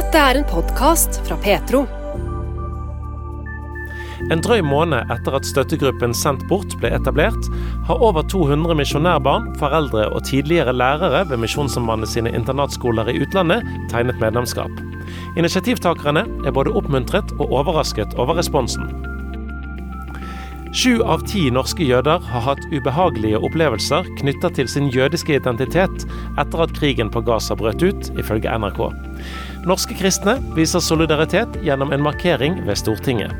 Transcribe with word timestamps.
Dette 0.00 0.16
er 0.16 0.38
en 0.38 0.46
podkast 0.48 1.18
fra 1.26 1.36
Petro. 1.44 1.82
En 4.32 4.40
drøy 4.40 4.62
måned 4.64 5.10
etter 5.12 5.34
at 5.36 5.44
støttegruppen 5.44 6.14
Sendt 6.16 6.46
bort 6.48 6.72
ble 6.80 6.88
etablert, 6.96 7.50
har 7.84 8.00
over 8.00 8.24
200 8.32 8.78
misjonærbarn, 8.78 9.50
foreldre 9.60 10.06
og 10.08 10.24
tidligere 10.30 10.72
lærere 10.72 11.26
ved 11.28 11.42
Misjonssambandet 11.44 12.14
sine 12.14 12.32
internatskoler 12.32 13.12
i 13.12 13.18
utlandet 13.26 13.68
tegnet 13.92 14.22
medlemskap. 14.24 14.72
Initiativtakerne 15.36 16.24
er 16.48 16.56
både 16.56 16.72
oppmuntret 16.80 17.36
og 17.36 17.52
overrasket 17.60 18.16
over 18.16 18.40
responsen. 18.40 18.88
Sju 20.72 21.00
av 21.02 21.26
ti 21.26 21.48
norske 21.52 21.84
jøder 21.84 22.24
har 22.30 22.44
hatt 22.46 22.68
ubehagelige 22.70 23.40
opplevelser 23.42 24.06
knytta 24.22 24.52
til 24.54 24.68
sin 24.70 24.88
jødiske 24.94 25.34
identitet 25.42 26.04
etter 26.38 26.62
at 26.62 26.76
krigen 26.76 27.10
på 27.12 27.20
Gaza 27.26 27.58
brøt 27.58 27.82
ut, 27.82 28.12
ifølge 28.22 28.54
NRK. 28.54 28.84
Norske 29.68 29.92
kristne 29.92 30.38
viser 30.56 30.80
solidaritet 30.80 31.58
gjennom 31.60 31.92
en 31.92 32.00
markering 32.02 32.62
ved 32.64 32.78
Stortinget. 32.80 33.32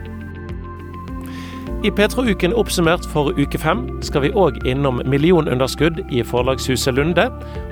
I 1.81 1.89
Petro-uken 1.91 2.53
oppsummert 2.53 3.07
for 3.09 3.33
uke 3.41 3.57
fem 3.59 3.87
skal 4.05 4.27
vi 4.27 4.33
òg 4.37 4.59
innom 4.69 5.01
millionunderskudd 5.09 6.03
i 6.13 6.21
forlagshuset 6.21 6.93
Lunde, 6.93 7.25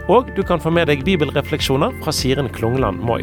og 0.08 0.32
du 0.32 0.40
kan 0.40 0.64
få 0.64 0.72
med 0.72 0.88
deg 0.88 1.04
bibelrefleksjoner 1.04 1.92
fra 2.00 2.14
Siren 2.16 2.48
Klungland 2.48 3.04
Moi. 3.04 3.20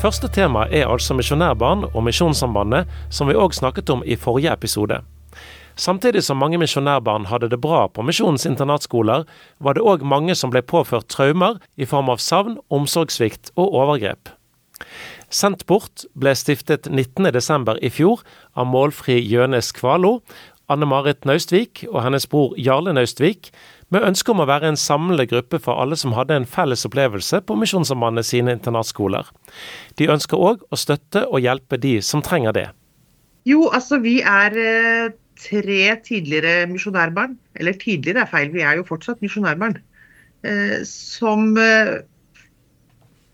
Første 0.00 0.30
tema 0.30 0.68
er 0.70 0.86
altså 0.86 1.18
misjonærbarn 1.18 1.88
og 1.90 2.04
Misjonssambandet, 2.06 2.86
som 3.10 3.26
vi 3.28 3.34
òg 3.34 3.58
snakket 3.58 3.90
om 3.90 4.06
i 4.06 4.14
forrige 4.16 4.54
episode. 4.54 5.02
Samtidig 5.76 6.22
som 6.26 6.40
mange 6.40 6.58
misjonærbarn 6.60 7.28
hadde 7.30 7.50
det 7.52 7.60
bra 7.60 7.86
på 7.88 8.02
misjonens 8.06 8.46
internatskoler, 8.48 9.24
var 9.60 9.76
det 9.76 9.84
òg 9.86 10.04
mange 10.04 10.34
som 10.34 10.52
ble 10.52 10.62
påført 10.62 11.08
traumer 11.12 11.60
i 11.76 11.88
form 11.88 12.10
av 12.12 12.20
savn, 12.20 12.58
omsorgssvikt 12.70 13.52
og 13.56 13.74
overgrep. 13.82 14.32
Sendt 15.30 15.66
bort 15.70 16.04
ble 16.18 16.34
stiftet 16.34 16.88
19.12. 16.90 17.76
i 17.78 17.90
fjor 17.92 18.24
av 18.58 18.66
målfri 18.66 19.20
Jønes 19.22 19.70
Kvalo, 19.76 20.18
Anne 20.70 20.86
Marit 20.86 21.26
Naustvik 21.26 21.84
og 21.88 22.02
hennes 22.04 22.26
bror 22.30 22.54
Jarle 22.58 22.92
Naustvik, 22.94 23.50
med 23.90 24.06
ønske 24.06 24.30
om 24.30 24.42
å 24.42 24.46
være 24.46 24.70
en 24.70 24.78
samlende 24.78 25.26
gruppe 25.30 25.58
for 25.62 25.82
alle 25.82 25.98
som 25.98 26.14
hadde 26.14 26.36
en 26.38 26.46
felles 26.46 26.84
opplevelse 26.86 27.40
på 27.46 27.56
Misjonssambandet 27.58 28.28
sine 28.28 28.54
internatskoler. 28.54 29.26
De 29.98 30.06
ønsker 30.14 30.38
òg 30.38 30.62
å 30.70 30.78
støtte 30.78 31.24
og 31.26 31.42
hjelpe 31.42 31.78
de 31.82 31.96
som 32.06 32.22
trenger 32.22 32.54
det. 32.54 32.68
Jo, 33.48 33.66
altså 33.74 33.98
vi 34.02 34.20
er 34.22 34.56
eh, 34.60 35.12
tre 35.40 35.82
tidligere 36.04 36.68
misjonærbarn, 36.70 37.36
eller 37.56 37.78
tidligere 37.80 38.24
er 38.24 38.30
feil, 38.30 38.52
vi 38.54 38.64
er 38.66 38.78
jo 38.78 38.86
fortsatt 38.88 39.22
misjonærbarn, 39.24 39.78
eh, 40.44 40.80
som 40.88 41.54
eh, 41.60 42.00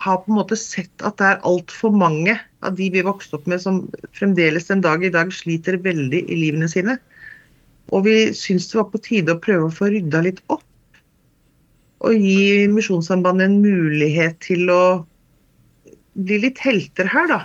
har 0.07 0.21
på 0.23 0.31
en 0.31 0.39
måte 0.39 0.59
sett 0.61 1.05
at 1.07 1.19
det 1.19 1.29
er 1.29 1.45
altfor 1.49 1.95
mange 1.95 2.37
av 2.67 2.77
de 2.79 2.89
vi 2.93 3.05
vokste 3.05 3.39
opp 3.39 3.49
med 3.51 3.62
som 3.62 3.83
fremdeles 4.17 4.69
den 4.71 4.84
dag 4.84 5.05
i 5.05 5.12
dag 5.12 5.33
sliter 5.34 5.81
veldig 5.83 6.23
i 6.27 6.39
livene 6.39 6.69
sine. 6.71 6.99
Og 7.95 8.07
vi 8.07 8.17
syns 8.34 8.69
det 8.71 8.81
var 8.81 8.89
på 8.93 9.03
tide 9.03 9.34
å 9.34 9.43
prøve 9.43 9.69
å 9.69 9.75
få 9.75 9.91
rydda 9.93 10.23
litt 10.27 10.41
opp. 10.53 10.65
Og 12.05 12.15
gi 12.21 12.67
Misjonssambandet 12.71 13.49
en 13.49 13.61
mulighet 13.62 14.39
til 14.45 14.69
å 14.71 14.83
bli 16.17 16.41
litt 16.43 16.61
helter 16.62 17.09
her, 17.11 17.29
da. 17.31 17.41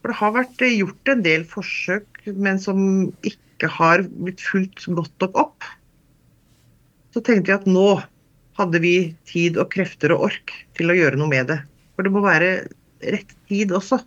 For 0.00 0.12
det 0.12 0.20
har 0.20 0.36
vært 0.36 0.64
gjort 0.70 1.12
en 1.12 1.24
del 1.24 1.44
forsøk, 1.48 2.06
men 2.34 2.58
som 2.62 2.78
ikke 3.26 3.70
har 3.72 4.04
blitt 4.08 4.42
fulgt 4.42 4.86
godt 4.88 5.14
nok 5.22 5.40
opp. 5.46 5.68
Så 7.14 7.22
tenkte 7.24 7.52
vi 7.52 7.56
at 7.56 7.68
nå 7.70 7.88
hadde 8.56 8.80
vi 8.82 8.96
tid 9.28 9.58
og 9.60 9.70
krefter 9.72 10.14
og 10.14 10.28
ork 10.30 10.52
til 10.76 10.92
å 10.92 10.96
gjøre 10.96 11.20
noe 11.20 11.30
med 11.32 11.50
det. 11.52 11.60
For 11.96 12.06
det 12.06 12.12
må 12.12 12.22
være 12.24 12.50
rett 13.12 13.32
tid 13.48 13.72
også. 13.76 14.00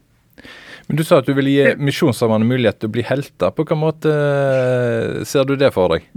Men 0.89 0.97
Du 0.97 1.03
sa 1.05 1.19
at 1.21 1.29
du 1.29 1.35
ville 1.37 1.53
gi 1.53 1.75
Misjonssambandet 1.77 2.49
mulighet 2.49 2.79
til 2.81 2.89
å 2.89 2.95
bli 2.95 3.05
helter. 3.05 3.53
På 3.53 3.61
hvilken 3.61 3.81
måte 3.81 4.13
eh, 4.13 5.21
ser 5.29 5.45
du 5.45 5.55
det 5.59 5.69
for 5.75 5.93
deg? 5.93 6.07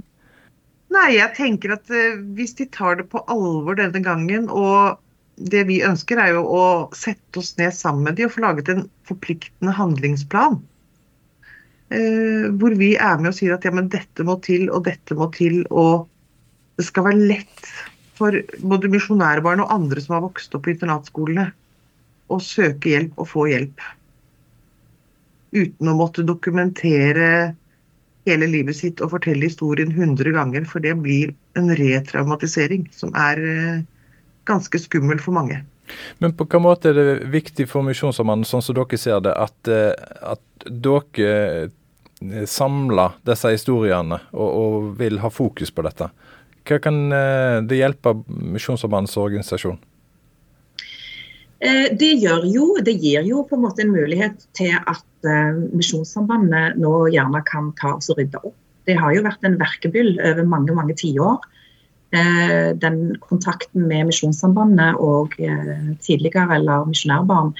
Nei, 0.93 1.09
jeg 1.17 1.33
tenker 1.37 1.75
at 1.77 1.89
uh, 1.93 2.21
hvis 2.37 2.53
de 2.59 2.67
tar 2.73 2.99
det 3.01 3.07
på 3.13 3.23
alvor 3.33 3.79
denne 3.79 4.01
gangen, 4.05 4.49
og 4.53 5.01
det 5.37 5.65
vi 5.69 5.81
ønsker 5.85 6.21
er 6.21 6.35
jo 6.35 6.43
å 6.45 6.65
sette 6.97 7.41
oss 7.41 7.55
ned 7.57 7.73
sammen 7.77 8.05
med 8.09 8.19
de 8.19 8.27
og 8.29 8.35
få 8.35 8.45
laget 8.45 8.69
en 8.73 8.85
forpliktende 9.09 9.73
handlingsplan. 9.77 10.61
Uh, 11.93 12.49
hvor 12.57 12.73
vi 12.79 12.95
er 12.97 13.19
med 13.21 13.33
og 13.33 13.37
sier 13.37 13.53
at 13.57 13.67
ja, 13.67 13.73
men 13.75 13.91
dette 13.93 14.25
må 14.25 14.39
til, 14.45 14.69
og 14.73 14.87
dette 14.87 15.17
må 15.19 15.29
til, 15.35 15.63
og 15.69 16.07
det 16.81 16.87
skal 16.89 17.11
være 17.11 17.27
lett 17.29 17.73
for 18.17 18.37
både 18.63 18.91
misjonærbarn 18.93 19.65
og 19.65 19.73
andre 19.75 20.01
som 20.01 20.17
har 20.17 20.25
vokst 20.25 20.55
opp 20.57 20.65
på 20.67 20.73
internatskolene, 20.73 21.51
å 22.33 22.39
søke 22.41 22.95
hjelp 22.95 23.19
og 23.21 23.29
få 23.29 23.49
hjelp 23.51 23.83
uten 25.53 25.91
å 25.91 25.97
måtte 25.99 26.25
dokumentere 26.25 27.53
hele 28.29 28.49
livet 28.49 28.79
sitt 28.79 29.03
og 29.03 29.13
fortelle 29.17 29.49
historien 29.49 29.91
100 29.93 30.33
ganger, 30.33 30.65
for 30.69 30.85
det 30.85 30.95
blir 31.03 31.35
en 31.59 31.69
retraumatisering 31.77 32.87
som 32.95 33.13
er 33.19 33.43
eh, 33.43 33.83
ganske 34.49 34.81
skummel 34.81 35.21
for 35.21 35.37
mange. 35.37 35.61
Men 36.23 36.33
på 36.33 36.47
hvilken 36.47 36.65
måte 36.65 36.93
er 36.93 36.99
det 36.99 37.31
viktig 37.33 37.67
for 37.69 37.85
Misjonssambandet, 37.85 38.49
sånn 38.49 38.65
som 38.65 38.79
dere 38.79 39.01
ser 39.01 39.21
det, 39.27 39.35
at, 39.35 39.59
eh, 39.69 39.93
at 40.23 40.69
dere 40.71 41.69
eh, 42.31 42.45
samler 42.49 43.17
disse 43.27 43.51
historiene 43.55 44.19
og, 44.33 44.49
og, 44.49 44.91
vil 45.01 45.21
ha 45.23 45.31
fokus 45.33 45.73
på 45.75 45.85
dette? 45.87 46.11
Hva 46.63 46.79
kan 46.79 46.99
det 47.67 47.75
hjelpe 47.75 48.13
Misjonssambandets 48.29 49.17
organisasjon? 49.19 49.81
Det, 51.59 51.97
det, 51.99 52.11
jo, 52.23 52.69
det 52.79 52.95
gir 53.03 53.27
jo 53.27 53.43
på 53.47 53.57
en 53.59 53.65
måte 53.65 53.83
en 53.83 53.91
mulighet 53.91 54.45
til 54.55 54.77
at 54.79 55.27
Misjonssambandet 55.75 56.79
nå 56.79 56.93
gjerne 57.11 57.43
kan 57.49 57.73
ta 57.81 57.97
oss 57.97 58.13
og 58.15 58.21
rydde 58.21 58.39
opp. 58.47 58.55
Det 58.87 58.95
har 58.99 59.11
jo 59.15 59.25
vært 59.27 59.43
en 59.47 59.59
verkebyll 59.59 60.15
over 60.23 60.47
mange 60.47 60.79
mange 60.79 60.95
tiår. 61.03 61.43
Den 62.79 63.03
kontakten 63.27 63.89
med 63.91 64.13
Misjonssambandet 64.13 65.03
og 65.03 65.35
tidligere 66.07 66.61
eller 66.61 66.87
misjonærbarn. 66.87 67.55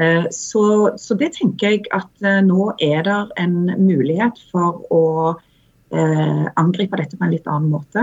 Uh, 0.00 0.24
så, 0.32 0.64
så, 0.96 1.14
det 1.20 1.34
tenker 1.36 1.74
jeg 1.74 1.86
at 1.92 2.26
nå 2.46 2.72
er 2.80 3.04
det 3.08 3.20
en 3.42 3.56
mulighet 3.80 4.40
for 4.52 4.84
å 4.92 5.06
angripe 5.92 6.96
dette 6.96 7.18
på 7.20 7.26
en 7.26 7.34
litt 7.34 7.48
annen 7.52 7.68
måte. 7.68 8.00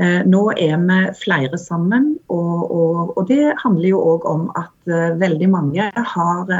Eh, 0.00 0.24
nå 0.26 0.40
er 0.56 0.80
vi 0.80 0.96
flere 1.20 1.58
sammen, 1.60 2.16
og, 2.32 2.62
og, 2.72 3.12
og 3.14 3.28
det 3.28 3.52
handler 3.60 3.88
jo 3.92 4.00
òg 4.14 4.26
om 4.26 4.48
at 4.58 4.90
veldig 5.20 5.48
mange 5.52 5.86
har 6.14 6.50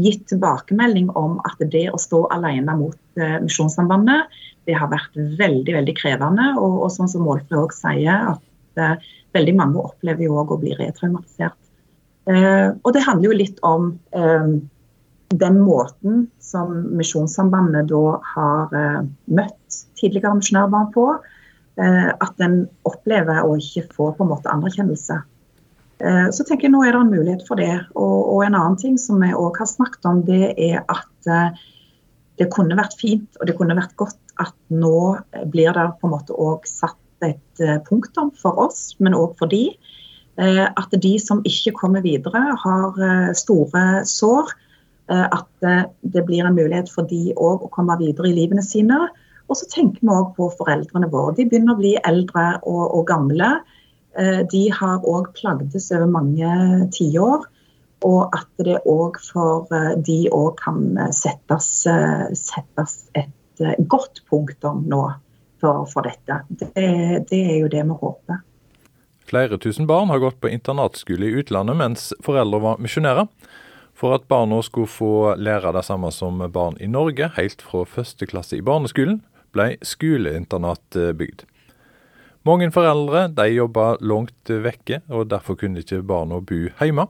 gitt 0.00 0.26
tilbakemelding 0.30 1.08
om 1.18 1.38
at 1.48 1.58
det 1.72 1.88
å 1.90 1.98
stå 2.00 2.22
alene 2.36 2.76
mot 2.78 3.20
Misjonssambandet, 3.42 4.30
det 4.68 4.76
har 4.78 4.92
vært 4.92 5.16
veldig 5.16 5.74
veldig 5.80 5.96
krevende. 5.98 6.52
Og, 6.60 6.84
og 6.86 6.92
sånn 6.94 7.10
som 7.10 7.24
Målfrid 7.26 7.58
òg 7.58 7.74
sier, 7.74 8.36
at 8.36 9.10
veldig 9.34 9.56
mange 9.58 9.82
opplever 9.82 10.28
jo 10.28 10.38
òg 10.42 10.54
å 10.54 10.60
bli 10.60 10.76
retraumatisert. 10.78 11.58
Og 12.28 12.90
det 12.94 13.00
handler 13.02 13.26
jo 13.26 13.36
litt 13.36 13.60
om 13.66 13.86
den 15.30 15.56
måten 15.64 16.26
som 16.42 16.74
Misjonssambandet 16.98 17.88
da 17.90 18.02
har 18.34 18.74
møtt 19.24 19.78
tidligere 19.98 20.36
misjonærbarn 20.38 20.90
på. 20.94 21.06
Eh, 21.80 22.08
at 22.12 22.42
en 22.44 22.64
opplever 22.88 23.44
å 23.46 23.54
ikke 23.56 23.86
få 23.94 24.10
på 24.16 24.24
en 24.24 24.32
måte 24.32 24.50
anerkjennelse. 24.52 25.20
Eh, 26.02 26.26
så 26.34 26.44
tenker 26.44 26.66
jeg 26.66 26.74
nå 26.74 26.82
er 26.84 26.92
det 26.92 27.02
en 27.04 27.12
mulighet 27.12 27.44
for 27.48 27.60
det. 27.60 27.72
Og, 27.94 28.16
og 28.34 28.44
en 28.44 28.58
annen 28.58 28.78
ting 28.80 28.98
som 29.00 29.20
vi 29.22 29.30
òg 29.32 29.60
har 29.62 29.70
snakket 29.70 30.08
om, 30.10 30.24
det 30.26 30.52
er 30.60 30.82
at 30.82 31.30
eh, 31.30 31.62
det 32.40 32.50
kunne 32.52 32.78
vært 32.78 32.98
fint 33.00 33.38
og 33.38 33.48
det 33.48 33.56
kunne 33.56 33.76
vært 33.78 33.96
godt 34.00 34.18
at 34.40 34.56
nå 34.72 35.20
blir 35.52 35.72
det 35.76 35.86
på 36.00 36.08
en 36.08 36.14
måte 36.14 36.36
òg 36.36 36.68
satt 36.68 36.96
et 37.20 37.60
punktum 37.84 38.30
for 38.40 38.56
oss, 38.62 38.94
men 38.96 39.12
òg 39.12 39.34
for 39.36 39.52
de. 39.52 39.74
At 40.40 40.94
de 41.04 41.10
som 41.20 41.42
ikke 41.44 41.74
kommer 41.76 42.00
videre, 42.00 42.40
har 42.62 43.00
store 43.36 43.82
sår. 44.08 44.54
At 45.10 45.66
det 46.00 46.22
blir 46.24 46.46
en 46.46 46.56
mulighet 46.56 46.88
for 46.88 47.04
de 47.10 47.34
òg 47.36 47.66
å 47.66 47.72
komme 47.74 47.98
videre 48.00 48.30
i 48.30 48.36
livene 48.38 48.64
sine. 48.64 48.96
Og 49.50 49.58
så 49.58 49.66
tenker 49.70 49.98
vi 50.00 50.14
òg 50.14 50.32
på 50.36 50.46
foreldrene 50.54 51.10
våre. 51.10 51.34
De 51.36 51.46
begynner 51.50 51.74
å 51.74 51.80
bli 51.80 51.96
eldre 52.06 52.46
og, 52.62 52.84
og 52.94 53.06
gamle. 53.10 53.50
Eh, 54.18 54.42
de 54.50 54.68
har 54.74 55.06
òg 55.06 55.32
plagdes 55.38 55.90
over 55.94 56.10
mange 56.10 56.52
tiår. 56.94 57.48
Og 58.06 58.36
at 58.36 58.62
det 58.64 58.78
òg 58.88 59.18
for 59.26 59.66
eh, 59.74 59.96
de 60.06 60.20
òg 60.32 60.54
kan 60.62 60.94
settes, 61.14 61.72
eh, 61.90 62.30
settes, 62.38 63.02
et 63.18 63.66
godt 63.90 64.22
punktum 64.30 64.86
nå 64.88 65.02
for, 65.60 65.82
for 65.90 66.06
dette. 66.06 66.40
Det, 66.48 66.70
det 67.28 67.42
er 67.42 67.58
jo 67.64 67.72
det 67.74 67.82
vi 67.90 67.98
håper. 68.04 68.40
Flere 69.30 69.60
tusen 69.62 69.86
barn 69.86 70.10
har 70.10 70.18
gått 70.18 70.40
på 70.42 70.50
internatskole 70.50 71.28
i 71.28 71.36
utlandet 71.38 71.76
mens 71.78 72.08
foreldre 72.24 72.58
var 72.64 72.80
misjonærer. 72.82 73.28
For 73.94 74.16
at 74.16 74.24
barna 74.32 74.58
skulle 74.66 74.90
få 74.90 75.36
lære 75.38 75.70
det 75.76 75.84
samme 75.86 76.10
som 76.10 76.40
barn 76.50 76.78
i 76.82 76.88
Norge, 76.90 77.28
helt 77.36 77.62
fra 77.62 77.84
første 77.86 78.26
klasse 78.26 78.58
i 78.58 78.64
barneskolen, 78.64 79.20
ble 79.54 79.76
skoleinternat 79.86 80.98
bygd. 81.14 81.44
Mange 82.48 82.70
foreldre 82.74 83.26
de 83.36 83.46
jobba 83.52 83.92
langt 84.00 84.50
vekke, 84.50 85.02
og 85.12 85.28
derfor 85.30 85.58
kunne 85.60 85.84
ikke 85.84 86.00
barna 86.02 86.40
bo 86.40 86.64
hjemme. 86.80 87.06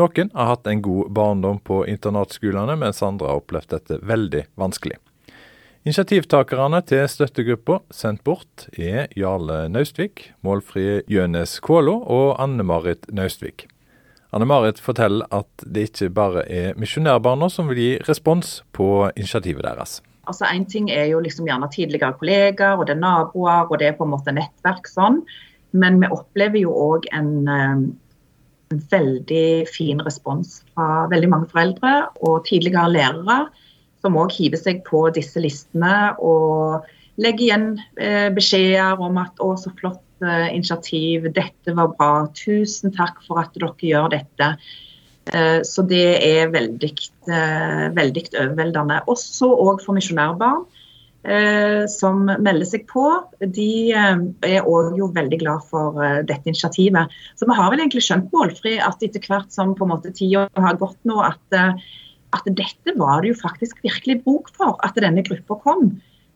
Noen 0.00 0.30
har 0.32 0.52
hatt 0.54 0.70
en 0.70 0.84
god 0.84 1.10
barndom 1.16 1.58
på 1.60 1.82
internatskolene, 1.90 2.78
mens 2.78 3.02
andre 3.04 3.32
har 3.32 3.42
opplevd 3.42 3.74
dette 3.74 4.00
veldig 4.00 4.46
vanskelig. 4.56 4.96
Initiativtakerne 5.86 6.80
til 6.82 7.04
støttegruppa 7.06 7.76
Sendt 7.94 8.24
bort 8.26 8.64
er 8.74 9.04
Jarle 9.14 9.68
Naustvik, 9.70 10.32
Målfrie 10.42 11.04
Jønes 11.06 11.60
Kålo 11.62 12.00
og 12.10 12.40
Anne-Marit 12.42 13.04
Naustvik. 13.14 13.68
Anne-Marit 14.34 14.80
forteller 14.82 15.30
at 15.30 15.62
det 15.62 15.84
ikke 15.92 16.08
bare 16.16 16.42
er 16.50 16.72
misjonærbarna 16.74 17.46
som 17.54 17.70
vil 17.70 17.78
gi 17.78 17.92
respons 18.08 18.64
på 18.74 18.88
initiativet 19.14 19.62
deres. 19.62 20.00
Altså 20.26 20.48
Én 20.50 20.66
ting 20.66 20.90
er 20.90 21.04
jo 21.12 21.20
liksom 21.22 21.46
gjerne 21.46 21.68
tidligere 21.70 22.18
kollegaer, 22.18 22.74
og 22.74 22.88
det 22.88 22.96
er 22.96 23.04
naboer, 23.04 23.70
og 23.70 23.78
det 23.78 23.92
er 23.92 23.94
på 23.94 24.08
en 24.08 24.10
måte 24.16 24.34
nettverk 24.34 24.90
sånn. 24.90 25.20
Men 25.70 26.00
vi 26.02 26.10
opplever 26.10 26.64
jo 26.64 26.74
òg 26.74 27.06
en 27.14 27.30
um, 27.46 27.86
veldig 28.90 29.70
fin 29.70 30.02
respons 30.02 30.64
fra 30.74 31.06
veldig 31.14 31.30
mange 31.30 31.52
foreldre 31.54 31.94
og 32.26 32.42
tidligere 32.50 32.90
lærere, 32.90 33.38
som 34.04 34.16
òg 34.20 34.34
hiver 34.36 34.60
seg 34.60 34.82
på 34.86 35.06
disse 35.14 35.40
listene 35.42 36.14
og 36.22 36.86
legger 37.22 37.46
igjen 37.46 37.68
eh, 38.00 38.28
beskjeder 38.34 39.00
om 39.02 39.20
at 39.20 39.40
å, 39.42 39.54
så 39.58 39.72
flott 39.78 40.24
eh, 40.24 40.48
initiativ, 40.54 41.30
dette 41.36 41.76
var 41.76 41.94
bra, 41.96 42.26
tusen 42.36 42.94
takk 42.96 43.22
for 43.26 43.40
at 43.42 43.56
dere 43.56 43.72
gjør 43.80 44.10
dette. 44.12 44.52
Eh, 45.32 45.60
så 45.66 45.84
det 45.88 46.08
er 46.22 46.52
veldig, 46.52 46.92
eh, 47.30 47.86
veldig 47.96 48.26
overveldende. 48.34 49.02
Også 49.12 49.50
òg 49.50 49.84
for 49.84 49.98
misjonærbarn 49.98 50.66
som 51.90 52.20
melder 52.28 52.68
seg 52.70 52.84
på. 52.86 53.02
De 53.50 53.90
er 53.90 54.68
òg 54.70 55.00
veldig 55.16 55.38
glad 55.40 55.64
for 55.66 55.98
dette 56.22 56.46
initiativet. 56.46 57.10
Så 57.34 57.48
vi 57.50 57.56
har 57.58 57.72
vel 57.72 57.82
egentlig 57.82 58.04
skjønt 58.06 58.28
målfri 58.30 58.76
at 58.78 59.02
etter 59.02 59.26
hvert 59.26 59.50
som 59.50 59.72
på 59.74 59.88
en 59.88 59.90
måte 59.90 60.12
tida 60.14 60.44
har 60.54 60.78
gått 60.78 61.00
nå, 61.02 61.16
at, 61.26 61.82
at 62.34 62.48
dette 62.58 62.94
var 62.98 63.22
det 63.22 63.34
jo 63.34 63.38
faktisk 63.38 63.78
virkelig 63.84 64.22
bruk 64.24 64.50
for, 64.56 64.74
at 64.86 64.98
denne 64.98 65.22
gruppa 65.26 65.58
kom. 65.62 65.92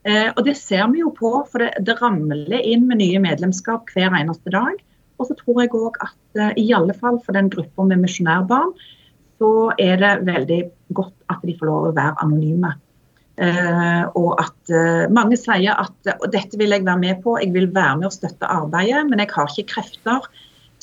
Og 0.08 0.38
det 0.46 0.54
ser 0.56 0.87
vi 0.88 1.02
jo 1.02 1.10
på, 1.12 1.28
for 1.50 1.60
det, 1.60 1.82
det 1.84 1.98
ramler 1.98 2.62
inn 2.64 2.87
med 2.88 3.02
nye 3.02 3.19
medlemskap 3.20 3.90
hver 3.92 4.14
eneste 4.16 4.48
dag. 4.54 4.78
Og 5.20 5.28
så 5.28 5.37
tror 5.37 5.60
jeg 5.62 5.75
òg 5.76 5.98
at 6.00 6.40
eh, 6.40 6.54
i 6.64 6.70
alle 6.76 6.96
fall 6.96 7.20
for 7.25 7.37
den 7.37 7.50
gruppa 7.52 7.84
med 7.90 8.00
misjonærbarn, 8.02 8.72
så 9.40 9.50
er 9.81 10.00
det 10.00 10.14
veldig 10.28 10.60
godt 10.96 11.16
at 11.32 11.44
de 11.44 11.56
får 11.56 11.69
lov 11.69 11.90
å 11.90 11.96
være 11.96 12.16
anonyme. 12.25 12.72
Eh, 13.40 14.02
og 14.20 14.34
at 14.42 14.72
uh, 14.75 15.06
mange 15.08 15.38
sier 15.40 15.72
at 15.72 16.10
og 16.12 16.26
dette 16.32 16.58
vil 16.60 16.75
jeg 16.75 16.84
være 16.84 17.00
med 17.00 17.22
på, 17.25 17.38
jeg 17.40 17.54
vil 17.54 17.70
være 17.72 18.00
med 18.00 18.10
og 18.10 18.16
støtte 18.16 18.48
arbeidet, 18.52 19.06
men 19.08 19.22
jeg 19.22 19.32
har 19.32 19.48
ikke 19.48 19.72
krefter 19.76 20.26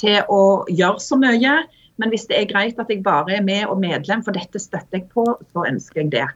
til 0.02 0.18
å 0.34 0.42
gjøre 0.70 1.04
så 1.04 1.20
mye. 1.22 1.54
Men 1.98 2.14
hvis 2.14 2.28
det 2.30 2.38
er 2.38 2.50
greit 2.50 2.80
at 2.82 2.92
jeg 2.94 3.04
bare 3.06 3.40
er 3.40 3.46
med 3.46 3.66
og 3.68 3.80
medlem, 3.82 4.22
for 4.26 4.38
dette 4.38 4.62
støtter 4.62 5.00
jeg 5.00 5.08
på, 5.14 5.26
så 5.54 5.66
ønsker 5.70 6.04
jeg 6.04 6.14
det. 6.14 6.28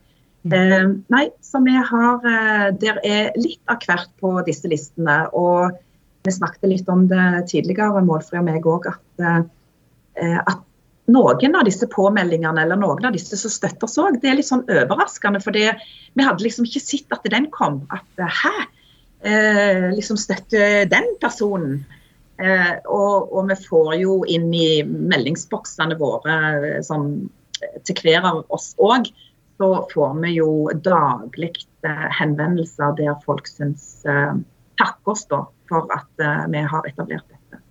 Eh, 0.52 0.90
nei, 1.14 1.26
så 1.46 1.60
vi 1.62 1.76
har 1.78 2.24
Der 2.82 2.98
er 3.06 3.28
litt 3.38 3.62
av 3.70 3.84
hvert 3.86 4.10
på 4.18 4.40
disse 4.48 4.72
listene. 4.72 5.28
Og 5.38 5.78
vi 6.24 6.34
snakket 6.34 6.70
litt 6.70 6.90
om 6.90 7.08
det 7.10 7.48
tidligere, 7.50 8.04
Målfri 8.06 8.40
og 8.42 8.46
meg 8.46 8.68
òg, 8.70 8.90
at, 8.92 9.24
eh, 9.26 10.38
at, 10.42 10.68
noen 11.12 11.56
av 11.58 11.66
disse 11.68 11.88
påmeldingene 11.92 12.62
eller 12.64 12.78
noen 12.80 13.08
av 13.10 13.16
disse 13.16 13.36
som 13.36 13.52
støtter 13.52 13.84
oss 13.84 13.98
òg, 14.00 14.20
det 14.22 14.30
er 14.32 14.38
litt 14.38 14.48
sånn 14.48 14.64
overraskende. 14.70 15.42
For 15.44 15.52
vi 15.52 16.24
hadde 16.24 16.46
liksom 16.46 16.68
ikke 16.70 16.84
sett 16.84 17.12
at 17.12 17.26
den 17.34 17.50
kom. 17.52 17.82
At 17.92 18.22
hæ, 18.22 18.54
eh, 19.28 19.90
liksom 19.98 20.20
støtte 20.22 20.86
den 20.88 21.10
personen. 21.20 21.82
Eh, 22.42 22.78
og, 22.90 23.30
og, 23.30 23.50
vi 23.52 23.58
får 23.68 23.92
jo 24.02 24.22
inn 24.30 24.50
i 24.56 24.82
meldingsboksene 24.86 25.98
våre 26.00 26.80
sånn, 26.86 27.12
til 27.86 28.02
hver 28.02 28.26
av 28.26 28.42
oss 28.54 28.72
òg, 28.82 29.12
så 29.62 29.70
får 29.92 30.16
vi 30.24 30.36
jo 30.40 30.50
daglig 30.82 31.54
eh, 31.86 32.08
henvendelser 32.18 32.96
der 32.98 33.20
folk 33.28 33.50
syns 33.50 34.02
eh, 34.10 34.34
takker 34.82 35.14
oss 35.14 35.28
da 35.30 35.44
for 35.70 35.92
at 35.94 36.24
vi 36.52 36.62
har 36.68 36.88
etablert 36.90 37.24
dette. 37.30 37.62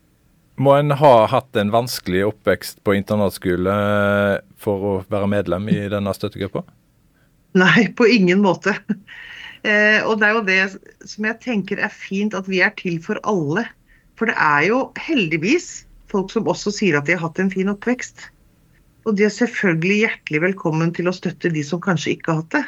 Må 0.61 0.73
en 0.79 0.95
ha 0.97 1.15
hatt 1.29 1.57
en 1.57 1.73
vanskelig 1.73 2.23
oppvekst 2.31 2.79
på 2.85 2.95
internatskole 2.97 3.75
for 4.61 4.87
å 4.87 4.93
være 5.13 5.29
medlem 5.29 5.69
i 5.73 5.83
denne 5.93 6.15
støttegruppa? 6.17 6.63
Nei, 7.61 7.91
på 7.97 8.07
ingen 8.09 8.41
måte. 8.45 8.77
Eh, 9.61 10.01
og 10.09 10.21
det 10.21 10.25
er 10.25 10.37
jo 10.37 10.45
det 10.47 10.61
som 11.11 11.27
jeg 11.29 11.37
tenker 11.43 11.83
er 11.85 11.93
fint, 11.93 12.33
at 12.33 12.47
vi 12.49 12.63
er 12.65 12.73
til 12.79 12.97
for 13.05 13.21
alle. 13.29 13.67
For 14.21 14.29
det 14.29 14.37
er 14.37 14.67
jo 14.69 14.83
heldigvis 15.01 15.87
folk 16.13 16.29
som 16.29 16.49
også 16.53 16.69
sier 16.77 16.99
at 16.99 17.07
de 17.09 17.15
har 17.17 17.23
hatt 17.25 17.39
en 17.41 17.53
fin 17.53 17.71
oppvekst. 17.73 18.27
Og 19.09 19.17
de 19.17 19.25
er 19.25 19.33
selvfølgelig 19.33 20.03
hjertelig 20.03 20.41
velkommen 20.45 20.91
til 20.93 21.09
å 21.09 21.15
støtte 21.17 21.49
de 21.55 21.63
som 21.65 21.81
kanskje 21.81 22.13
ikke 22.13 22.35
har 22.35 22.43
hatt 22.43 22.57
det. 22.59 22.65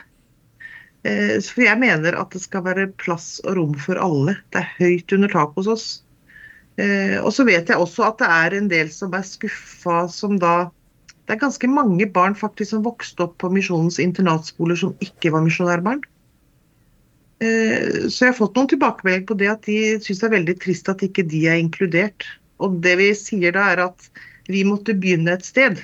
Eh, 1.10 1.34
for 1.44 1.66
jeg 1.66 1.76
mener 1.82 2.16
at 2.16 2.32
det 2.32 2.40
skal 2.40 2.64
være 2.64 2.88
plass 3.02 3.34
og 3.44 3.58
rom 3.58 3.74
for 3.76 4.00
alle. 4.00 4.38
Det 4.48 4.62
er 4.62 4.70
høyt 4.78 5.12
under 5.18 5.34
taket 5.34 5.60
hos 5.60 5.70
oss. 5.74 5.86
Eh, 6.80 7.18
og 7.20 7.28
så 7.36 7.44
vet 7.44 7.68
jeg 7.68 7.76
også 7.84 8.06
at 8.06 8.22
det 8.22 8.30
er 8.32 8.56
en 8.56 8.70
del 8.72 8.88
som 8.94 9.12
er 9.12 9.26
skuffa 9.28 10.06
som 10.08 10.38
da 10.40 10.70
Det 11.22 11.36
er 11.36 11.38
ganske 11.44 11.68
mange 11.70 12.06
barn 12.10 12.34
faktisk 12.34 12.72
som 12.72 12.82
vokste 12.82 13.22
opp 13.28 13.36
på 13.38 13.52
Misjonens 13.52 14.00
internatskoler 14.02 14.74
som 14.80 14.96
ikke 15.04 15.30
var 15.30 15.44
misjonærbarn. 15.44 16.00
Eh, 17.42 18.06
så 18.08 18.26
jeg 18.26 18.32
har 18.32 18.38
fått 18.38 18.58
noen 18.58 18.70
tilbakemeldinger 18.70 19.26
på 19.28 19.38
det 19.40 19.50
at 19.50 19.66
de 19.66 19.78
syns 20.04 20.22
det 20.22 20.28
er 20.28 20.36
veldig 20.36 20.56
trist 20.62 20.90
at 20.92 21.02
ikke 21.06 21.26
de 21.28 21.42
er 21.50 21.60
inkludert. 21.62 22.28
Og 22.62 22.78
det 22.84 22.94
vi 23.00 23.10
sier 23.18 23.56
da 23.56 23.66
er 23.72 23.86
at 23.88 24.08
vi 24.50 24.62
måtte 24.66 24.94
begynne 24.98 25.34
et 25.34 25.46
sted. 25.46 25.80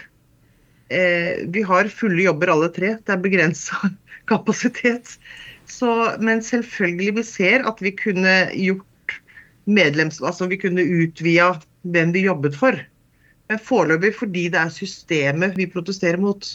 Vi 0.88 1.62
har 1.68 1.90
fulle 1.92 2.22
jobber 2.24 2.50
alle 2.52 2.70
tre. 2.72 2.94
Det 3.04 3.12
er 3.12 3.20
begrensa 3.20 3.90
kapasitet. 4.30 5.18
Så, 5.68 5.90
men 6.20 6.40
selvfølgelig, 6.42 7.16
vi 7.18 7.24
ser 7.28 7.66
at 7.68 7.82
vi 7.84 7.92
kunne 7.96 8.36
gjort 8.54 9.20
medlems... 9.68 10.22
Altså 10.22 10.48
vi 10.48 10.56
kunne 10.60 10.82
utvida 10.82 11.52
hvem 11.82 12.14
vi 12.14 12.24
jobbet 12.24 12.56
for. 12.56 12.78
Men 13.48 13.60
foreløpig 13.64 14.14
fordi 14.16 14.48
det 14.52 14.60
er 14.60 14.72
systemet 14.72 15.56
vi 15.56 15.68
protesterer 15.70 16.20
mot. 16.20 16.48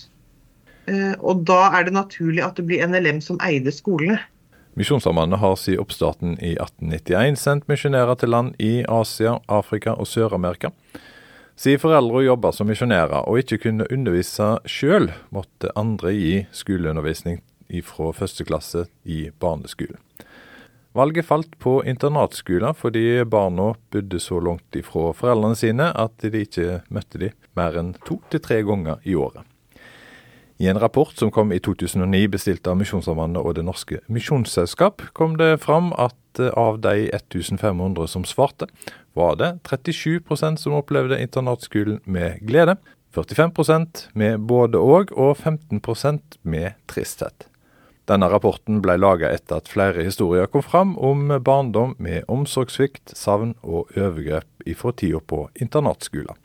Eh, 0.90 1.14
og 1.20 1.46
da 1.48 1.70
er 1.78 1.88
det 1.88 1.96
naturlig 1.96 2.44
at 2.46 2.58
det 2.58 2.68
blir 2.70 2.86
NLM 2.88 3.22
som 3.24 3.40
eide 3.46 3.74
skolene. 3.74 4.20
Misjonssambandet 4.74 5.40
har 5.40 5.56
siden 5.56 5.84
oppstarten 5.84 6.32
i 6.42 6.56
1891 6.58 7.38
sendt 7.38 7.68
misjonærer 7.70 8.18
til 8.18 8.32
land 8.34 8.56
i 8.58 8.82
Asia, 8.90 9.36
Afrika 9.46 9.94
og 9.94 10.10
Sør-Amerika. 10.10 10.72
Siden 11.54 11.82
foreldre 11.84 12.24
jobba 12.26 12.50
som 12.52 12.72
misjonærer 12.72 13.28
og 13.30 13.38
ikke 13.44 13.60
kunne 13.68 13.86
undervise 13.94 14.56
sjøl, 14.66 15.12
måtte 15.30 15.70
andre 15.78 16.16
gi 16.18 16.34
skoleundervisning 16.50 17.44
fra 17.86 18.10
første 18.18 18.46
klasse 18.50 18.88
i 19.06 19.28
barneskolen. 19.40 20.02
Valget 20.94 21.26
falt 21.26 21.54
på 21.62 21.80
internatskoler 21.90 22.74
fordi 22.78 23.24
barna 23.30 23.72
bodde 23.94 24.20
så 24.22 24.42
langt 24.42 24.78
ifra 24.78 25.12
foreldrene 25.14 25.58
sine 25.58 25.90
at 25.94 26.18
de 26.22 26.46
ikke 26.46 26.82
møtte 26.94 27.22
dem 27.22 27.38
mer 27.58 27.78
enn 27.78 27.94
to 28.06 28.20
til 28.30 28.42
tre 28.42 28.62
ganger 28.66 29.02
i 29.06 29.14
året. 29.18 29.46
I 30.58 30.68
en 30.68 30.80
rapport 30.80 31.16
som 31.18 31.32
kom 31.32 31.52
i 31.52 31.60
2009 31.60 32.28
bestilt 32.32 32.68
av 32.70 32.78
Misjonssambandet 32.78 33.42
og 33.42 33.56
Det 33.58 33.64
Norske 33.66 34.00
Misjonsselskap, 34.08 35.02
kom 35.14 35.38
det 35.38 35.58
fram 35.64 35.92
at 35.98 36.42
av 36.58 36.80
de 36.82 37.10
1500 37.14 38.08
som 38.08 38.26
svarte, 38.26 38.68
var 39.14 39.38
det 39.38 39.52
37% 39.64 40.62
som 40.62 40.78
opplevde 40.78 41.22
internatskolen 41.22 42.00
med 42.06 42.42
glede, 42.46 42.78
45% 43.14 44.08
med 44.14 44.40
både 44.50 44.82
og 44.82 45.12
og 45.14 45.38
15% 45.38 46.40
med 46.42 46.74
tristhet. 46.90 47.48
Denne 48.10 48.28
rapporten 48.28 48.82
ble 48.84 48.98
laga 49.00 49.30
etter 49.32 49.62
at 49.62 49.70
flere 49.72 50.04
historier 50.04 50.50
kom 50.52 50.64
fram 50.66 50.98
om 50.98 51.30
barndom 51.40 51.94
med 52.04 52.26
omsorgssvikt, 52.28 53.14
savn 53.16 53.54
og 53.62 53.94
overgrep 53.96 54.66
ifra 54.68 54.92
tida 54.92 55.22
på 55.24 55.46
internatskoler. 55.56 56.36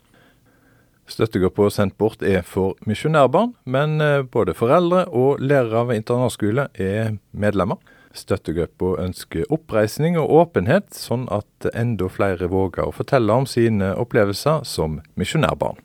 Støttegruppa 1.08 1.70
Sendt 1.72 1.96
bort 1.98 2.22
er 2.22 2.42
for 2.44 2.76
misjonærbarn, 2.88 3.54
men 3.64 4.00
eh, 4.04 4.22
både 4.28 4.54
foreldre 4.56 5.06
og 5.08 5.40
lærere 5.40 5.86
ved 5.88 6.02
internatskole 6.02 6.68
er 6.76 7.14
medlemmer. 7.32 7.80
Støttegruppa 8.12 8.98
ønsker 9.04 9.48
oppreisning 9.52 10.18
og 10.20 10.32
åpenhet, 10.42 10.90
sånn 10.96 11.26
at 11.32 11.68
enda 11.72 12.10
flere 12.12 12.50
våger 12.52 12.88
å 12.88 12.94
fortelle 12.94 13.32
om 13.32 13.48
sine 13.48 13.94
opplevelser 13.96 14.66
som 14.68 14.98
misjonærbarn. 15.20 15.80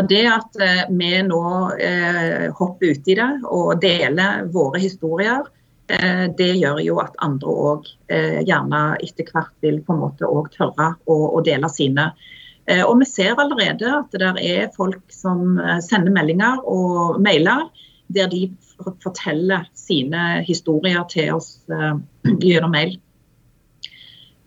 Det 0.00 0.22
at 0.26 0.56
eh, 0.64 0.86
vi 0.90 1.10
nå 1.28 1.42
eh, 1.76 2.46
hopper 2.56 2.96
uti 2.96 3.18
det 3.20 3.30
og 3.44 3.76
deler 3.84 4.48
våre 4.54 4.80
historier, 4.82 5.44
det 5.84 6.46
gjør 6.56 6.78
jo 6.80 6.94
at 7.02 7.18
andre 7.20 7.54
òg 7.60 7.88
gjerne 8.08 8.78
etter 9.04 9.26
hvert 9.28 9.52
vil 9.60 9.82
på 9.84 9.92
en 9.92 9.98
måte 10.00 10.24
òg 10.24 10.46
tørre 10.54 10.86
å, 11.12 11.42
dele 11.44 11.68
sine. 11.68 12.06
Eh, 12.08 12.30
og 12.64 12.94
Vi 13.00 13.06
ser 13.08 13.36
allerede 13.36 13.90
at 13.98 14.14
det 14.16 14.30
er 14.40 14.70
folk 14.76 15.02
som 15.12 15.58
eh, 15.60 15.80
sender 15.84 16.14
meldinger 16.14 16.62
og 16.64 17.20
mailer 17.20 17.68
der 18.14 18.28
de 18.32 18.46
forteller 19.02 19.66
sine 19.76 20.44
historier 20.44 21.04
til 21.08 21.34
oss 21.36 21.58
gjennom 22.40 22.72
mail. 22.72 22.98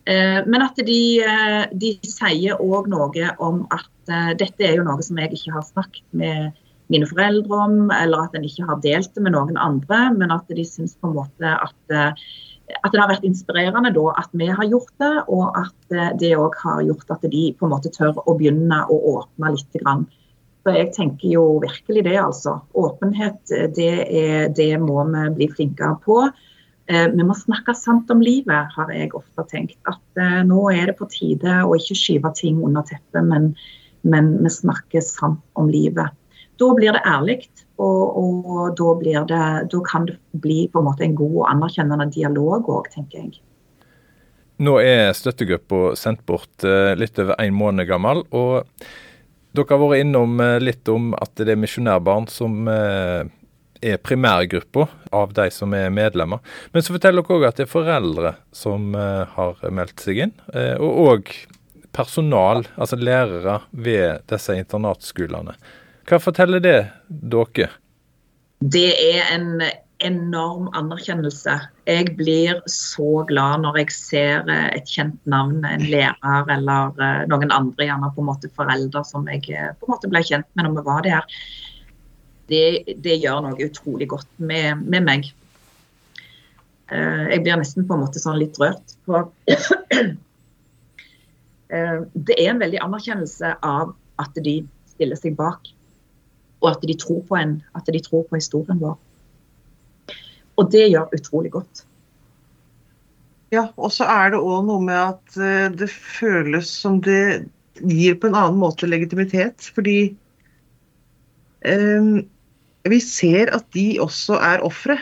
Eh, 0.07 0.39
men 0.47 0.63
at 0.63 0.79
de, 0.87 1.01
eh, 1.19 1.63
de 1.75 1.91
sier 2.07 2.61
òg 2.63 2.87
noe 2.91 3.31
om 3.43 3.65
at 3.75 4.11
eh, 4.13 4.31
dette 4.39 4.63
er 4.63 4.77
jo 4.77 4.85
noe 4.87 5.03
som 5.03 5.19
jeg 5.19 5.33
ikke 5.35 5.55
har 5.57 5.65
snakket 5.67 6.05
med 6.15 6.53
mine 6.87 7.07
foreldre 7.09 7.59
om, 7.65 7.75
eller 7.91 8.29
at 8.29 8.37
en 8.37 8.45
ikke 8.47 8.69
har 8.69 8.79
delt 8.85 9.11
det 9.17 9.23
med 9.25 9.35
noen 9.35 9.59
andre, 9.59 10.05
men 10.15 10.31
at 10.31 10.47
de 10.47 10.63
syns 10.63 10.95
på 10.95 11.09
en 11.09 11.17
måte 11.17 11.51
at, 11.51 12.21
at 12.75 12.91
det 12.91 12.99
har 12.99 13.09
vært 13.09 13.25
inspirerende 13.27 13.93
da 13.95 14.05
at 14.19 14.31
vi 14.35 14.47
har 14.51 14.67
gjort 14.67 14.93
det, 14.99 15.13
og 15.31 15.55
at 15.55 16.17
det 16.19 16.33
òg 16.35 16.57
har 16.63 16.81
gjort 16.83 17.13
at 17.15 17.23
de 17.31 17.43
på 17.55 17.67
en 17.67 17.71
måte 17.71 17.91
tør 17.95 18.19
å 18.25 18.35
begynne 18.37 18.81
å 18.91 18.97
åpne 19.15 19.53
litt. 19.55 19.69
Grann. 19.77 20.07
Så 20.67 20.73
jeg 20.75 20.89
tenker 20.95 21.31
jo 21.31 21.45
virkelig 21.63 22.03
det, 22.03 22.17
altså. 22.19 22.57
Åpenhet, 22.75 23.39
det, 23.75 23.93
er, 24.03 24.49
det 24.51 24.73
må 24.83 25.05
vi 25.07 25.21
bli 25.37 25.47
flinkere 25.53 25.95
på. 26.03 26.17
Eh, 26.91 27.05
vi 27.13 27.23
må 27.23 27.35
snakke 27.39 27.71
sant 27.75 28.11
om 28.11 28.19
livet, 28.23 28.73
har 28.75 28.91
jeg 28.91 29.13
ofte 29.15 29.45
tenkt. 29.51 29.77
At 29.87 30.19
eh, 30.19 30.41
nå 30.47 30.65
er 30.73 30.89
det 30.89 30.97
på 30.99 31.07
tide 31.11 31.61
å 31.63 31.71
ikke 31.79 31.95
skyve 31.99 32.33
ting 32.35 32.59
under 32.67 32.83
teppet, 32.87 33.23
men, 33.27 33.53
men 34.07 34.33
vi 34.43 34.51
snakker 34.51 35.05
sant 35.05 35.43
om 35.59 35.71
livet. 35.71 36.11
Da 36.57 36.69
blir 36.77 36.95
det 36.95 37.03
ærlig, 37.05 37.41
og, 37.77 38.17
og 38.17 38.77
da, 38.77 38.93
det, 39.03 39.41
da, 39.71 39.81
kan 39.85 40.07
det 40.09 40.17
bli 40.41 40.63
på 40.71 40.81
en 40.81 40.87
måte 40.89 41.05
en 41.05 41.17
god 41.17 41.35
og 41.43 41.49
anerkjennende 41.51 42.09
dialog 42.13 42.69
òg, 42.73 42.89
tenker 42.93 43.25
jeg. 43.25 43.41
Nå 44.65 44.79
er 44.81 45.11
støttegruppa 45.13 45.91
sendt 45.99 46.23
bort 46.25 46.65
eh, 46.65 46.95
litt 46.97 47.19
over 47.21 47.37
en 47.37 47.53
måned 47.53 47.85
gammel. 47.89 48.23
og 48.31 48.65
dere 49.57 49.73
har 49.73 49.81
vært 49.81 50.03
innom 50.03 50.41
litt 50.61 50.89
om 50.91 51.13
at 51.17 51.31
det 51.39 51.53
er 51.53 51.57
misjonærbarn 51.57 52.27
som 52.29 52.67
er 52.69 53.95
primærgruppa 54.05 54.85
av 55.17 55.31
de 55.33 55.47
som 55.53 55.73
er 55.73 55.89
medlemmer. 55.89 56.43
Men 56.73 56.85
så 56.85 56.93
forteller 56.93 57.25
dere 57.25 57.37
òg 57.39 57.45
at 57.47 57.57
det 57.57 57.65
er 57.65 57.71
foreldre 57.71 58.33
som 58.53 58.93
har 58.93 59.63
meldt 59.73 60.03
seg 60.03 60.21
inn. 60.27 60.35
Og 60.77 60.99
òg 61.07 61.31
personal, 61.97 62.67
altså 62.77 62.99
lærere 62.99 63.61
ved 63.71 64.21
disse 64.29 64.53
internatskolene. 64.57 65.55
Hva 66.07 66.21
forteller 66.23 66.63
det 66.63 66.77
dere? 67.09 67.67
Det 68.63 68.89
er 68.95 69.27
en 69.35 69.61
enorm 70.07 70.69
anerkjennelse. 70.77 71.55
Jeg 71.89 72.13
blir 72.15 72.61
så 72.69 73.23
glad 73.27 73.63
når 73.65 73.79
jeg 73.81 73.95
ser 73.95 74.51
eh, 74.51 74.69
et 74.77 74.87
kjent 74.87 75.17
navn, 75.29 75.65
en 75.65 75.83
lærer 75.89 76.51
eller 76.53 76.93
noen 77.27 77.51
andre, 77.51 77.87
gjerne 77.89 78.11
på 78.13 78.23
en 78.23 78.29
måte 78.29 78.51
foreldre 78.55 79.03
som 79.09 79.27
jeg 79.31 79.43
på 79.47 79.87
en 79.87 79.93
måte 79.95 80.11
ble 80.11 80.21
kjent 80.25 80.47
med 80.53 80.67
når 80.67 80.77
vi 80.77 80.85
var 80.87 81.03
der 81.07 81.27
det, 82.47 82.95
det 83.03 83.17
gjør 83.19 83.41
noe 83.43 83.67
utrolig 83.67 84.07
godt 84.13 84.29
med, 84.39 84.85
med 84.87 85.03
meg. 85.03 85.27
Jeg 86.87 87.41
blir 87.43 87.59
nesten 87.59 87.87
på 87.87 87.97
en 87.97 88.05
måte 88.05 88.21
sånn 88.23 88.39
litt 88.39 88.55
rørt. 88.61 88.95
Uh, 89.11 89.27
det 92.27 92.37
er 92.37 92.53
en 92.53 92.61
veldig 92.63 92.79
anerkjennelse 92.85 93.51
av 93.59 93.91
at 94.23 94.39
de 94.45 94.61
stiller 94.93 95.19
seg 95.19 95.35
bak, 95.35 95.67
og 96.61 96.71
at 96.71 96.87
de 96.89 96.95
tror 96.97 97.21
på 97.27 97.37
en, 97.37 97.59
at 97.77 97.89
de 97.93 98.01
tror 98.03 98.25
på 98.29 98.39
historien 98.39 98.79
vår. 98.81 98.97
Og 100.57 100.71
det 100.73 100.87
gjør 100.89 101.13
utrolig 101.13 101.51
godt. 101.53 101.83
Ja, 103.53 103.69
og 103.79 103.93
så 103.95 104.07
er 104.11 104.33
det 104.33 104.41
òg 104.43 104.65
noe 104.67 104.83
med 104.83 104.97
at 104.97 105.37
uh, 105.39 105.67
det 105.71 105.89
føles 105.93 106.67
som 106.67 106.99
det 107.03 107.47
gir 107.79 108.17
på 108.19 108.27
en 108.27 108.35
annen 108.35 108.59
måte 108.59 108.89
legitimitet. 108.89 109.69
Fordi 109.75 109.99
um, 111.63 112.25
vi 112.87 112.99
ser 113.03 113.53
at 113.55 113.69
de 113.77 113.87
også 114.03 114.39
er 114.43 114.65
ofre. 114.67 114.97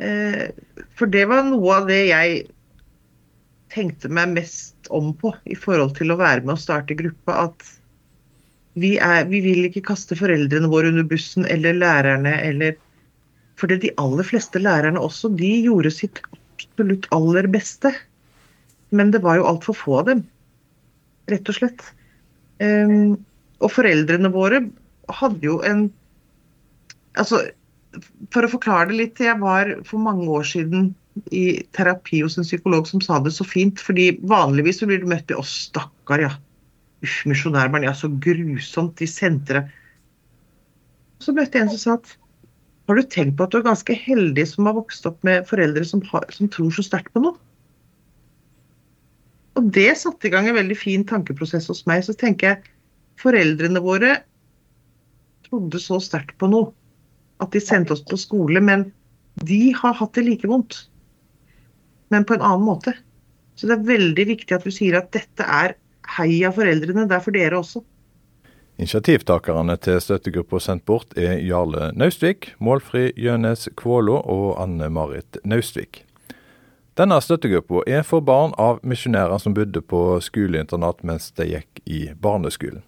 Uh, 0.00 0.50
for 0.98 1.08
det 1.12 1.26
var 1.30 1.46
noe 1.48 1.78
av 1.78 1.88
det 1.88 2.02
jeg 2.10 2.42
tenkte 3.70 4.10
meg 4.12 4.34
mest 4.34 4.90
om 4.90 5.12
på 5.16 5.30
i 5.46 5.56
forhold 5.56 5.94
til 5.96 6.10
å 6.12 6.18
være 6.20 6.42
med 6.42 6.58
og 6.58 6.64
starte 6.66 6.98
gruppa. 6.98 7.46
At 7.46 7.79
vi, 8.78 8.96
er, 9.02 9.24
vi 9.30 9.40
vil 9.44 9.66
ikke 9.66 9.82
kaste 9.90 10.18
foreldrene 10.18 10.70
våre 10.70 10.92
under 10.92 11.06
bussen 11.08 11.46
eller 11.50 11.78
lærerne 11.78 12.36
eller 12.46 12.76
For 13.60 13.68
de 13.68 13.90
aller 14.00 14.24
fleste 14.24 14.60
lærerne 14.62 15.00
også, 15.00 15.28
de 15.36 15.48
gjorde 15.66 15.90
sitt 15.92 16.22
absolutt 16.32 17.04
aller 17.12 17.44
beste. 17.52 17.90
Men 18.88 19.10
det 19.12 19.20
var 19.20 19.36
jo 19.36 19.44
altfor 19.50 19.76
få 19.76 19.98
av 20.00 20.06
dem, 20.08 20.22
rett 21.28 21.50
og 21.52 21.58
slett. 21.58 21.82
Um, 22.56 23.18
og 23.60 23.68
foreldrene 23.74 24.30
våre 24.32 24.62
hadde 25.20 25.44
jo 25.44 25.60
en 25.66 25.90
Altså, 27.18 27.40
for 28.30 28.46
å 28.46 28.50
forklare 28.52 28.92
det 28.92 28.96
litt. 28.96 29.20
Jeg 29.20 29.40
var 29.42 29.72
for 29.84 29.98
mange 30.00 30.28
år 30.30 30.44
siden 30.46 30.92
i 31.34 31.66
terapi 31.74 32.20
hos 32.22 32.38
en 32.38 32.46
psykolog 32.46 32.86
som 32.86 33.02
sa 33.02 33.18
det 33.20 33.32
så 33.34 33.44
fint. 33.44 33.80
fordi 33.82 34.12
vanligvis 34.22 34.78
så 34.80 34.86
blir 34.86 35.02
du 35.02 35.10
møtt 35.10 35.30
i 35.30 35.34
'Å, 35.34 35.42
stakkar, 35.42 36.22
ja'. 36.22 36.38
Uff, 37.00 37.20
misjonærbarn, 37.28 37.86
ja, 37.88 37.94
så 37.96 38.10
grusomt. 38.22 38.96
De 39.00 39.08
sendte 39.08 39.56
det. 39.56 39.62
Så 41.20 41.32
møtte 41.36 41.58
jeg 41.58 41.66
en 41.66 41.72
som 41.74 41.80
sa 41.82 41.94
at 41.98 42.16
har 42.90 42.98
du 42.98 43.06
tenkt 43.06 43.36
på 43.38 43.46
at 43.46 43.52
du 43.52 43.60
er 43.60 43.68
ganske 43.68 43.94
heldig 43.94 44.44
som 44.50 44.66
har 44.66 44.74
vokst 44.74 45.04
opp 45.06 45.20
med 45.26 45.46
foreldre 45.46 45.84
som, 45.86 46.02
har, 46.10 46.24
som 46.34 46.48
tror 46.50 46.72
så 46.74 46.82
sterkt 46.82 47.12
på 47.14 47.22
noe? 47.22 47.36
Og 49.58 49.68
det 49.76 49.92
satte 50.00 50.26
i 50.26 50.32
gang 50.32 50.48
en 50.48 50.58
veldig 50.58 50.76
fin 50.78 51.04
tankeprosess 51.06 51.68
hos 51.70 51.84
meg. 51.90 52.02
Så 52.06 52.16
tenker 52.18 52.48
jeg 52.48 52.72
foreldrene 53.20 53.82
våre 53.84 54.16
trodde 55.46 55.80
så 55.82 56.00
sterkt 56.02 56.36
på 56.40 56.48
noe 56.50 56.72
at 57.40 57.52
de 57.54 57.62
sendte 57.62 57.94
oss 57.94 58.02
på 58.06 58.18
skole, 58.20 58.60
men 58.60 58.88
de 59.46 59.70
har 59.76 59.96
hatt 59.96 60.16
det 60.18 60.26
like 60.26 60.48
vondt. 60.50 60.82
Men 62.12 62.26
på 62.26 62.36
en 62.36 62.44
annen 62.44 62.66
måte. 62.66 62.94
Så 63.56 63.68
det 63.68 63.78
er 63.78 63.88
veldig 63.88 64.26
viktig 64.32 64.56
at 64.56 64.66
du 64.66 64.72
sier 64.74 64.98
at 64.98 65.12
dette 65.14 65.46
er 65.46 65.76
heia 66.18 66.50
foreldrene, 66.54 67.06
det 67.08 67.16
er 67.16 67.24
for 67.24 67.36
dere 67.36 67.58
også. 67.60 67.82
Initiativtakerne 68.80 69.76
til 69.76 69.98
støttegruppa 70.00 70.60
sendt 70.64 70.86
bort 70.88 71.12
er 71.18 71.36
Jarle 71.44 71.90
Naustvik, 72.00 72.54
Målfri 72.64 73.10
Jønes 73.20 73.68
Kvålo 73.76 74.22
og 74.24 74.54
Anne 74.62 74.88
Marit 74.88 75.36
Naustvik. 75.44 76.06
Denne 76.96 77.20
støttegruppa 77.20 77.82
er 77.86 78.02
for 78.08 78.24
barn 78.24 78.54
av 78.60 78.80
misjonærer 78.84 79.36
som 79.40 79.52
bodde 79.56 79.82
på 79.84 80.00
skoleinternat 80.24 81.04
mens 81.06 81.28
de 81.36 81.46
gikk 81.52 81.82
i 81.84 82.00
barneskolen. 82.16 82.80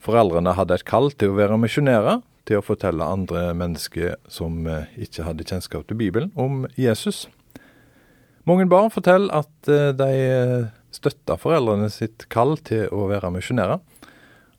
Foreldrene 0.00 0.56
hadde 0.56 0.80
et 0.80 0.86
kall 0.88 1.12
til 1.12 1.34
å 1.34 1.36
være 1.36 1.60
misjonærer, 1.60 2.22
til 2.48 2.58
å 2.58 2.64
fortelle 2.64 3.04
andre 3.04 3.50
mennesker 3.52 4.16
som 4.32 4.64
eh, 4.66 4.88
ikke 5.04 5.26
hadde 5.26 5.44
kjennskap 5.44 5.84
til 5.86 6.00
Bibelen, 6.00 6.32
om 6.34 6.64
Jesus. 6.80 7.26
Mange 8.48 8.64
barn 8.72 8.88
forteller 8.90 9.42
at 9.42 9.68
eh, 9.68 9.92
de 9.92 10.10
støtter 10.94 11.40
foreldrene 11.40 11.90
sitt 11.92 12.26
kall 12.32 12.56
til 12.66 12.88
å 12.94 13.06
være 13.10 13.32
misjonærer. 13.34 13.80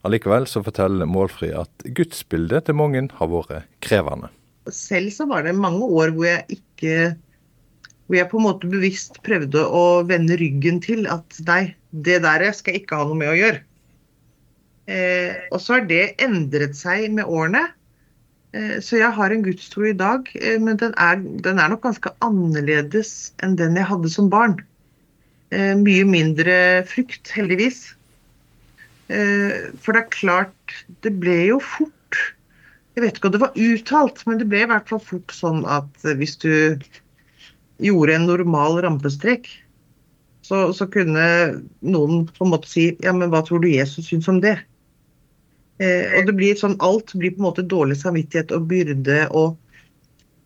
Allikevel 0.06 0.48
så 0.50 0.64
forteller 0.66 1.06
Målfri 1.06 1.52
at 1.54 1.84
gudsbildet 1.96 2.66
til 2.66 2.78
mange 2.78 3.04
har 3.18 3.30
vært 3.30 3.68
krevende. 3.84 4.32
Selv 4.70 5.12
så 5.14 5.26
var 5.30 5.46
det 5.46 5.54
mange 5.58 5.86
år 5.86 6.14
hvor 6.14 6.26
jeg 6.28 6.58
ikke 6.58 6.96
hvor 8.06 8.18
jeg 8.18 8.28
på 8.28 8.38
en 8.38 8.44
måte 8.44 8.68
bevisst 8.70 9.20
prøvde 9.24 9.62
å 9.64 10.02
vende 10.04 10.36
ryggen 10.36 10.82
til 10.84 11.06
at 11.08 11.38
nei, 11.46 11.74
det 11.90 12.18
der 12.24 12.44
skal 12.52 12.74
jeg 12.74 12.82
ikke 12.82 12.98
ha 12.98 13.06
noe 13.08 13.16
med 13.16 13.30
å 13.30 13.38
gjøre. 13.38 13.62
Eh, 14.90 15.38
og 15.54 15.62
så 15.62 15.78
har 15.78 15.86
det 15.88 16.02
endret 16.20 16.74
seg 16.76 17.06
med 17.14 17.30
årene. 17.30 17.62
Eh, 18.52 18.74
så 18.84 18.98
jeg 18.98 19.16
har 19.16 19.32
en 19.32 19.44
gudstro 19.46 19.86
i 19.88 19.96
dag, 19.96 20.28
eh, 20.34 20.58
men 20.60 20.76
den 20.82 20.92
er, 21.00 21.22
den 21.46 21.62
er, 21.62 21.70
nok 21.72 21.86
ganske 21.86 22.12
annerledes 22.26 23.32
enn 23.40 23.56
den 23.56 23.78
jeg 23.80 23.88
hadde 23.88 24.10
som 24.12 24.28
barn. 24.32 24.58
Eh, 25.52 25.74
mye 25.78 26.04
mindre 26.08 26.54
frykt, 26.88 27.28
heldigvis. 27.36 27.90
For 29.12 29.92
det 29.92 30.00
er 30.00 30.14
klart, 30.14 30.74
det 31.04 31.10
ble 31.20 31.34
jo 31.50 31.58
fort 31.60 32.16
Jeg 32.94 33.02
vet 33.02 33.18
ikke 33.18 33.28
om 33.28 33.34
det 33.34 33.40
var 33.42 33.58
uttalt, 33.60 34.22
men 34.24 34.38
det 34.40 34.46
ble 34.48 34.62
i 34.64 34.68
hvert 34.70 34.88
fall 34.88 35.02
fort 35.04 35.34
sånn 35.36 35.66
at 35.68 36.06
hvis 36.16 36.38
du 36.40 36.78
gjorde 37.82 38.14
en 38.16 38.24
normal 38.30 38.78
rampestrek, 38.84 39.50
så, 40.42 40.72
så 40.74 40.86
kunne 40.90 41.24
noen 41.80 42.26
på 42.28 42.46
en 42.46 42.52
måte 42.52 42.70
si 42.70 42.90
ja, 43.04 43.12
men 43.14 43.30
hva 43.32 43.42
tror 43.46 43.62
du 43.62 43.70
Jesus 43.70 44.08
syns 44.10 44.30
om 44.32 44.40
det? 44.42 44.56
Eh, 45.82 46.18
og 46.18 46.28
det 46.28 46.34
blir 46.36 46.58
sånn, 46.58 46.78
Alt 46.84 47.14
blir 47.16 47.34
på 47.34 47.42
en 47.42 47.48
måte 47.48 47.64
dårlig 47.66 47.98
samvittighet 48.02 48.52
og 48.54 48.66
byrde. 48.70 49.26
og 49.30 49.56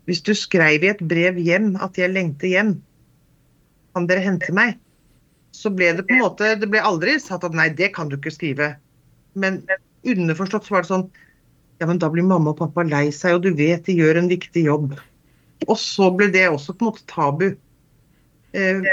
Hvis 0.06 0.22
du 0.26 0.34
skrev 0.36 0.84
i 0.84 0.92
et 0.92 1.02
brev 1.02 1.40
hjem 1.40 1.74
at 1.82 1.98
jeg 1.98 2.12
lengter 2.12 2.52
hjem, 2.52 2.76
kan 3.96 4.08
dere 4.08 4.24
hente 4.24 4.52
meg? 4.54 4.76
Så 5.56 5.72
ble 5.72 5.92
det 5.96 6.04
på 6.06 6.16
en 6.16 6.24
måte, 6.26 6.52
det 6.60 6.68
ble 6.68 6.82
aldri 6.84 7.16
sagt 7.22 7.46
at 7.48 7.56
nei, 7.56 7.70
det 7.72 7.92
kan 7.96 8.10
du 8.10 8.18
ikke 8.18 8.34
skrive. 8.34 8.74
Men 9.38 9.62
underforstått 10.06 10.68
så 10.68 10.76
var 10.76 10.84
det 10.84 10.92
sånn 10.92 11.06
ja, 11.80 11.84
men 11.88 11.98
da 12.00 12.08
blir 12.12 12.24
mamma 12.24 12.54
og 12.54 12.60
pappa 12.60 12.86
lei 12.88 13.10
seg, 13.12 13.36
og 13.36 13.44
du 13.44 13.50
vet 13.56 13.84
de 13.88 13.96
gjør 13.98 14.22
en 14.22 14.30
viktig 14.30 14.62
jobb. 14.64 14.94
Og 15.66 15.76
så 15.80 16.08
ble 16.14 16.30
det 16.32 16.46
også 16.48 16.72
på 16.72 16.86
en 16.86 16.90
måte 16.90 17.04
tabu. 17.10 17.50
Eh, 18.56 18.86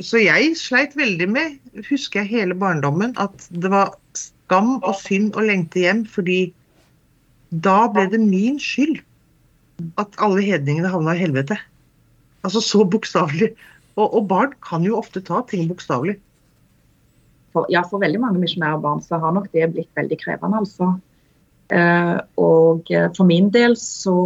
så 0.00 0.22
jeg 0.22 0.54
sleit 0.56 0.96
veldig 0.96 1.28
med, 1.28 1.58
husker 1.90 2.22
jeg 2.22 2.32
hele 2.32 2.56
barndommen, 2.56 3.12
at 3.20 3.44
det 3.52 3.72
var 3.72 3.92
skam 4.16 4.78
og 4.78 4.96
synd 5.02 5.36
å 5.36 5.44
lengte 5.44 5.82
hjem, 5.84 6.06
fordi 6.08 6.54
da 7.50 7.84
ble 7.92 8.06
det 8.12 8.22
min 8.22 8.56
skyld 8.62 9.02
at 10.00 10.16
alle 10.22 10.44
hedningene 10.44 10.92
havna 10.92 11.16
i 11.16 11.20
helvete. 11.20 11.58
Altså 12.46 12.62
så 12.64 12.86
bokstavelig. 12.88 13.52
Og, 13.98 14.06
og 14.06 14.26
barn 14.30 14.56
kan 14.64 14.84
jo 14.86 14.98
ofte 14.98 15.22
ta 15.24 15.42
ting 15.48 15.68
bokstavelig. 15.70 16.18
Ja, 17.70 17.82
for 17.82 18.02
veldig 18.02 18.20
mange 18.22 18.40
misjonærbarn 18.42 19.02
så 19.02 19.18
har 19.18 19.34
nok 19.34 19.48
det 19.54 19.72
blitt 19.74 19.90
veldig 19.98 20.18
krevende, 20.20 20.60
altså. 20.62 20.92
Eh, 21.70 22.18
og 22.38 22.90
eh, 22.90 23.08
for 23.16 23.26
min 23.26 23.50
del 23.54 23.76
så, 23.78 24.16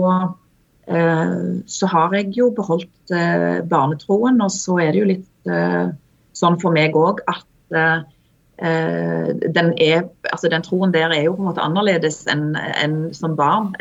eh, 0.89 1.37
så 1.67 1.91
har 1.93 2.17
jeg 2.17 2.33
jo 2.37 2.51
beholdt 2.57 3.13
eh, 3.13 3.61
barnetroen, 3.69 4.41
og 4.45 4.53
så 4.53 4.79
er 4.85 4.93
det 4.93 5.03
jo 5.03 5.11
litt 5.13 5.53
eh, 5.53 5.87
sånn 6.37 6.61
for 6.61 6.77
meg 6.77 6.97
òg 6.99 7.25
at 7.31 7.49
den, 8.55 9.71
er, 9.83 10.05
altså 10.31 10.49
den 10.53 10.63
troen 10.63 10.93
der 10.95 11.11
er 11.11 11.25
jo 11.25 11.33
på 11.35 11.43
en 11.43 11.49
måte 11.49 11.63
annerledes 11.65 12.21
enn 12.31 12.53
en 12.55 12.95
som 13.17 13.35
barn. 13.35 13.73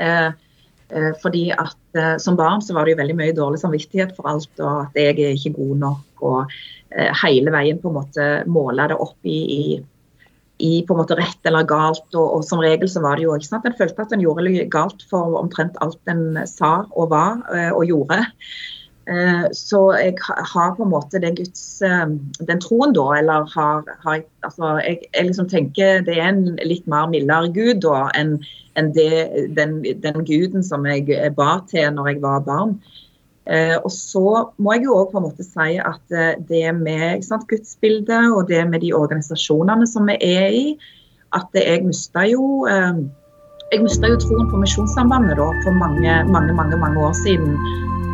Fordi 1.21 1.47
at 1.51 2.19
Som 2.21 2.35
barn 2.37 2.61
så 2.61 2.73
var 2.73 2.85
det 2.85 2.93
jo 2.93 2.97
veldig 2.99 3.15
mye 3.19 3.33
dårlig 3.37 3.59
samvittighet 3.61 4.15
for 4.17 4.25
alt, 4.31 4.51
og 4.59 4.87
at 4.87 4.95
jeg 4.97 5.13
er 5.13 5.35
ikke 5.37 5.55
god 5.55 5.75
nok. 5.81 6.23
og 6.25 6.53
Hele 7.21 7.53
veien 7.53 7.77
på 7.81 7.91
en 7.91 7.97
måte 7.99 8.25
måle 8.49 8.87
det 8.89 8.97
opp 9.01 9.29
i, 9.29 9.39
i 9.57 9.63
i 10.63 10.83
på 10.87 10.93
en 10.93 11.01
måte 11.01 11.17
rett 11.17 11.49
eller 11.49 11.65
galt. 11.67 12.05
Og, 12.13 12.37
og 12.37 12.45
som 12.47 12.61
regel 12.63 12.89
så 12.91 13.03
var 13.03 13.17
det 13.17 13.27
jo 13.27 13.35
ikke 13.35 13.49
sant, 13.49 13.67
En 13.67 13.77
følte 13.77 14.05
at 14.05 14.13
en 14.15 14.23
gjorde 14.23 14.67
galt 14.71 15.03
for 15.09 15.39
omtrent 15.41 15.79
alt 15.83 16.11
en 16.11 16.43
sa 16.49 16.85
og 16.91 17.11
var 17.13 17.43
eh, 17.53 17.71
og 17.71 17.87
gjorde. 17.89 18.21
Eh, 19.03 19.45
så 19.51 19.79
jeg 19.99 20.15
har 20.23 20.75
på 20.77 20.85
en 20.85 20.91
måte 20.93 21.19
den, 21.19 21.35
Guds, 21.35 21.81
eh, 21.83 22.05
den 22.47 22.61
troen 22.63 22.93
da, 22.95 23.09
eller 23.19 23.49
har, 23.51 23.83
har 24.05 24.21
altså 24.47 24.77
jeg, 24.79 25.01
jeg, 25.09 25.25
liksom 25.27 25.49
tenker 25.51 26.05
det 26.07 26.15
er 26.15 26.29
en 26.29 26.45
litt 26.63 26.87
mer 26.87 27.09
mildere 27.11 27.51
gud 27.51 27.81
da 27.83 28.07
enn 28.15 28.37
en 28.79 28.93
den, 28.95 29.81
den, 30.01 30.23
guden 30.25 30.63
som 30.65 30.87
jeg 30.89 31.33
ba 31.37 31.59
til 31.69 31.91
når 31.93 32.13
jeg 32.13 32.21
var 32.23 32.45
barn. 32.47 32.77
Eh, 33.45 33.75
og 33.75 33.91
så 33.91 34.23
må 34.57 34.77
jeg 34.77 34.85
jo 34.87 34.95
òg 35.01 35.11
på 35.11 35.19
en 35.19 35.25
måte 35.27 35.43
si 35.43 35.75
at 35.75 36.15
eh, 36.15 36.39
det 36.47 36.69
med 36.77 37.25
sant, 37.27 37.43
gudsbildet 37.49 38.31
og 38.31 38.47
det 38.47 38.63
med 38.69 38.85
de 38.85 38.93
organisasjonene 38.95 39.87
som 39.89 40.07
vi 40.07 40.15
er 40.23 40.47
i, 40.55 40.65
at 41.35 41.59
jeg 41.59 41.83
mista 41.83 42.23
jo 42.29 42.63
eh, 42.71 43.03
jeg 43.73 43.81
mista 43.83 44.07
jo 44.07 44.19
troen 44.21 44.47
på 44.51 44.61
Misjonssambandet 44.61 45.35
da, 45.39 45.49
for 45.65 45.75
mange, 45.75 46.21
mange, 46.29 46.55
mange, 46.55 46.77
mange 46.79 47.03
år 47.03 47.15
siden. 47.19 47.57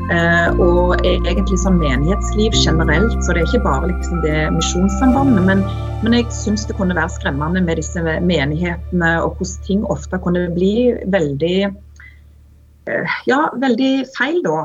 Uh, 0.10 0.50
og 0.58 1.04
egentlig 1.06 1.60
sånn 1.62 1.78
menighetsliv 1.78 2.56
generelt, 2.58 3.13
så 3.22 3.36
det 3.36 3.44
er 3.44 3.51
ikke 3.51 3.68
bare 3.68 3.92
liksom 3.92 4.24
det 4.24 4.48
Misjonssambandet. 4.56 5.44
Men, 5.46 5.62
men 6.01 6.18
jeg 6.18 6.25
syns 6.34 6.66
det 6.66 6.78
kunne 6.80 6.98
være 6.98 7.13
skremmende 7.13 7.62
med 7.62 7.78
disse 7.78 8.01
menighetene, 8.01 9.12
og 9.22 9.38
hvordan 9.38 9.68
ting 9.68 9.86
ofte 9.86 10.18
kunne 10.24 10.48
bli 10.56 10.74
veldig 11.13 11.56
uh, 11.70 13.18
Ja, 13.30 13.46
veldig 13.62 13.94
feil 14.18 14.42
da. 14.48 14.60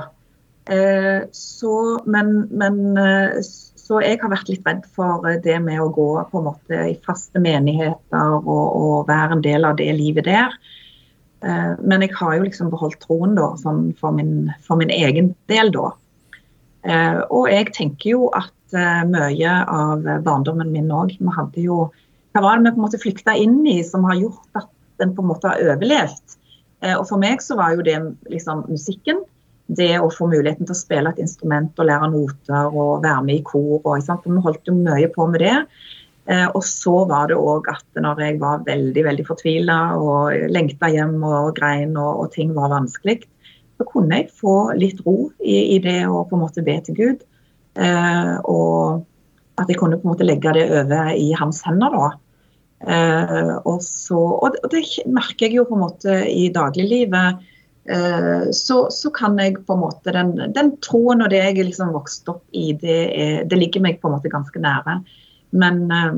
Eh, 0.67 1.23
så, 1.33 2.01
men, 2.07 2.49
men, 2.51 2.97
eh, 2.97 3.41
så 3.77 4.01
jeg 4.01 4.17
har 4.23 4.31
vært 4.33 4.49
litt 4.49 4.65
redd 4.65 4.87
for 4.97 5.27
det 5.45 5.59
med 5.61 5.81
å 5.83 5.91
gå 5.93 6.09
på 6.31 6.41
en 6.41 6.47
måte 6.47 6.79
i 6.89 6.95
faste 7.05 7.43
menigheter 7.43 8.39
og, 8.39 8.49
og 8.49 9.11
være 9.11 9.37
en 9.37 9.45
del 9.45 9.69
av 9.69 9.77
det 9.81 9.91
livet 9.99 10.25
der. 10.31 10.57
Eh, 11.45 11.73
men 11.81 12.05
jeg 12.05 12.15
har 12.19 12.39
jo 12.39 12.47
liksom 12.47 12.73
beholdt 12.73 13.01
troen 13.05 13.37
da, 13.39 13.53
sånn 13.61 13.91
for, 14.01 14.17
min, 14.17 14.51
for 14.65 14.81
min 14.81 14.93
egen 14.95 15.35
del, 15.53 15.73
da. 15.75 15.93
Og 17.33 17.47
jeg 17.49 17.71
tenker 17.73 18.11
jo 18.11 18.27
at 18.37 18.53
mye 19.09 19.53
av 19.73 20.03
barndommen 20.27 20.69
min 20.69 20.91
òg 20.93 21.15
Vi 21.17 21.33
hadde 21.33 21.63
jo 21.63 21.87
Hva 22.37 22.43
var 22.45 22.59
det 22.59 22.67
vi 22.67 22.73
på 22.75 22.81
en 22.83 22.85
måte 22.85 23.01
flykta 23.01 23.37
inn 23.41 23.63
i 23.71 23.79
som 23.89 24.05
har 24.05 24.19
gjort 24.19 24.59
at 24.61 24.69
den 25.01 25.15
på 25.17 25.25
en 25.25 25.31
måte 25.31 25.49
har 25.49 25.63
overlevd? 25.65 26.35
Og 26.99 27.07
for 27.09 27.23
meg 27.23 27.41
så 27.41 27.57
var 27.57 27.73
jo 27.73 27.87
det 27.87 27.97
liksom 28.29 28.67
musikken 28.69 29.23
det 29.67 29.95
å 29.97 30.11
få 30.13 30.29
muligheten 30.29 30.67
til 30.67 30.75
å 30.75 30.79
spille 30.79 31.11
et 31.11 31.21
instrument 31.23 31.79
og 31.81 31.89
lære 31.89 32.11
noter 32.13 32.69
og 32.69 33.05
være 33.05 33.23
med 33.25 33.39
i 33.39 33.45
kor. 33.47 33.81
Og, 33.81 33.97
Vi 33.97 34.41
holdt 34.45 34.69
jo 34.69 34.75
mye 34.77 35.09
på 35.09 35.27
med 35.27 35.41
det. 35.41 35.57
Eh, 36.25 36.47
og 36.57 36.65
så 36.65 37.05
var 37.11 37.29
det 37.29 37.37
òg 37.37 37.69
at 37.73 38.01
når 38.01 38.23
jeg 38.25 38.41
var 38.41 38.65
veldig 38.65 39.05
veldig 39.05 39.27
fortvila 39.29 39.79
og 40.01 40.49
lengta 40.53 40.89
hjem 40.93 41.19
og 41.21 41.53
grein 41.59 41.97
og, 42.01 42.25
og, 42.25 42.29
ting 42.33 42.55
var 42.57 42.73
vanskelig, 42.73 43.21
så 43.77 43.87
kunne 43.91 44.23
jeg 44.23 44.33
få 44.33 44.57
litt 44.79 45.03
ro 45.05 45.31
i, 45.43 45.77
i, 45.77 45.79
det 45.85 46.05
å 46.07 46.23
på 46.29 46.39
en 46.39 46.45
måte 46.47 46.65
be 46.65 46.79
til 46.87 46.99
Gud. 46.99 47.25
Eh, 47.77 48.35
og 48.49 49.05
at 49.61 49.71
jeg 49.71 49.79
kunne 49.79 49.99
på 50.01 50.09
en 50.09 50.15
måte 50.15 50.27
legge 50.27 50.55
det 50.57 50.69
over 50.73 51.13
i 51.15 51.33
hans 51.37 51.61
hender. 51.67 51.95
da. 51.95 52.13
Eh, 52.85 53.57
og, 53.65 53.83
så, 53.85 54.19
og, 54.19 54.57
det 54.73 54.85
merker 55.11 55.49
jeg 55.49 55.59
jo 55.59 55.67
på 55.69 55.77
en 55.77 55.85
måte 55.87 56.23
i 56.31 56.49
dagliglivet 56.55 57.43
Eh, 57.89 58.51
så, 58.53 58.87
så, 58.91 59.11
kan 59.13 59.37
jeg 59.39 59.59
på 59.67 59.75
en 59.75 59.83
måte 59.83 60.13
Den, 60.17 60.31
den 60.57 60.71
troen 60.81 61.21
og 61.21 61.29
det 61.29 61.43
jeg 61.43 61.67
liksom 61.67 61.91
vokste 61.93 62.33
opp 62.33 62.45
i, 62.57 62.71
det, 62.81 63.01
er, 63.13 63.43
det, 63.45 63.59
ligger 63.61 63.85
meg 63.85 63.99
på 64.01 64.09
en 64.09 64.17
måte 64.17 64.33
ganske 64.33 64.61
nære. 64.61 65.03
Men, 65.55 65.85
eh, 65.95 66.15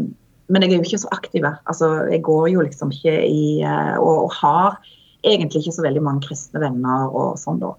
men, 0.48 0.62
jeg 0.64 0.72
er 0.72 0.78
jo 0.80 0.88
ikke 0.88 1.02
så 1.04 1.12
aktiv. 1.14 1.46
Altså, 1.46 1.90
jeg 2.10 2.22
går 2.26 2.50
jo 2.54 2.66
liksom 2.66 2.92
ikke 2.94 3.16
i 3.26 3.62
eh, 3.62 3.96
og, 4.00 4.26
og, 4.26 4.36
har 4.40 4.78
egentlig 5.26 5.64
ikke 5.64 5.76
så 5.78 5.86
veldig 5.86 6.04
mange 6.06 6.28
kristne 6.28 6.62
venner 6.62 7.10
og 7.10 7.36
sånn, 7.40 7.60
da. 7.62 7.74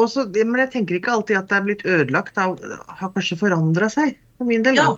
Også, 0.00 0.26
men 0.32 0.60
jeg 0.62 0.72
tenker 0.72 0.96
ikke 0.96 1.12
alltid 1.12 1.36
at 1.42 1.48
det 1.50 1.56
er 1.56 1.64
blitt 1.66 1.82
ødelagt. 1.84 2.36
Det 2.36 2.76
har 2.88 3.10
kanskje 3.12 3.40
forandra 3.40 3.88
seg, 3.92 4.14
for 4.38 4.48
min 4.48 4.64
del. 4.64 4.78
Ja. 4.80 4.92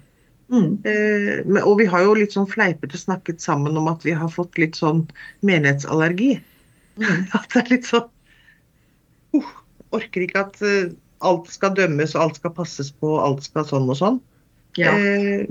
Mm. 0.53 0.79
Eh, 0.85 1.62
og 1.64 1.79
vi 1.81 1.87
har 1.88 2.05
jo 2.05 2.16
litt 2.18 2.35
sånn 2.37 2.48
fleipete 2.50 2.98
snakket 3.00 3.40
sammen 3.42 3.79
om 3.81 3.88
at 3.90 4.05
vi 4.05 4.14
har 4.16 4.31
fått 4.33 4.59
litt 4.61 4.77
sånn 4.79 5.05
menighetsallergi. 5.46 6.37
Mm. 7.00 7.24
At 7.37 7.48
det 7.50 7.62
er 7.62 7.70
litt 7.72 7.88
sånn 7.88 8.05
uh, 9.35 9.48
Orker 9.96 10.22
ikke 10.22 10.44
at 10.44 10.61
uh, 10.62 10.92
alt 11.24 11.50
skal 11.53 11.74
dømmes 11.77 12.14
og 12.16 12.22
alt 12.27 12.40
skal 12.40 12.55
passes 12.57 12.90
på, 13.00 13.14
alt 13.20 13.44
skal 13.46 13.66
sånn 13.68 13.88
og 13.88 13.98
sånn. 14.00 14.20
Ja. 14.81 14.94
Eh, 14.96 15.46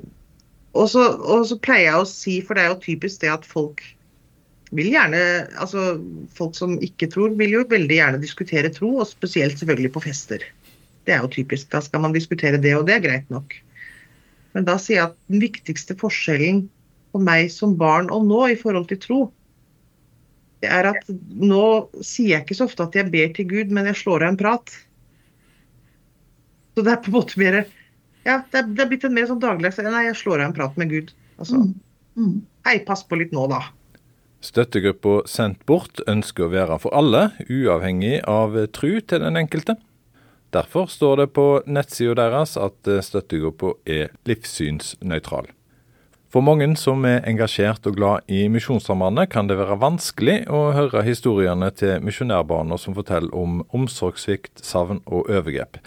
og, 0.73 0.88
så, 0.91 1.06
og, 1.21 1.45
så, 1.49 1.58
pleier 1.63 1.91
jeg 1.91 2.02
å 2.02 2.08
si, 2.10 2.38
for 2.45 2.58
det 2.58 2.65
er 2.65 2.73
jo 2.73 2.82
typisk 2.84 3.21
det 3.23 3.32
at 3.32 3.45
folk 3.47 3.84
vil 4.73 4.89
gjerne 4.89 5.19
Altså 5.62 5.99
folk 6.34 6.56
som 6.58 6.80
ikke 6.82 7.08
tror, 7.13 7.36
vil 7.38 7.60
jo 7.60 7.67
veldig 7.69 7.99
gjerne 7.99 8.21
diskutere 8.23 8.73
tro, 8.73 8.95
og 8.97 9.10
spesielt 9.10 9.60
selvfølgelig 9.62 9.93
på 9.93 10.04
fester. 10.08 10.45
Det 11.06 11.13
er 11.13 11.21
jo 11.21 11.30
typisk. 11.32 11.69
Da 11.71 11.84
skal 11.84 12.02
man 12.02 12.15
diskutere 12.15 12.62
det, 12.62 12.73
og 12.78 12.88
det 12.88 12.97
er 12.97 13.06
greit 13.06 13.30
nok. 13.34 13.54
Men 14.54 14.65
da 14.65 14.80
sier 14.82 14.97
jeg 14.97 15.12
at 15.12 15.19
den 15.30 15.43
viktigste 15.43 15.97
forskjellen 15.99 16.65
på 17.13 17.21
meg 17.21 17.52
som 17.54 17.76
barn 17.78 18.10
og 18.13 18.26
nå 18.26 18.41
i 18.49 18.58
forhold 18.58 18.88
til 18.89 19.02
tro, 19.02 19.19
det 20.63 20.71
er 20.71 20.88
at 20.93 21.10
nå 21.12 21.65
sier 21.99 22.38
jeg 22.38 22.45
ikke 22.45 22.58
så 22.58 22.69
ofte 22.69 22.86
at 22.86 22.95
jeg 22.95 23.12
ber 23.13 23.34
til 23.36 23.49
Gud, 23.49 23.73
men 23.76 23.89
jeg 23.89 23.99
slår 23.99 24.23
av 24.23 24.32
en 24.32 24.39
prat. 24.39 24.73
Så 26.73 26.83
det 26.86 26.93
er 26.93 27.01
på 27.03 27.12
en 27.12 27.17
måte 27.19 27.39
mer 27.41 27.59
Ja, 28.23 28.39
det 28.39 28.59
er, 28.59 28.67
det 28.67 28.83
er 28.83 28.89
blitt 28.91 29.05
en 29.07 29.15
mer 29.15 29.29
sånn 29.29 29.41
dagligdags 29.43 29.79
Nei, 29.83 30.07
jeg 30.07 30.19
slår 30.19 30.41
av 30.41 30.49
en 30.49 30.57
prat 30.57 30.77
med 30.79 30.91
Gud. 30.93 31.13
Altså, 31.38 31.62
mm. 31.62 31.71
Mm. 32.17 32.36
Hei, 32.67 32.77
pass 32.88 33.03
på 33.07 33.19
litt 33.19 33.33
nå, 33.36 33.47
da. 33.51 33.63
Støttegruppa 34.43 35.21
Sendt 35.29 35.63
bort 35.69 36.01
ønsker 36.09 36.47
å 36.47 36.51
være 36.51 36.77
for 36.83 36.95
alle, 36.95 37.29
uavhengig 37.47 38.19
av 38.27 38.57
tru 38.75 38.99
til 38.99 39.23
den 39.23 39.39
enkelte. 39.39 39.77
Derfor 40.53 40.89
står 40.91 41.23
det 41.23 41.27
på 41.33 41.47
nettsida 41.65 42.13
deres 42.19 42.57
at 42.62 42.91
støttegruppa 43.07 43.73
er 43.89 44.12
livssynsnøytral. 44.29 45.47
For 46.33 46.41
mange 46.41 46.65
som 46.81 47.03
er 47.05 47.25
engasjert 47.29 47.86
og 47.86 47.97
glad 47.99 48.29
i 48.31 48.47
Misjonssambandet, 48.49 49.29
kan 49.29 49.45
det 49.45 49.59
være 49.59 49.77
vanskelig 49.81 50.39
å 50.49 50.71
høre 50.73 51.03
historiene 51.05 51.69
til 51.77 51.99
misjonærbarna 52.01 52.79
som 52.81 52.95
forteller 52.97 53.33
om 53.38 53.59
omsorgssvikt, 53.69 54.63
savn 54.65 55.03
og 55.05 55.29
overgrep. 55.29 55.77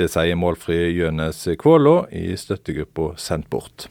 Det 0.00 0.06
sier 0.08 0.38
målfri 0.38 0.78
Jønes 0.96 1.42
Kvålå 1.60 2.06
i 2.16 2.30
støttegruppa 2.38 3.10
Sendt 3.20 3.50
bort. 3.52 3.84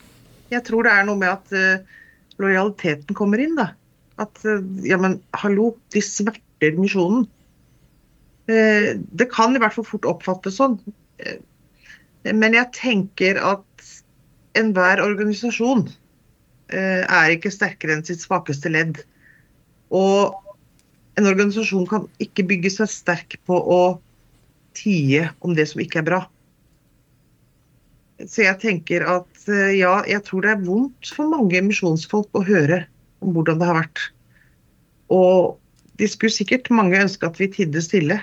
Jeg 0.50 0.63
tror 0.65 0.88
det 0.88 0.93
er 0.95 1.04
noe 1.06 1.19
med 1.19 1.30
at 1.30 1.52
uh, 1.54 2.00
lojaliteten 2.41 3.17
kommer 3.17 3.41
inn. 3.43 3.54
da. 3.60 3.67
At 4.17 4.41
uh, 4.48 4.63
ja, 4.82 4.98
men 4.98 5.19
hallo, 5.38 5.76
de 5.93 6.02
sverter 6.02 6.80
misjonen. 6.80 7.28
Uh, 8.50 8.98
det 8.98 9.30
kan 9.30 9.54
i 9.54 9.62
hvert 9.62 9.78
fall 9.78 9.86
fort 9.86 10.10
oppfattes 10.10 10.58
sånn. 10.58 10.80
Men 12.26 12.58
jeg 12.58 12.74
tenker 12.74 13.38
at 13.43 13.88
enhver 14.58 15.02
organisasjon 15.04 15.86
er 16.72 17.34
ikke 17.34 17.52
sterkere 17.52 17.98
enn 17.98 18.06
sitt 18.08 18.22
svakeste 18.24 18.72
ledd. 18.72 19.02
Og 19.93 20.34
en 21.19 21.28
organisasjon 21.30 21.88
kan 21.89 22.06
ikke 22.24 22.48
bygge 22.50 22.72
seg 22.80 22.91
sterk 22.93 23.38
på 23.50 23.58
å 23.60 23.82
tie 24.80 25.28
om 25.46 25.56
det 25.58 25.68
som 25.72 25.84
ikke 25.84 26.02
er 26.02 26.08
bra. 26.08 26.22
Så 28.28 28.44
jeg 28.44 28.60
tenker 28.60 29.06
at 29.08 29.48
ja, 29.76 30.00
jeg 30.08 30.24
tror 30.28 30.44
det 30.44 30.52
er 30.52 30.65
vondt 30.65 31.12
for 31.15 31.30
mange 31.32 31.62
misjonsfolk 31.63 32.28
å 32.36 32.44
høre 32.44 32.82
om 33.24 33.32
hvordan 33.36 33.62
det 33.62 33.70
har 33.70 33.80
vært. 33.80 34.02
Og 35.13 35.60
de 36.00 36.08
skulle 36.08 36.34
sikkert 36.34 36.70
mange 36.72 37.00
ønske 37.00 37.28
at 37.28 37.39
vi 37.39 37.50
tidde 37.52 37.84
stille. 37.84 38.20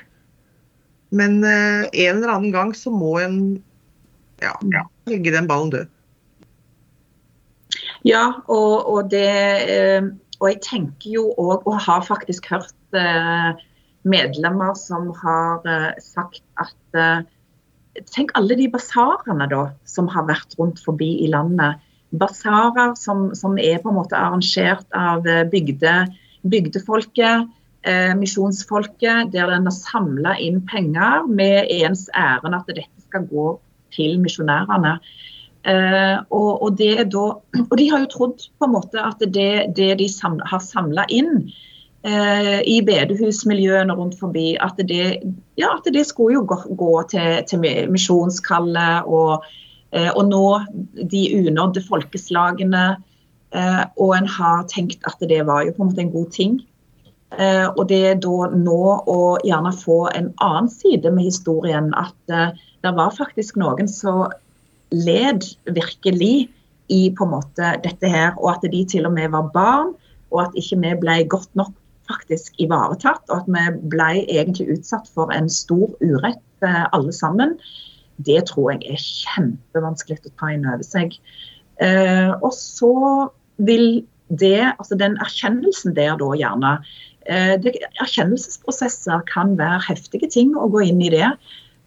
Men 1.14 1.42
eh, 1.44 1.86
en 2.06 2.16
eller 2.18 2.32
annen 2.32 2.54
gang 2.54 2.72
så 2.76 2.92
må 2.92 3.16
en 3.20 3.38
ja, 4.42 4.54
legge 5.10 5.34
den 5.34 5.48
ballen 5.50 5.72
død. 5.74 5.92
Ja, 8.06 8.24
og, 8.46 8.86
og, 8.86 9.10
det 9.10 9.28
eh, 9.66 10.04
Og 10.38 10.50
jeg 10.52 10.60
tenker 10.64 11.10
jo 11.10 11.30
òg, 11.40 11.64
og 11.64 11.80
har 11.80 12.04
faktisk 12.04 12.50
hørt 12.52 12.96
eh, 12.96 13.64
medlemmer 14.06 14.76
som 14.78 15.10
har 15.22 15.66
sagt 16.02 16.44
at 16.62 17.26
Tenk 18.12 18.34
alle 18.36 18.58
de 18.58 18.66
basarene 18.68 19.46
da, 19.48 19.62
som 19.88 20.04
har 20.12 20.26
vært 20.28 20.52
rundt 20.58 20.82
forbi 20.84 21.14
i 21.24 21.30
landet. 21.32 21.80
Basarer 22.12 22.90
som, 23.00 23.30
som, 23.32 23.54
er 23.56 23.78
på 23.80 23.88
en 23.88 23.96
måte 23.96 24.18
arrangert 24.18 24.84
av 24.92 25.24
bygde, 25.48 25.94
bygdefolket, 26.44 27.48
eh, 27.86 28.12
misjonsfolket, 28.18 29.32
der 29.32 29.52
en 29.52 29.68
har 29.68 29.76
samla 29.76 30.36
inn 30.42 30.60
penger 30.68 31.26
med 31.30 31.70
ens 31.72 32.06
ærend 32.12 32.58
at 32.58 32.68
dette 32.68 33.06
skal 33.06 33.26
gå 33.30 33.48
til 33.94 34.18
misjonærene. 34.22 34.96
Eh, 35.66 36.16
og, 36.30 36.62
og, 36.62 36.76
og, 36.76 37.76
de 37.78 37.88
har 37.90 38.04
jo 38.04 38.10
trodd 38.12 38.44
på 38.58 38.68
en 38.68 38.74
måte 38.76 39.02
at 39.02 39.22
det, 39.34 39.74
det 39.78 39.96
de 39.98 40.08
sam, 40.10 40.38
har 40.46 40.62
samla 40.62 41.06
inn 41.10 41.48
i 42.06 42.76
bedehusmiljøene 42.86 43.94
rundt 43.98 44.14
forbi, 44.20 44.52
at 44.62 44.78
det, 44.78 45.18
ja, 45.58 45.72
at 45.72 45.88
det 45.90 46.04
skulle 46.06 46.36
jo 46.36 46.44
gå, 46.46 46.58
gå 46.78 46.92
til, 47.10 47.40
til 47.50 47.64
misjonskallet 47.90 49.08
og, 49.10 49.42
uh, 49.90 50.10
og, 50.12 50.22
nå 50.28 50.44
de 51.10 51.22
unådde 51.40 51.82
folkeslagene. 51.88 52.86
og 53.96 54.10
en 54.12 54.26
har 54.28 54.66
tenkt 54.68 55.02
at 55.06 55.22
det 55.30 55.38
var 55.46 55.64
jo 55.64 55.72
på 55.72 55.82
en 55.82 55.88
måte 55.88 56.02
en 56.02 56.12
god 56.12 56.30
ting. 56.30 56.60
og 57.76 57.88
det 57.88 58.00
er 58.06 58.18
da 58.20 58.48
nå 58.52 58.82
å 59.06 59.38
gjerne 59.46 59.72
få 59.72 60.08
en 60.14 60.28
annen 60.42 60.68
side 60.68 61.10
med 61.10 61.24
historien, 61.24 61.94
at 61.96 62.52
det 62.82 62.92
var 62.98 63.14
faktisk 63.16 63.56
noen 63.56 63.88
som 63.88 64.26
led 64.90 65.46
virkelig 65.64 66.48
i 66.88 67.00
på 67.10 67.24
en 67.24 67.32
måte 67.34 67.72
dette 67.82 68.10
her, 68.10 68.34
og 68.38 68.56
at 68.56 68.70
de 68.70 68.84
til 68.84 69.06
og 69.08 69.14
med 69.16 69.32
var 69.34 69.50
barn, 69.54 69.94
og 70.30 70.42
at 70.46 70.58
ikke 70.58 70.78
vi 70.82 70.94
ble 71.02 71.16
godt 71.30 71.50
nok 71.58 71.72
faktisk 72.08 72.60
ivaretatt, 72.62 73.24
og 73.30 73.42
at 73.42 73.50
vi 73.50 73.90
ble 73.92 74.10
egentlig 74.24 74.76
utsatt 74.76 75.08
for 75.14 75.32
en 75.34 75.48
stor 75.52 75.90
urett 76.02 76.66
eh, 76.66 76.84
alle 76.96 77.14
sammen, 77.14 77.56
det 78.26 78.46
tror 78.50 78.72
jeg 78.72 78.94
er 78.94 79.02
kjempevanskelig 79.02 80.22
å 80.24 80.34
ta 80.40 80.52
inn 80.54 80.66
over 80.68 80.86
seg. 80.86 81.18
Eh, 81.84 82.32
og 82.40 82.52
så 82.56 82.94
vil 83.56 84.04
det, 84.28 84.72
altså 84.78 84.98
den 84.98 85.18
erkjennelsen 85.22 85.94
der 85.96 86.16
da 86.18 86.32
gjerne 86.34 86.72
eh, 87.30 87.54
Erkjennelsesprosesser 88.02 89.22
kan 89.28 89.54
være 89.60 89.84
heftige 89.90 90.30
ting 90.32 90.56
å 90.56 90.70
gå 90.72 90.86
inn 90.88 91.04
i 91.04 91.12
det. 91.14 91.30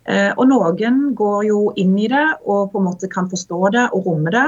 Og 0.09 0.47
noen 0.49 1.11
går 1.13 1.43
jo 1.45 1.57
inn 1.77 1.91
i 2.01 2.07
det 2.09 2.23
og 2.39 2.71
på 2.71 2.79
en 2.79 2.85
måte 2.87 3.05
kan 3.11 3.27
forstå 3.29 3.59
det 3.75 3.83
og 3.93 4.07
romme 4.07 4.31
det. 4.33 4.45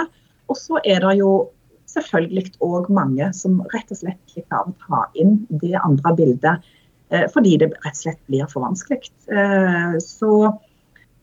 Og 0.49 0.57
så 0.57 0.79
er 0.81 1.03
det 1.03 1.11
jo 1.19 1.51
selvfølgelig 1.91 2.55
òg 2.63 2.89
mange 2.93 3.29
som 3.37 3.59
rett 3.73 3.91
og 3.93 3.99
slett 3.99 4.19
ikke 4.29 4.47
klarer 4.49 4.71
å 4.71 4.87
ta 4.87 5.01
inn 5.19 5.39
det 5.61 5.75
andre 5.79 6.13
bildet. 6.17 6.69
Eh, 7.11 7.27
fordi 7.33 7.57
det 7.61 7.71
rett 7.73 7.93
og 7.93 8.01
slett 8.03 8.21
blir 8.29 8.47
for 8.51 8.65
vanskelig. 8.65 9.11
Eh, 9.31 9.97
så, 10.03 10.31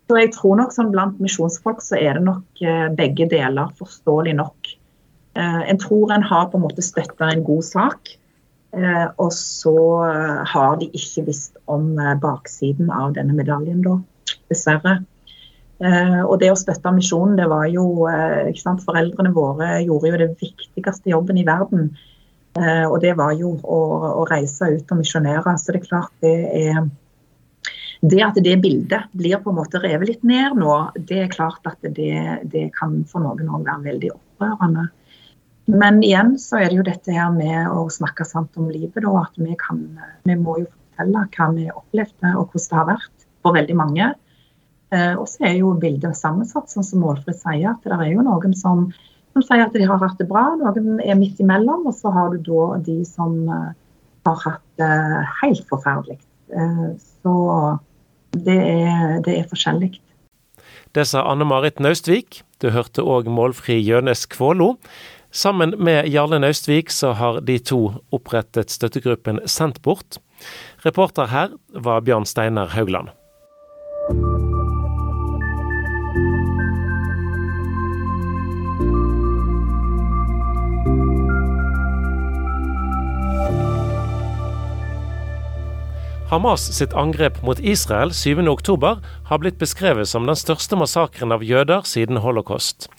så 0.08 0.20
jeg 0.20 0.32
tror 0.36 0.60
nok 0.60 0.76
sånn 0.76 0.92
blant 0.94 1.20
misjonsfolk 1.22 1.82
så 1.84 1.98
er 2.00 2.18
det 2.18 2.26
nok 2.28 2.64
begge 2.98 3.28
deler, 3.30 3.74
forståelig 3.80 4.36
nok. 4.38 4.74
En 5.38 5.78
tror 5.78 6.10
en 6.10 6.24
har 6.26 6.48
på 6.50 6.58
en 6.58 6.64
måte 6.64 6.82
støtta 6.82 7.28
en 7.30 7.44
god 7.46 7.62
sak. 7.62 8.08
Og 9.22 9.28
så 9.36 9.74
har 10.50 10.80
de 10.80 10.88
ikke 10.98 11.28
visst 11.28 11.60
om 11.70 11.92
baksiden 12.18 12.90
av 12.90 13.12
denne 13.14 13.36
medaljen, 13.36 13.84
da 13.84 14.00
dessverre. 14.50 14.98
Eh, 15.78 16.22
og 16.24 16.40
det 16.42 16.50
å 16.50 16.58
støtte 16.58 16.90
misjonen, 16.90 17.36
det 17.38 17.46
var 17.50 17.68
jo 17.70 18.06
eh, 18.10 18.50
ikke 18.50 18.64
sant, 18.64 18.84
Foreldrene 18.86 19.30
våre 19.34 19.76
gjorde 19.84 20.10
jo 20.10 20.22
det 20.24 20.30
viktigste 20.40 21.12
jobben 21.12 21.38
i 21.38 21.46
verden. 21.46 21.92
Eh, 22.58 22.86
og 22.88 22.98
det 23.04 23.14
var 23.18 23.36
jo 23.38 23.54
å, 23.62 23.82
å 24.22 24.24
reise 24.30 24.72
ut 24.74 24.94
og 24.94 25.02
misjonere. 25.02 25.54
Så 25.58 25.74
det 25.74 25.82
er 25.82 25.86
klart 25.86 26.24
det 26.24 26.38
er 26.64 26.88
det 28.00 28.20
at 28.22 28.36
det 28.42 28.60
bildet 28.62 29.10
blir 29.18 29.40
på 29.42 29.50
en 29.50 29.58
måte 29.58 29.80
revet 29.82 30.12
litt 30.12 30.26
ned 30.26 30.54
nå, 30.58 30.74
det 31.08 31.24
er 31.24 31.32
klart 31.32 31.66
at 31.66 31.82
det, 31.82 32.44
det 32.46 32.68
kan 32.76 33.00
for 33.10 33.24
noen 33.24 33.50
òg 33.50 33.66
være 33.66 33.88
veldig 33.88 34.12
opprørende. 34.14 34.84
Men 35.68 35.98
igjen 36.06 36.36
så 36.40 36.60
er 36.62 36.70
det 36.70 36.78
jo 36.78 36.86
dette 36.86 37.12
her 37.12 37.32
med 37.34 37.66
å 37.74 37.88
snakke 37.92 38.24
sant 38.24 38.54
om 38.56 38.70
livet, 38.70 39.02
da. 39.02 39.10
At 39.20 39.34
vi 39.36 39.56
kan 39.58 39.82
Vi 40.24 40.36
må 40.38 40.60
jo 40.62 40.68
fortelle 40.70 41.26
hva 41.34 41.48
vi 41.56 41.66
opplevde 41.70 42.32
og 42.38 42.54
hvordan 42.54 42.70
det 42.70 42.78
har 42.78 42.88
vært 42.94 43.26
for 43.42 43.58
veldig 43.58 43.76
mange. 43.76 44.08
Eh, 44.94 45.14
og 45.18 45.26
så 45.28 45.50
er 45.50 45.58
jo 45.58 45.74
bildet 45.80 46.16
sammensatt, 46.16 46.70
sånn 46.72 46.86
som 46.86 47.02
Målfrid 47.04 47.36
sier. 47.36 47.74
at 47.74 47.84
Det 47.84 47.92
er 47.96 48.12
jo 48.14 48.24
noen 48.24 48.56
som, 48.56 48.86
som, 49.34 49.44
sier 49.44 49.66
at 49.66 49.76
de 49.76 49.84
har 49.88 50.00
hatt 50.00 50.20
det 50.20 50.28
bra, 50.30 50.46
noen 50.60 51.02
er 51.04 51.18
midt 51.20 51.40
imellom. 51.44 51.86
Og 51.90 51.96
så 51.96 52.12
har 52.14 52.32
du 52.32 52.40
da 52.46 52.80
de 52.86 53.02
som 53.08 53.36
uh, 53.50 53.74
har 54.28 54.42
hatt 54.46 54.66
det 54.80 54.94
helt 55.42 55.64
forferdelig. 55.68 56.18
Uh, 56.48 56.96
så 57.22 57.34
det 58.32 58.56
er, 58.56 59.18
det 59.24 59.36
er 59.36 59.50
forskjellig. 59.50 59.98
Det 60.96 61.04
sa 61.04 61.26
Anne 61.28 61.44
Marit 61.44 61.82
Naustvik. 61.84 62.42
Du 62.62 62.70
hørte 62.72 63.04
òg 63.04 63.28
Målfri 63.28 63.76
Gjønes 63.84 64.24
Kvålo. 64.32 64.76
Sammen 65.30 65.74
med 65.76 66.08
Jarle 66.08 66.38
Naustvik 66.40 66.88
så 66.90 67.12
har 67.12 67.42
de 67.44 67.58
to 67.60 68.00
opprettet 68.16 68.72
støttegruppen 68.72 69.42
Sendt 69.44 69.82
bort. 69.84 70.16
Reporter 70.86 71.28
her 71.28 71.52
var 71.76 72.00
Bjørn 72.06 72.24
Steinar 72.24 72.72
Haugland. 72.72 73.12
Hamas 86.28 86.72
sitt 86.76 86.92
angrep 86.92 87.42
mot 87.42 87.60
Israel 87.60 88.10
7.10 88.10 88.98
har 89.24 89.38
blitt 89.38 89.56
beskrevet 89.58 90.08
som 90.08 90.26
den 90.28 90.36
største 90.36 90.76
massakren 90.76 91.32
av 91.32 91.40
jøder 91.40 91.86
siden 91.88 92.20
holocaust. 92.20 92.90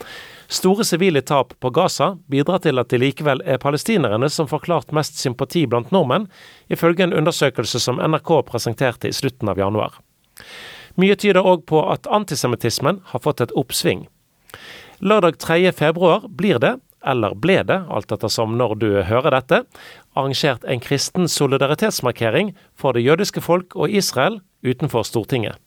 Store 0.50 0.82
sivile 0.82 1.22
tap 1.22 1.54
på 1.62 1.70
Gaza 1.70 2.16
bidrar 2.26 2.64
til 2.64 2.82
at 2.82 2.90
det 2.90 2.98
likevel 3.04 3.44
er 3.46 3.62
palestinerne 3.62 4.32
som 4.34 4.50
får 4.50 4.64
klart 4.66 4.96
mest 4.98 5.22
sympati 5.22 5.68
blant 5.70 5.94
nordmenn, 5.94 6.26
ifølge 6.74 7.06
en 7.06 7.14
undersøkelse 7.14 7.78
som 7.84 8.02
NRK 8.02 8.34
presenterte 8.50 9.12
i 9.12 9.14
slutten 9.14 9.54
av 9.54 9.62
januar. 9.62 10.02
Mye 10.98 11.14
tyder 11.14 11.46
òg 11.46 11.68
på 11.70 11.86
at 11.86 12.10
antisemittismen 12.10 13.04
har 13.14 13.22
fått 13.22 13.46
et 13.46 13.54
oppsving. 13.54 14.08
Lørdag 15.06 15.38
3. 15.38 15.70
februar 15.78 16.26
blir 16.26 16.58
det, 16.58 16.80
eller 17.06 17.36
ble 17.40 17.62
det, 17.64 17.80
alt 17.90 18.12
ettersom 18.12 18.58
når 18.60 18.76
du 18.82 18.90
hører 19.08 19.32
dette, 19.38 19.64
arrangert 20.18 20.66
en 20.68 20.84
kristen 20.84 21.30
solidaritetsmarkering 21.32 22.54
for 22.80 22.98
det 22.98 23.06
jødiske 23.06 23.44
folk 23.46 23.76
og 23.76 23.92
Israel 23.92 24.42
utenfor 24.66 25.08
Stortinget. 25.08 25.60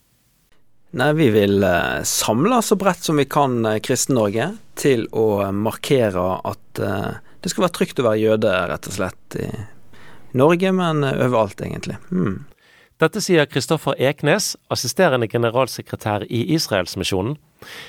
Nei, 0.92 1.12
Vi 1.16 1.31
vil 1.33 1.62
eh, 1.64 2.03
samle 2.05 2.61
så 2.62 2.77
bredt 2.77 3.07
som 3.07 3.16
vi 3.16 3.25
kan 3.25 3.62
eh, 3.64 3.81
Kristen-Norge 3.81 4.51
til 4.77 5.07
å 5.16 5.49
markere 5.57 6.25
at 6.45 6.81
eh, 6.85 7.12
det 7.40 7.53
skal 7.53 7.64
være 7.64 7.77
trygt 7.79 8.03
å 8.03 8.07
være 8.11 8.21
jøde, 8.21 8.53
rett 8.68 8.88
og 8.90 8.97
slett, 8.99 9.38
i 9.40 9.49
Norge, 10.37 10.73
men 10.77 11.01
overalt, 11.09 11.64
egentlig. 11.64 11.97
Hmm. 12.11 12.42
Dette 13.03 13.19
sier 13.19 13.49
Kristoffer 13.51 13.97
Eknes, 13.99 14.53
assisterende 14.71 15.27
generalsekretær 15.27 16.23
i 16.31 16.45
Israelsmisjonen. 16.55 17.35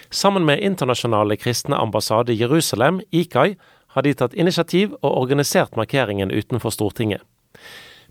Sammen 0.10 0.46
med 0.48 0.64
Internasjonale 0.66 1.38
kristne 1.38 1.78
ambassade 1.78 2.34
Jerusalem, 2.34 2.98
IKAI, 3.12 3.54
har 3.94 4.02
de 4.02 4.14
tatt 4.18 4.34
initiativ 4.34 4.96
og 5.04 5.12
organisert 5.20 5.78
markeringen 5.78 6.34
utenfor 6.34 6.74
Stortinget. 6.74 7.22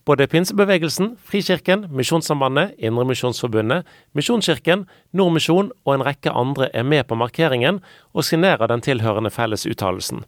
Både 0.07 0.29
pinsebevegelsen, 0.31 1.17
Frikirken, 1.27 1.89
Misjonssambandet, 1.91 2.79
Indremisjonsforbundet, 2.79 3.83
Misjonskirken, 4.15 4.87
Nordmisjon 5.11 5.75
og 5.85 5.95
en 5.97 6.07
rekke 6.07 6.31
andre 6.31 6.71
er 6.71 6.87
med 6.87 7.09
på 7.11 7.19
markeringen 7.19 7.83
og 8.15 8.31
signerer 8.31 8.71
den 8.71 8.83
tilhørende 8.83 9.31
fellesuttalelsen. 9.31 10.23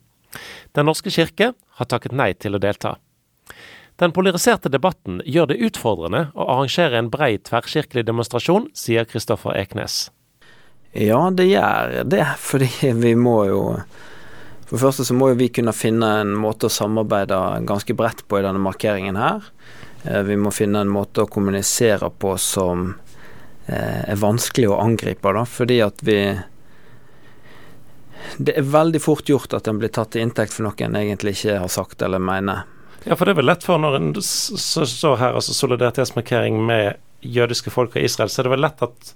Den 0.74 0.90
norske 0.90 1.10
kirke 1.10 1.52
har 1.54 1.90
takket 1.90 2.14
nei 2.18 2.32
til 2.34 2.58
å 2.58 2.62
delta. 2.62 2.96
Den 4.02 4.12
polariserte 4.12 4.70
debatten 4.72 5.20
gjør 5.24 5.52
det 5.52 5.60
utfordrende 5.68 6.26
å 6.34 6.48
arrangere 6.56 6.98
en 6.98 7.12
brei 7.12 7.36
tverrkirkelig 7.38 8.06
demonstrasjon, 8.08 8.68
sier 8.74 9.06
Kristoffer 9.06 9.54
Eknes. 9.54 10.08
Ja, 10.94 11.20
det 11.30 11.46
gjør 11.50 12.02
det, 12.06 12.24
fordi 12.42 12.70
vi 12.98 13.14
må 13.18 13.38
jo 13.50 13.62
for 14.64 14.78
det 14.78 14.82
første 14.88 15.04
så 15.04 15.14
må 15.14 15.28
jo 15.30 15.38
vi 15.38 15.50
kunne 15.52 15.74
finne 15.76 16.08
en 16.22 16.32
måte 16.40 16.66
å 16.66 16.72
samarbeide 16.72 17.36
ganske 17.68 17.94
bredt 17.94 18.24
på 18.26 18.40
i 18.40 18.44
denne 18.46 18.62
markeringen 18.64 19.18
her. 19.20 19.44
Eh, 20.04 20.22
vi 20.24 20.38
må 20.40 20.50
finne 20.50 20.80
en 20.80 20.90
måte 20.90 21.24
å 21.24 21.30
kommunisere 21.30 22.08
på 22.10 22.32
som 22.40 22.88
eh, 23.66 24.00
er 24.08 24.20
vanskelig 24.20 24.70
å 24.72 24.80
angripe, 24.80 25.34
da, 25.36 25.44
fordi 25.44 25.78
at 25.84 26.02
vi 26.02 26.18
Det 28.38 28.54
er 28.56 28.64
veldig 28.64 29.00
fort 29.04 29.28
gjort 29.28 29.52
at 29.52 29.68
en 29.68 29.78
blir 29.78 29.92
tatt 29.92 30.14
til 30.14 30.24
inntekt 30.24 30.54
for 30.54 30.64
noe 30.64 30.80
en 30.80 30.96
egentlig 30.96 31.36
ikke 31.36 31.58
har 31.60 31.68
sagt 31.68 32.02
eller 32.02 32.18
mener. 32.18 32.64
Ja, 33.04 33.16
for 33.16 33.26
det 33.26 33.34
er 33.34 33.40
vel 33.42 33.50
lett 33.50 33.64
for 33.66 33.80
når 33.80 33.98
en 33.98 34.12
står 34.24 35.18
her, 35.20 35.36
altså 35.36 35.54
solidaritetsmarkering 35.56 36.56
med 36.64 37.00
jødiske 37.20 37.72
folk 37.72 37.96
og 37.96 38.04
Israel, 38.04 38.32
så 38.32 38.40
er 38.40 38.48
det 38.48 38.54
vel 38.54 38.64
lett 38.64 38.84
at, 38.84 39.10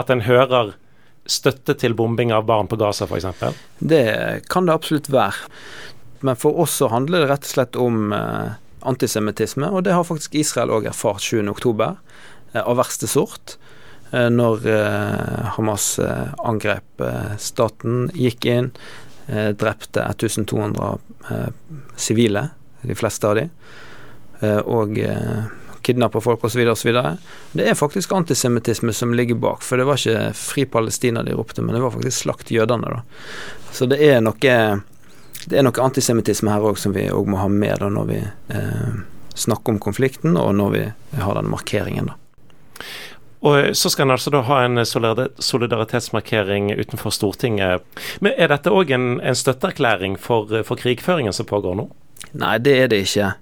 at 0.00 0.12
en 0.12 0.24
hører 0.26 0.74
støtte 1.30 1.76
til 1.80 1.94
bombing 1.96 2.32
av 2.34 2.44
barn 2.48 2.68
på 2.68 2.76
Gaza, 2.80 3.06
f.eks.? 3.06 3.56
Det 3.78 4.04
kan 4.52 4.68
det 4.68 4.74
absolutt 4.76 5.08
være. 5.12 5.48
Men 6.26 6.38
for 6.38 6.60
oss 6.60 6.76
så 6.82 6.90
handler 6.92 7.24
det 7.24 7.30
rett 7.30 7.48
og 7.48 7.54
slett 7.54 7.78
om 7.80 8.12
eh, 8.12 8.54
antisemittisme, 8.88 9.70
og 9.70 9.86
det 9.86 9.96
har 9.96 10.06
faktisk 10.06 10.36
Israel 10.38 10.74
òg 10.74 10.90
erfart 10.90 11.24
7.10, 11.24 11.96
av 12.62 12.76
verste 12.76 13.08
sort. 13.08 13.56
Når 14.12 14.66
Hamas 15.56 15.94
angrep 16.44 17.00
staten, 17.40 18.10
gikk 18.12 18.44
inn, 18.44 18.66
drepte 19.56 20.04
1200 20.04 20.98
sivile, 21.96 22.42
de 22.82 22.96
fleste 22.98 23.28
av 23.28 23.38
de, 23.38 23.48
og 24.66 24.98
kidnapper 25.82 26.20
folk 26.20 26.44
osv. 26.44 26.62
osv. 26.72 26.96
Det 27.52 27.66
er 27.68 27.78
faktisk 27.78 28.12
antisemittisme 28.12 28.92
som 28.92 29.14
ligger 29.14 29.38
bak, 29.38 29.62
for 29.66 29.78
det 29.78 29.86
var 29.88 30.00
ikke 30.00 30.32
Fri 30.38 30.64
Palestina 30.66 31.22
de 31.26 31.34
ropte, 31.36 31.62
men 31.62 31.74
det 31.76 31.82
var 31.82 31.94
faktisk 31.94 32.24
Slakt 32.24 32.50
jødene, 32.54 32.90
da. 32.90 33.02
Så 33.72 33.86
det 33.90 34.02
er 34.04 34.20
noe 34.22 34.82
det 35.42 35.58
er 35.58 35.64
noe 35.66 35.82
antisemittisme 35.82 36.52
her 36.52 36.62
òg 36.62 36.76
som 36.78 36.92
vi 36.94 37.08
òg 37.10 37.26
må 37.30 37.40
ha 37.40 37.48
med 37.50 37.80
da 37.82 37.88
når 37.90 38.04
vi 38.10 38.18
eh, 38.22 38.92
snakker 39.34 39.74
om 39.74 39.80
konflikten, 39.82 40.36
og 40.38 40.54
når 40.54 40.76
vi 40.76 40.82
har 41.18 41.34
den 41.38 41.50
markeringen, 41.50 42.12
da. 42.12 42.18
Og 43.42 43.76
Så 43.76 43.90
skal 43.90 44.06
en 44.06 44.14
altså 44.14 44.30
da 44.30 44.44
ha 44.46 44.60
en 44.62 44.78
solidaritetsmarkering 44.86 46.78
utenfor 46.78 47.10
Stortinget. 47.10 47.82
Men 48.20 48.32
Er 48.38 48.52
dette 48.54 48.70
òg 48.70 48.92
en, 48.94 49.18
en 49.18 49.34
støtteerklæring 49.34 50.14
for, 50.14 50.62
for 50.62 50.78
krigføringen 50.78 51.34
som 51.34 51.46
pågår 51.50 51.74
nå? 51.74 51.88
Nei, 52.38 52.56
det 52.64 52.74
er 52.78 52.90
det 52.92 53.02
ikke. 53.06 53.32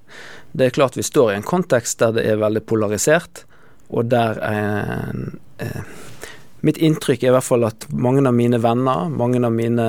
Det 0.52 0.66
er 0.66 0.74
klart 0.74 0.98
vi 0.98 1.06
står 1.06 1.32
i 1.32 1.38
en 1.38 1.46
kontekst 1.46 2.00
der 2.02 2.14
det 2.16 2.26
er 2.26 2.40
veldig 2.40 2.64
polarisert, 2.66 3.44
og 3.90 4.10
der 4.10 4.40
en, 4.46 5.38
eh, 5.58 5.82
Mitt 6.60 6.76
inntrykk 6.76 7.22
er 7.24 7.30
i 7.30 7.32
hvert 7.32 7.46
fall 7.46 7.64
at 7.64 7.86
mange 7.88 8.20
av 8.28 8.34
mine 8.36 8.58
venner, 8.60 9.08
mange 9.08 9.40
av 9.40 9.52
mine 9.54 9.86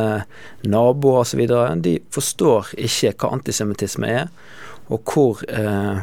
naboer 0.64 1.26
osv., 1.26 1.42
de 1.84 1.98
forstår 2.16 2.72
ikke 2.80 3.12
hva 3.20 3.34
antisemittisme 3.36 4.08
er, 4.08 4.30
og 4.88 5.04
hvor, 5.12 5.42
eh, 5.52 6.00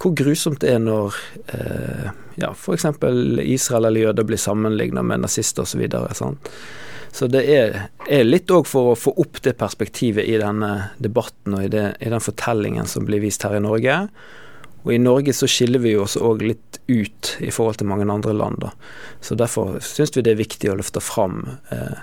hvor 0.00 0.14
grusomt 0.16 0.62
det 0.64 0.72
er 0.72 0.80
når 0.80 1.18
eh, 1.52 2.08
ja, 2.40 2.54
f.eks. 2.54 2.88
Israel 3.44 3.90
eller 3.90 4.06
jøder 4.06 4.24
blir 4.24 4.40
sammenlignet 4.40 5.04
med 5.04 5.26
nazister 5.26 5.68
osv. 5.68 5.84
Så 7.12 7.26
det 7.26 7.42
er, 7.50 7.78
er 8.06 8.26
litt 8.26 8.50
òg 8.54 8.68
for 8.70 8.92
å 8.92 8.98
få 8.98 9.12
opp 9.18 9.40
det 9.42 9.56
perspektivet 9.58 10.28
i 10.30 10.36
denne 10.38 10.92
debatten 11.02 11.56
og 11.58 11.66
i, 11.66 11.72
det, 11.72 11.86
i, 11.98 12.10
den 12.12 12.22
fortellingen 12.22 12.86
som 12.86 13.06
blir 13.08 13.22
vist 13.24 13.42
her 13.46 13.56
i 13.58 13.62
Norge. 13.62 13.96
Og 14.84 14.92
i 14.94 15.00
Norge 15.02 15.34
så 15.36 15.48
skiller 15.50 15.82
vi 15.82 15.96
oss 15.98 16.16
òg 16.16 16.44
litt 16.46 16.78
ut 16.88 17.32
i 17.42 17.50
forhold 17.52 17.80
til 17.80 17.90
mange 17.90 18.06
andre 18.08 18.32
land. 18.36 18.62
Da. 18.62 18.70
Så 19.20 19.36
derfor 19.38 19.76
syns 19.84 20.14
vi 20.16 20.24
det 20.24 20.32
er 20.34 20.40
viktig 20.40 20.70
å 20.70 20.78
løfte 20.78 21.02
fram 21.04 21.42
eh, 21.74 21.98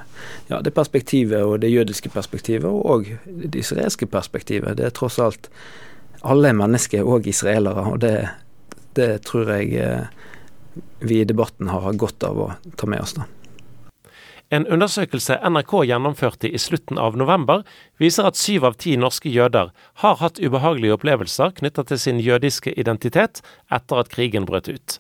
ja, 0.52 0.60
det 0.62 0.76
perspektivet 0.76 1.42
og 1.42 1.62
det 1.64 1.72
jødiske 1.72 2.12
perspektivet, 2.14 2.68
og 2.68 3.10
det 3.26 3.64
israelske 3.64 4.10
perspektivet. 4.12 4.78
Det 4.78 4.90
er 4.90 4.96
tross 4.96 5.20
alt 5.24 5.52
Alle 6.28 6.50
mennesker 6.50 7.04
er 7.04 7.08
òg 7.08 7.28
israelere, 7.30 7.84
og 7.86 8.00
det, 8.02 8.26
det 8.98 9.22
tror 9.28 9.52
jeg 9.54 9.76
eh, 9.78 10.08
vi 11.00 11.22
i 11.22 11.28
debatten 11.30 11.70
har 11.70 11.94
godt 11.94 12.26
av 12.26 12.40
å 12.42 12.48
ta 12.76 12.90
med 12.90 13.04
oss. 13.06 13.14
da. 13.14 13.28
En 14.48 14.64
undersøkelse 14.72 15.36
NRK 15.44 15.74
gjennomførte 15.90 16.48
i 16.48 16.60
slutten 16.62 17.00
av 17.04 17.18
november, 17.20 17.66
viser 18.00 18.30
at 18.30 18.40
syv 18.40 18.70
av 18.70 18.78
ti 18.80 18.96
norske 18.96 19.28
jøder 19.28 19.74
har 20.04 20.20
hatt 20.22 20.40
ubehagelige 20.40 20.96
opplevelser 20.96 21.52
knytta 21.58 21.84
til 21.90 22.00
sin 22.00 22.22
jødiske 22.24 22.72
identitet 22.80 23.42
etter 23.68 24.00
at 24.00 24.12
krigen 24.14 24.48
brøt 24.48 24.72
ut. 24.72 25.00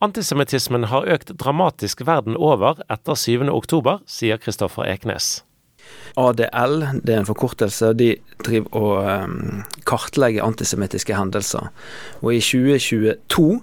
Antisemittismen 0.00 0.86
har 0.88 1.08
økt 1.10 1.34
dramatisk 1.42 2.06
verden 2.06 2.38
over 2.38 2.78
etter 2.88 3.18
7. 3.18 3.50
oktober, 3.52 3.98
sier 4.06 4.38
Kristoffer 4.40 4.86
Eknes. 4.86 5.40
ADL, 6.16 6.84
det 7.02 7.14
er 7.14 7.20
en 7.24 7.26
forkortelse, 7.26 7.90
de 7.98 8.12
driver 8.46 8.70
og 8.78 9.26
um, 9.26 9.64
kartlegger 9.88 10.46
antisemittiske 10.46 11.16
hendelser. 11.18 11.68
Og 12.22 12.36
i 12.36 12.40
2022 12.40 13.58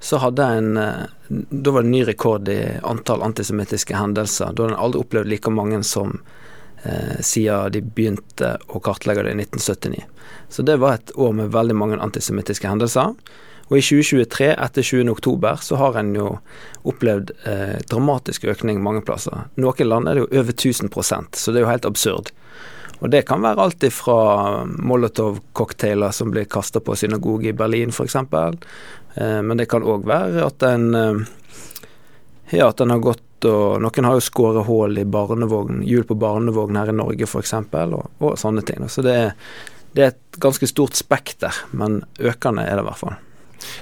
så 0.00 0.20
hadde 0.20 0.44
en 0.44 0.76
eh, 0.76 1.04
Da 1.50 1.70
var 1.70 1.82
det 1.82 1.88
ny 1.88 2.02
rekord 2.04 2.48
i 2.48 2.58
antall 2.82 3.22
antisemittiske 3.22 3.96
hendelser. 3.96 4.52
Da 4.52 4.66
hadde 4.66 4.74
en 4.74 4.82
aldri 4.86 5.00
opplevd 5.00 5.30
like 5.30 5.50
mange 5.50 5.80
som 5.82 6.18
eh, 6.82 7.20
siden 7.20 7.72
de 7.72 7.80
begynte 7.80 8.56
å 8.68 8.82
kartlegge 8.84 9.24
det 9.24 9.32
i 9.32 9.40
1979. 9.46 10.04
Så 10.48 10.62
det 10.62 10.76
var 10.82 10.98
et 10.98 11.14
år 11.16 11.32
med 11.32 11.54
veldig 11.54 11.76
mange 11.80 11.98
antisemittiske 12.04 12.68
hendelser. 12.68 13.16
Og 13.72 13.78
i 13.78 13.82
2023, 13.82 14.50
etter 14.60 14.84
20. 14.84 15.08
oktober, 15.14 15.56
så 15.64 15.78
har 15.80 15.96
en 15.96 16.12
jo 16.16 16.28
opplevd 16.84 17.32
eh, 17.48 17.78
dramatisk 17.88 18.44
økning 18.52 18.82
mange 18.84 19.00
plasser. 19.06 19.46
Noen 19.56 19.88
land 19.88 20.08
er 20.10 20.18
det 20.18 20.26
jo 20.26 20.42
over 20.42 20.52
1000% 20.52 21.40
så 21.40 21.52
det 21.52 21.62
er 21.62 21.64
jo 21.64 21.72
helt 21.72 21.88
absurd. 21.88 22.34
Og 23.00 23.10
det 23.12 23.24
kan 23.28 23.42
være 23.44 23.60
alt 23.60 23.84
fra 23.92 24.18
Molotov-cocktailer 24.64 26.12
som 26.14 26.30
blir 26.32 26.46
kasta 26.48 26.80
på 26.80 26.96
synagoge 26.96 27.50
i 27.50 27.56
Berlin 27.56 27.92
f.eks., 27.92 28.16
men 29.16 29.60
det 29.60 29.68
kan 29.70 29.84
òg 29.86 30.06
være 30.08 30.42
at 30.42 30.64
en 30.66 30.88
eh, 30.98 31.22
ja, 32.50 32.68
at 32.68 32.80
en 32.80 32.90
har 32.90 33.02
gått 33.04 33.22
og 33.44 33.82
Noen 33.82 34.06
har 34.08 34.16
jo 34.16 34.24
skåret 34.24 34.64
hull 34.64 34.96
i 34.96 35.04
barnevogn, 35.04 35.82
hjul 35.84 36.06
på 36.08 36.16
barnevogn 36.16 36.78
her 36.80 36.88
i 36.88 36.96
Norge 36.96 37.26
f.eks., 37.28 37.52
og, 37.52 38.06
og 38.24 38.38
sånne 38.40 38.62
ting. 38.64 38.86
Så 38.88 39.04
det 39.04 39.16
er, 39.20 39.34
det 39.92 40.04
er, 40.04 40.14
et 40.14 40.38
ganske 40.40 40.64
stort 40.70 40.96
spekter, 40.96 41.52
men 41.76 41.98
økende 42.16 42.64
er 42.64 42.78
det 42.78 42.86
i 42.86 42.88
hvert 42.88 43.02
fall. 43.02 43.18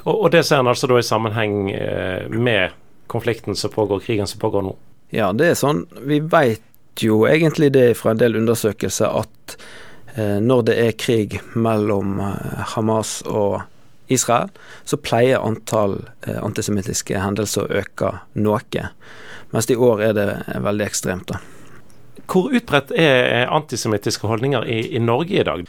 Og, 0.02 0.16
og 0.16 0.32
det 0.34 0.42
ser 0.48 0.64
en 0.64 0.70
altså 0.72 0.90
da 0.90 0.98
i 0.98 1.06
sammenheng 1.06 1.70
eh, 1.76 2.26
med 2.26 2.74
konflikten 3.12 3.54
som 3.54 3.70
pågår, 3.70 4.02
krigen 4.02 4.26
som 4.26 4.42
pågår 4.42 4.66
nå? 4.66 4.74
Ja, 5.14 5.30
det 5.36 5.52
er 5.52 5.58
sånn. 5.60 5.84
Vi 6.08 6.18
veit 6.26 6.98
jo 6.98 7.22
egentlig 7.28 7.70
det 7.76 7.92
fra 8.00 8.16
en 8.16 8.20
del 8.20 8.40
undersøkelser 8.40 9.14
at 9.22 9.56
eh, 10.16 10.38
når 10.42 10.66
det 10.72 10.78
er 10.88 10.98
krig 10.98 11.38
mellom 11.54 12.18
Hamas 12.74 13.20
og 13.30 13.60
Israel, 14.12 14.52
så 14.84 14.98
pleier 15.00 15.42
antall 15.42 15.98
eh, 16.26 16.38
antisemittiske 16.42 17.18
hendelser 17.18 17.66
å 17.66 17.82
øke 17.82 18.12
noe. 18.34 18.86
Mens 19.52 19.68
i 19.70 19.76
år 19.76 20.06
er 20.08 20.14
det 20.16 20.28
veldig 20.64 20.86
ekstremt. 20.86 21.32
da. 21.32 21.40
Hvor 22.32 22.52
utbredt 22.54 22.92
er 22.96 23.50
antisemittiske 23.52 24.28
holdninger 24.28 24.64
i, 24.64 24.78
i, 24.96 25.00
Norge 25.02 25.40
i 25.40 25.44
dag? 25.44 25.64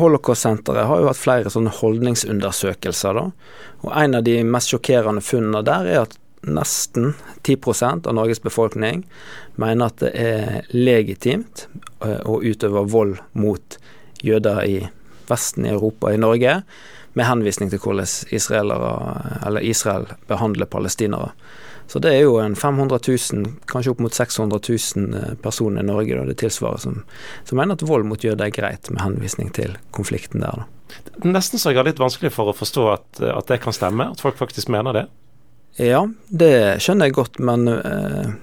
Holocaust-senteret 0.00 0.88
har 0.88 1.02
jo 1.02 1.08
hatt 1.10 1.20
flere 1.20 1.52
sånne 1.52 1.72
holdningsundersøkelser. 1.76 3.18
da, 3.18 3.26
og 3.82 3.90
En 3.92 4.16
av 4.16 4.24
de 4.24 4.38
mest 4.44 4.72
sjokkerende 4.72 5.24
funnene 5.24 5.64
der 5.66 5.90
er 5.90 6.00
at 6.06 6.16
nesten 6.46 7.14
10% 7.42 8.06
av 8.06 8.14
Norges 8.14 8.40
befolkning 8.40 9.02
mener 9.58 9.90
at 9.90 9.98
det 10.00 10.12
er 10.14 10.68
legitimt 10.72 11.66
eh, 12.04 12.20
å 12.22 12.38
utøve 12.40 12.86
vold 12.92 13.18
mot 13.34 13.78
jøder 14.22 14.62
i 14.64 14.78
Vesten, 15.26 15.66
i 15.66 15.74
Europa, 15.74 16.12
i 16.14 16.20
Norge 16.22 16.60
med 17.16 17.24
henvisning 17.24 17.70
til 17.72 17.80
hvordan 17.80 18.06
Israel 19.64 20.10
behandler 20.28 20.68
palestinere. 20.68 21.32
Så 21.86 22.00
det 22.02 22.12
er 22.12 22.24
jo 22.24 22.38
en 22.42 22.56
500 22.58 22.98
000, 23.08 23.52
kanskje 23.70 23.92
opp 23.94 24.00
mot 24.02 24.14
600 24.14 24.58
000 24.68 25.14
eh, 25.14 25.34
personer 25.42 25.84
i 25.84 25.86
Norge, 25.86 26.16
da, 26.18 26.24
det 26.26 26.38
tilsvarer, 26.42 26.82
som, 26.82 26.96
som, 27.44 27.58
mener 27.60 27.78
at 27.78 27.84
vold 27.86 28.08
mot 28.10 28.24
jøder 28.24 28.48
er 28.48 28.54
greit, 28.54 28.90
med 28.90 29.04
henvisning 29.04 29.52
til 29.54 29.76
konflikten 29.94 30.42
der. 30.42 30.64
Da. 30.64 30.98
Nesten 31.30 31.62
så 31.62 31.70
jeg 31.70 31.78
har 31.78 31.86
litt 31.86 32.02
vanskelig 32.02 32.32
for 32.34 32.50
å 32.50 32.56
forstå 32.56 32.88
at, 32.90 33.22
at, 33.22 33.46
det 33.52 33.60
kan 33.62 33.76
stemme, 33.76 34.10
at 34.12 34.22
folk 34.22 34.38
faktisk 34.38 34.72
mener 34.74 34.98
det. 34.98 35.06
Ja, 35.78 36.02
det 36.26 36.82
skjønner 36.82 37.08
jeg 37.08 37.18
godt, 37.20 37.38
men 37.38 37.70
eh, 37.70 38.34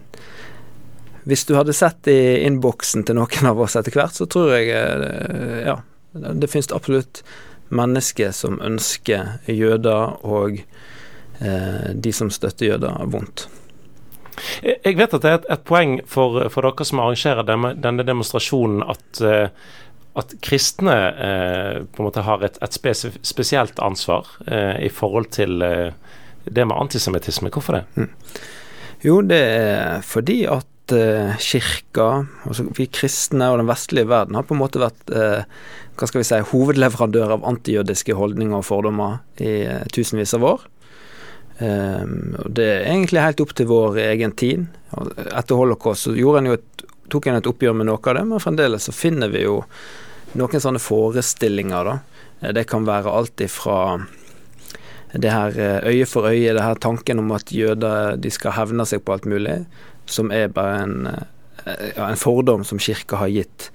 hvis 1.28 1.44
du 1.50 1.58
hadde 1.60 1.76
sett 1.76 2.08
i 2.12 2.46
innboksen 2.48 3.04
til 3.08 3.20
noen 3.20 3.52
av 3.52 3.60
oss 3.60 3.76
etter 3.76 3.96
hvert, 3.96 4.16
så 4.16 4.30
tror 4.30 4.56
jeg 4.56 4.72
eh, 4.72 5.66
ja, 5.68 5.82
det 6.14 6.48
finnes 6.48 6.72
absolutt 6.72 7.26
mennesker 7.74 8.34
som 8.36 8.60
ønsker 8.64 9.40
jøder 9.50 10.18
og 10.26 10.62
eh, 11.40 11.92
de 11.94 12.14
som 12.16 12.32
støtter 12.34 12.74
jøder, 12.74 13.04
vondt. 13.12 13.48
Jeg 14.64 14.98
vet 14.98 15.14
at 15.14 15.22
det 15.22 15.30
er 15.30 15.40
et, 15.42 15.48
et 15.54 15.66
poeng 15.68 15.98
for, 16.10 16.40
for, 16.54 16.66
dere 16.66 16.88
som 16.88 17.02
arrangerer 17.04 17.46
denne, 17.48 17.74
denne 17.80 18.06
demonstrasjonen, 18.08 18.82
at, 18.94 19.22
eh, 19.22 19.70
at 20.20 20.36
kristne 20.46 20.98
eh, 21.12 21.78
på 21.86 22.02
en 22.02 22.10
måte 22.10 22.26
har 22.26 22.46
et, 22.46 22.58
et 22.62 22.80
spesielt 23.22 23.80
ansvar 23.84 24.30
eh, 24.48 24.86
i 24.88 24.92
forhold 24.94 25.30
til 25.38 25.62
eh, 25.66 25.94
det 26.44 26.66
med 26.68 26.78
antisemittisme. 26.78 27.54
Hvorfor 27.54 27.80
det? 27.80 27.86
Mm. 27.96 28.10
Jo, 29.04 29.22
det 29.22 29.40
er 29.40 30.02
fordi 30.08 30.44
at 30.50 30.68
uh, 30.92 31.38
kirka, 31.40 32.26
altså 32.44 32.66
vi 32.76 32.90
kristne 32.92 33.48
og 33.52 33.62
den 33.62 33.70
vestlige 33.70 34.10
verden, 34.10 34.36
har 34.36 34.46
på 34.48 34.56
en 34.56 34.62
måte 34.62 34.82
vært 34.82 35.14
eh, 35.16 35.46
hva 35.98 36.10
skal 36.10 36.24
vi 36.24 36.28
si, 36.28 36.40
hovedleverandør 36.50 37.36
av 37.38 37.48
antijødiske 37.48 38.16
holdninger 38.18 38.58
og 38.58 38.66
fordommer 38.68 39.20
i 39.40 39.54
eh, 39.70 39.84
tusenvis 39.94 40.34
av 40.38 40.48
år. 40.50 40.66
Um, 41.60 42.34
og 42.42 42.50
det 42.58 42.66
er 42.66 42.88
egentlig 42.90 43.22
helt 43.22 43.44
opp 43.44 43.54
til 43.56 43.70
vår 43.70 44.00
egen 44.08 44.34
tid. 44.36 44.66
Etter 45.30 45.60
holocaust 45.60 46.10
så 46.10 46.16
en 46.40 46.50
et, 46.56 46.84
tok 47.14 47.30
en 47.30 47.38
et 47.38 47.48
oppgjør 47.48 47.78
med 47.78 47.88
noe 47.88 48.02
av 48.02 48.18
det, 48.18 48.26
men 48.32 48.42
fremdeles 48.42 48.90
så 48.90 48.96
finner 48.96 49.30
vi 49.32 49.46
jo 49.46 49.62
noen 50.34 50.66
sånne 50.66 50.82
forestillinger, 50.82 51.92
da. 51.92 52.52
Det 52.58 52.66
kan 52.68 52.90
være 52.90 53.14
alt 53.14 53.46
ifra 53.46 53.78
det 55.14 55.30
her 55.30 55.86
øye 55.86 56.08
for 56.10 56.26
øye, 56.26 56.56
det 56.58 56.66
her 56.66 56.82
tanken 56.82 57.22
om 57.22 57.30
at 57.38 57.54
jøder 57.54 58.18
de 58.18 58.32
skal 58.34 58.58
hevne 58.58 58.84
seg 58.90 59.06
på 59.06 59.14
alt 59.14 59.30
mulig, 59.30 59.60
som 60.06 60.32
er 60.32 60.52
bare 60.54 60.82
en, 60.84 61.08
eh, 61.08 61.92
ja, 61.96 62.08
en 62.10 62.20
fordom 62.20 62.66
som 62.68 62.82
kirka 62.82 63.22
har 63.22 63.32
gitt 63.34 63.72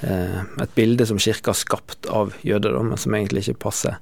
et 0.00 0.70
bilde 0.72 1.04
som 1.04 1.18
kirka 1.20 1.50
har 1.52 1.58
skapt 1.60 2.06
av 2.08 2.30
jødedommen, 2.40 2.96
som 2.96 3.12
egentlig 3.12 3.42
ikke 3.44 3.66
passer 3.66 3.98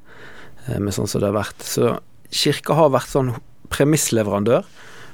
med 0.78 0.94
sånn 0.94 1.08
som 1.10 1.18
det 1.18 1.26
har 1.26 1.34
vært. 1.34 1.64
Så 1.66 1.88
kirka 2.30 2.76
har 2.78 2.92
vært 2.94 3.10
sånn 3.10 3.32
premissleverandør 3.74 4.62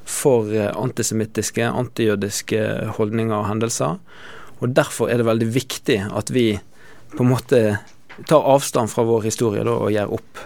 for 0.05 0.53
antisemittiske, 0.53 1.65
antijødiske 1.65 2.61
holdninger 2.99 3.33
og 3.33 3.49
hendelser. 3.49 3.97
Og 4.61 4.77
derfor 4.77 5.09
er 5.09 5.23
det 5.23 5.31
veldig 5.31 5.49
viktig 5.55 5.99
at 6.13 6.29
vi 6.37 6.51
på 7.17 7.25
en 7.25 7.33
måte 7.33 7.63
tar 8.29 8.47
avstand 8.55 8.91
fra 8.93 9.05
vår 9.07 9.27
historie 9.27 9.65
da, 9.67 9.79
og 9.87 9.95
gjør 9.95 10.19
opp. 10.19 10.45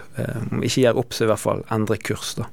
Om 0.51 0.63
ikke 0.63 0.85
gjør 0.85 1.03
opp, 1.03 1.13
så 1.13 1.25
i 1.25 1.29
hvert 1.33 1.43
fall 1.43 1.67
endre 1.73 1.99
kurs. 2.01 2.35
da. 2.39 2.49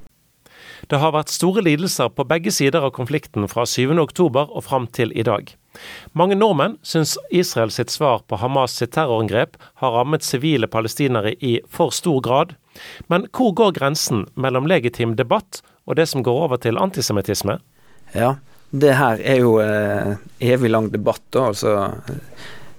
Det 0.90 1.00
har 1.02 1.14
vært 1.16 1.32
store 1.32 1.64
lidelser 1.64 2.10
på 2.14 2.26
begge 2.28 2.52
sider 2.54 2.84
av 2.86 2.94
konflikten 2.96 3.48
fra 3.50 3.66
7. 3.66 3.96
oktober 4.02 4.50
og 4.50 4.66
fram 4.68 4.86
til 4.86 5.14
i 5.16 5.24
dag. 5.26 5.52
Mange 6.16 6.36
nordmenn 6.38 6.76
syns 6.86 7.16
Israel 7.30 7.72
sitt 7.74 7.92
svar 7.92 8.22
på 8.28 8.38
Hamas 8.40 8.76
sitt 8.78 8.94
terrorangrep 8.96 9.56
har 9.82 9.96
rammet 9.96 10.24
sivile 10.24 10.68
palestinere 10.70 11.34
i 11.44 11.58
for 11.68 11.92
stor 11.94 12.20
grad. 12.24 12.54
Men 13.12 13.26
hvor 13.32 13.54
går 13.56 13.76
grensen 13.78 14.26
mellom 14.34 14.68
legitim 14.68 15.16
debatt 15.16 15.62
og 15.86 15.98
det 16.00 16.08
som 16.10 16.24
går 16.26 16.46
over 16.48 16.60
til 16.62 16.80
antisemittisme? 16.80 17.58
Ja, 18.14 18.36
det 18.70 18.96
her 18.98 19.20
er 19.22 19.42
jo 19.42 19.58
eh, 19.62 20.16
evig 20.42 20.70
lang 20.72 20.90
debatt. 20.92 21.22
da, 21.30 21.50
altså 21.52 21.92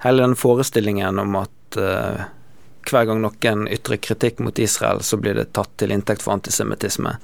Hele 0.03 0.23
den 0.23 0.35
forestillingen 0.37 1.19
om 1.19 1.39
at 1.39 1.77
eh, 1.81 2.25
hver 2.91 3.07
gang 3.09 3.21
noen 3.23 3.67
ytrer 3.71 3.99
kritikk 4.01 4.41
mot 4.43 4.59
Israel, 4.59 5.03
så 5.03 5.19
blir 5.21 5.37
det 5.37 5.51
tatt 5.57 5.73
til 5.79 5.93
inntekt 5.93 6.25
for 6.25 6.37
antisemittisme. 6.37 7.17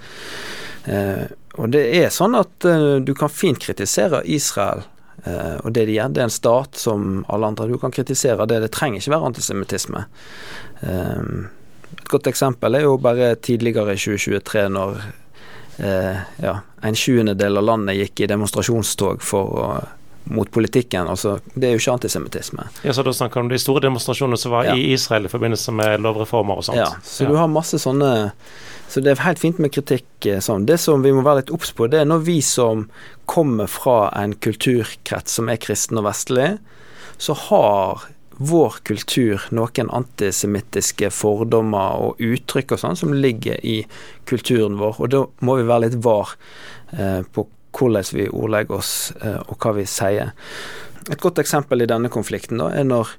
Eh, 0.86 1.26
og 1.62 1.70
det 1.74 1.84
er 2.00 2.14
sånn 2.14 2.36
at 2.36 2.66
eh, 2.68 3.00
du 3.06 3.14
kan 3.18 3.32
fint 3.32 3.62
kritisere 3.62 4.24
Israel 4.26 4.84
eh, 5.24 5.58
og 5.62 5.72
det 5.76 5.88
de 5.90 5.98
gjør. 5.98 6.14
Det 6.14 6.24
er 6.24 6.30
en 6.30 6.38
stat 6.38 6.80
som 6.80 7.24
alle 7.32 7.52
andre. 7.54 7.70
Du 7.72 7.78
kan 7.82 7.94
kritisere 7.94 8.48
det. 8.50 8.62
Det 8.66 8.72
trenger 8.74 9.02
ikke 9.02 9.16
være 9.16 9.32
antisemittisme. 9.32 10.06
Eh, 10.82 11.28
et 11.94 12.10
godt 12.10 12.28
eksempel 12.28 12.76
er 12.76 12.88
jo 12.88 12.98
bare 13.02 13.36
tidligere 13.36 13.94
i 13.94 14.02
2023, 14.02 14.64
når 14.74 15.04
eh, 15.78 16.24
ja, 16.44 16.56
en 16.84 16.98
sjuendedel 16.98 17.62
av 17.62 17.68
landet 17.70 18.00
gikk 18.02 18.24
i 18.24 18.32
demonstrasjonstog 18.34 19.22
for 19.24 19.60
å 19.62 19.68
mot 20.24 20.52
politikken. 20.52 21.08
altså 21.08 21.40
Det 21.54 21.68
er 21.68 21.72
jo 21.76 21.82
ikke 21.82 21.96
antisemittisme. 21.98 22.68
Ja, 22.84 22.94
så 22.94 23.04
Da 23.04 23.14
snakker 23.14 23.42
du 23.42 23.46
om 23.46 23.50
de 23.50 23.60
store 23.60 23.82
demonstrasjonene 23.82 24.38
som 24.38 24.52
var 24.52 24.66
ja. 24.66 24.76
i 24.76 24.94
Israel 24.94 25.26
i 25.26 25.32
forbindelse 25.32 25.72
med 25.72 26.02
lovreformer 26.02 26.62
og 26.62 26.64
sånt. 26.64 26.78
Ja, 26.78 26.92
så 27.04 27.24
ja. 27.24 27.30
du 27.30 27.36
har 27.36 27.48
masse 27.52 27.80
sånne 27.80 28.14
Så 28.88 29.02
det 29.02 29.12
er 29.12 29.24
helt 29.26 29.40
fint 29.42 29.58
med 29.58 29.72
kritikk 29.74 30.26
eh, 30.30 30.38
sånn. 30.44 30.68
Det 30.70 30.78
som 30.78 31.02
vi 31.02 31.12
må 31.16 31.24
være 31.26 31.42
litt 31.42 31.54
obs 31.56 31.72
på, 31.74 31.88
det 31.90 32.04
er 32.04 32.06
når 32.06 32.28
vi 32.28 32.42
som 32.46 32.84
kommer 33.26 33.66
fra 33.66 34.12
en 34.14 34.36
kulturkrets 34.38 35.40
som 35.40 35.50
er 35.50 35.58
kristen 35.58 35.98
og 35.98 36.06
vestlig, 36.06 36.60
så 37.18 37.34
har 37.48 38.04
vår 38.38 38.76
kultur 38.84 39.42
noen 39.50 39.90
antisemittiske 39.94 41.10
fordommer 41.14 42.06
og 42.06 42.22
uttrykk 42.22 42.76
og 42.76 42.84
sånn 42.84 43.00
som 43.00 43.14
ligger 43.18 43.58
i 43.66 43.80
kulturen 44.30 44.78
vår, 44.78 45.00
og 45.00 45.12
da 45.14 45.24
må 45.46 45.58
vi 45.58 45.68
være 45.70 45.88
litt 45.88 46.00
var 46.06 46.36
eh, 46.92 47.22
på 47.34 47.48
hvordan 47.74 48.10
vi 48.14 48.30
ordlegger 48.30 48.80
oss 48.80 49.14
eh, 49.22 49.40
og 49.48 49.58
hva 49.60 49.74
vi 49.78 49.86
sier. 49.90 50.34
Et 51.10 51.20
godt 51.20 51.42
eksempel 51.42 51.84
i 51.84 51.90
denne 51.90 52.12
konflikten 52.14 52.62
da, 52.62 52.70
er 52.72 52.88
når 52.88 53.16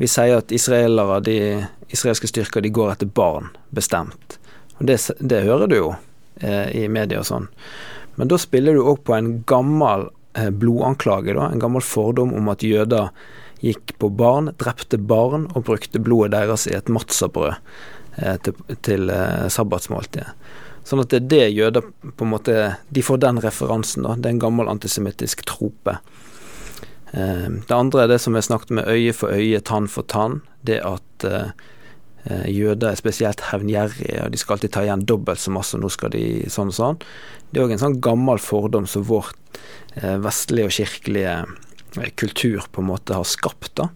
vi 0.00 0.08
sier 0.08 0.40
at 0.40 0.52
israelere, 0.54 1.20
de 1.24 1.38
israelske 1.92 2.30
styrker 2.30 2.64
de 2.64 2.72
går 2.72 2.94
etter 2.94 3.10
barn, 3.10 3.50
bestemt. 3.70 4.38
Og 4.78 4.86
Det, 4.88 4.96
det 5.20 5.44
hører 5.44 5.68
du 5.68 5.76
jo 5.76 5.90
eh, 6.40 6.70
i 6.84 6.88
media 6.88 7.20
og 7.20 7.28
sånn. 7.28 7.50
Men 8.16 8.30
da 8.30 8.38
spiller 8.40 8.76
du 8.76 8.82
òg 8.84 9.02
på 9.04 9.14
en 9.16 9.30
gammel 9.48 10.08
eh, 10.38 10.50
blodanklage, 10.50 11.34
da, 11.36 11.50
en 11.50 11.62
gammel 11.62 11.84
fordom 11.84 12.32
om 12.36 12.50
at 12.52 12.64
jøder 12.64 13.12
gikk 13.60 13.94
på 14.00 14.08
barn, 14.16 14.54
drepte 14.60 14.98
barn 14.98 15.46
og 15.54 15.66
brukte 15.68 16.00
blodet 16.00 16.32
deres 16.32 16.66
i 16.70 16.74
et 16.76 16.88
matzabrød 16.88 17.58
eh, 18.16 18.36
til, 18.44 18.64
til 18.86 19.12
eh, 19.12 19.46
sabbatsmåltidet. 19.52 20.32
Sånn 20.84 21.02
at 21.02 21.12
det 21.12 21.20
er 21.20 21.28
det 21.30 21.46
jøder 21.54 21.84
på 22.16 22.24
en 22.24 22.32
måte 22.32 22.54
De 22.88 23.02
får 23.04 23.20
den 23.22 23.40
referansen, 23.44 24.06
da. 24.06 24.16
Det 24.16 24.30
er 24.30 24.36
en 24.36 24.44
gammel 24.46 24.70
antisemittisk 24.72 25.44
trope. 25.48 25.98
Eh, 27.12 27.48
det 27.66 27.74
andre 27.74 28.04
er 28.04 28.14
det 28.14 28.20
som 28.22 28.36
vi 28.36 28.42
snakket 28.44 28.72
med 28.78 28.88
øye 28.88 29.12
for 29.16 29.34
øye, 29.34 29.60
tann 29.60 29.88
for 29.90 30.06
tann. 30.06 30.40
Det 30.66 30.80
at 30.86 31.26
eh, 31.26 31.52
eh, 32.24 32.48
jøder 32.54 32.92
er 32.92 33.00
spesielt 33.00 33.44
hevngjerrige, 33.50 34.24
og 34.24 34.32
de 34.32 34.40
skal 34.40 34.56
alltid 34.56 34.74
ta 34.76 34.84
igjen 34.86 35.06
dobbelt 35.08 35.42
så 35.42 35.52
masse, 35.54 35.76
og 35.76 35.84
nå 35.84 35.92
skal 35.92 36.14
de 36.14 36.24
sånn 36.52 36.72
og 36.72 36.78
sånn. 36.78 37.00
Det 37.50 37.60
er 37.60 37.66
òg 37.66 37.76
en 37.76 37.84
sånn 37.84 38.00
gammel 38.02 38.42
fordom 38.42 38.86
som 38.86 39.06
vår 39.08 39.32
vestlige 40.22 40.68
og 40.68 40.74
kirkelige 40.76 42.10
kultur 42.14 42.62
på 42.70 42.78
en 42.78 42.86
måte 42.92 43.16
har 43.16 43.26
skapt, 43.26 43.72
da. 43.80 43.88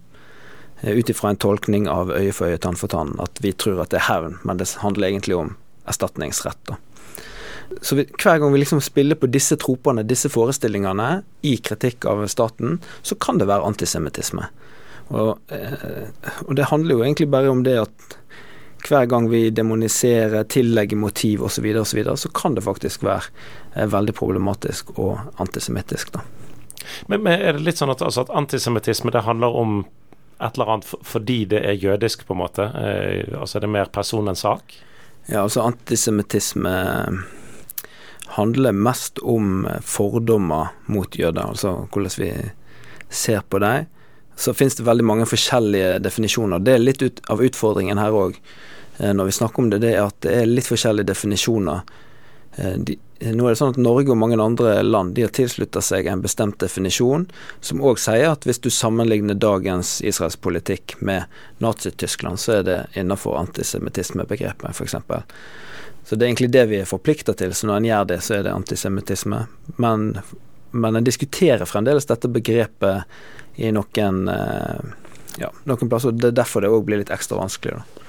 Ut 0.82 1.08
ifra 1.08 1.30
en 1.30 1.38
tolkning 1.40 1.86
av 1.88 2.10
øye 2.12 2.32
for 2.34 2.50
øye, 2.50 2.58
tann 2.58 2.76
for 2.76 2.90
tann. 2.90 3.14
At 3.22 3.38
vi 3.40 3.54
tror 3.54 3.78
at 3.84 3.92
det 3.94 4.00
er 4.02 4.08
hevn, 4.08 4.34
men 4.42 4.58
det 4.58 4.66
handler 4.82 5.12
egentlig 5.12 5.38
om 5.38 5.54
erstatningsrett. 5.90 6.60
Da. 6.68 6.76
Så 7.82 7.96
vi, 7.96 8.04
hver 8.22 8.38
gang 8.38 8.52
vi 8.52 8.60
liksom 8.60 8.80
spiller 8.84 9.18
på 9.18 9.30
disse 9.32 9.56
tropene, 9.60 10.04
disse 10.06 10.30
forestillingene, 10.32 11.22
i 11.42 11.56
kritikk 11.56 12.06
av 12.10 12.26
staten, 12.30 12.78
så 13.02 13.16
kan 13.20 13.40
det 13.40 13.48
være 13.50 13.66
antisemittisme. 13.66 14.48
Og, 15.08 15.38
eh, 15.52 16.12
og, 16.46 16.54
det 16.56 16.70
handler 16.70 16.96
jo 16.96 17.04
egentlig 17.04 17.28
bare 17.32 17.50
om 17.52 17.64
det 17.64 17.76
at 17.82 18.20
hver 18.84 19.08
gang 19.08 19.30
vi 19.32 19.48
demoniserer, 19.50 20.44
tillegger 20.44 21.00
motiv 21.00 21.44
osv., 21.44 21.56
så, 21.56 21.64
videre, 21.64 21.84
og 21.84 21.88
så, 21.88 21.96
videre, 21.96 22.16
så 22.20 22.30
kan 22.36 22.56
det 22.56 22.64
faktisk 22.64 23.04
være 23.04 23.30
eh, 23.74 23.88
veldig 23.90 24.14
problematisk 24.16 24.94
og 24.98 25.40
antisemittisk. 25.40 26.12
da. 26.12 26.24
Men, 27.08 27.22
men, 27.22 27.40
er 27.40 27.56
det 27.56 27.64
litt 27.64 27.80
sånn 27.80 27.92
at, 27.92 28.02
altså, 28.04 28.26
at 28.26 28.34
antisemittisme 28.36 29.12
det 29.12 29.24
handler 29.24 29.56
om 29.56 29.78
et 30.42 30.56
eller 30.56 30.74
annet 30.74 30.90
fordi 31.06 31.44
det 31.48 31.62
er 31.64 31.78
jødisk, 31.80 32.26
på 32.28 32.36
en 32.36 32.42
måte? 32.42 32.68
Eh, 32.76 33.38
altså 33.38 33.58
er 33.58 33.66
det 33.66 33.72
mer 33.72 33.92
person 33.92 34.28
enn 34.28 34.38
sak? 34.38 34.76
Ja, 35.26 35.42
altså 35.42 35.64
antisemittisme 35.64 36.74
handler 38.34 38.72
mest 38.72 39.18
om 39.22 39.66
fordommer 39.80 40.74
mot 40.86 41.16
jøder, 41.16 41.48
altså 41.54 41.86
hvordan 41.92 42.16
vi 42.18 42.30
ser 43.08 43.40
på 43.48 43.60
dem. 43.62 43.86
Så 44.36 44.54
finnes 44.54 44.74
det 44.74 44.86
veldig 44.86 45.06
mange 45.06 45.26
forskjellige 45.30 45.98
definisjoner. 46.02 46.58
Det 46.58 46.74
er 46.74 46.82
litt 46.82 47.02
ut 47.02 47.20
av 47.30 47.42
utfordringen 47.44 48.00
her 48.02 48.16
òg, 48.18 48.36
eh, 48.98 49.12
når 49.14 49.30
vi 49.30 49.36
snakker 49.38 49.62
om 49.62 49.70
det, 49.70 49.78
det 49.84 49.92
er 49.94 50.08
at 50.08 50.18
det 50.26 50.34
er 50.40 50.50
litt 50.50 50.66
forskjellige 50.66 51.12
definisjoner. 51.12 51.84
Eh, 52.56 52.74
de, 52.82 52.98
nå 53.32 53.46
er 53.46 53.54
det 53.54 53.58
sånn 53.60 53.74
at 53.74 53.80
Norge 53.80 54.12
og 54.12 54.18
mange 54.20 54.36
andre 54.42 54.76
land 54.82 55.14
de 55.16 55.24
har 55.24 55.32
tilslutta 55.34 55.80
seg 55.84 56.08
en 56.10 56.22
bestemt 56.24 56.58
definisjon, 56.60 57.26
som 57.64 57.82
òg 57.84 58.00
sier 58.02 58.32
at 58.32 58.44
hvis 58.44 58.60
du 58.64 58.70
sammenligner 58.74 59.38
dagens 59.38 59.96
israelspolitikk 60.04 60.96
med 61.00 61.30
Nazi-Tyskland, 61.64 62.40
så 62.40 62.58
er 62.58 62.66
det 62.66 62.78
innafor 63.00 63.38
antisemittismebegrepet, 63.40 64.74
f.eks. 64.74 64.96
Så 66.04 66.16
det 66.16 66.26
er 66.26 66.28
egentlig 66.28 66.52
det 66.52 66.66
vi 66.68 66.82
er 66.82 66.88
forplikta 66.88 67.32
til, 67.38 67.54
så 67.56 67.70
når 67.70 67.80
en 67.80 67.88
gjør 67.88 68.08
det, 68.12 68.20
så 68.26 68.38
er 68.38 68.44
det 68.44 68.52
antisemittisme. 68.52 69.44
Men, 69.80 70.10
men 70.76 70.98
en 70.98 71.06
diskuterer 71.06 71.64
fremdeles 71.68 72.10
dette 72.10 72.28
begrepet 72.28 73.56
i 73.56 73.70
noen, 73.72 74.24
eh, 74.28 74.94
ja, 75.40 75.48
noen 75.64 75.88
plasser. 75.88 76.12
Det 76.12 76.34
er 76.34 76.40
derfor 76.42 76.64
det 76.64 76.72
òg 76.74 76.84
blir 76.84 77.00
litt 77.00 77.14
ekstra 77.14 77.40
vanskelig. 77.40 77.78
da. 77.78 78.03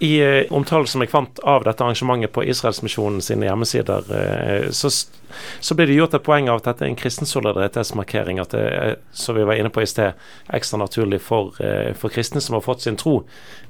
I 0.00 0.24
uh, 0.24 0.52
omtalen 0.56 0.86
som 0.88 1.02
jeg 1.04 1.10
fant 1.12 1.42
av 1.44 1.66
dette 1.66 1.84
arrangementet 1.84 2.32
på 2.32 2.44
Israelsmisjonen 2.48 3.20
sine 3.20 3.44
hjemmesider, 3.44 4.06
uh, 4.08 4.70
så, 4.72 4.88
så 4.88 5.76
ble 5.76 5.84
det 5.90 5.98
gjort 5.98 6.16
et 6.16 6.24
poeng 6.24 6.48
av 6.48 6.62
at 6.62 6.70
dette 6.70 6.86
er 6.86 6.88
en 6.88 6.96
kristen 6.96 7.28
solidaritetsmarkering. 7.28 8.40
At 8.40 8.54
det 8.56 8.62
er, 8.64 8.94
som 9.12 9.36
vi 9.36 9.44
var 9.44 9.60
inne 9.60 9.68
på 9.72 9.84
i 9.84 9.88
sted, 9.90 10.16
ekstra 10.56 10.80
naturlig 10.80 11.20
for, 11.20 11.52
uh, 11.60 11.92
for 12.00 12.16
kristne 12.16 12.40
som 12.40 12.56
har 12.56 12.64
fått 12.64 12.86
sin 12.86 12.98
tro 13.00 13.20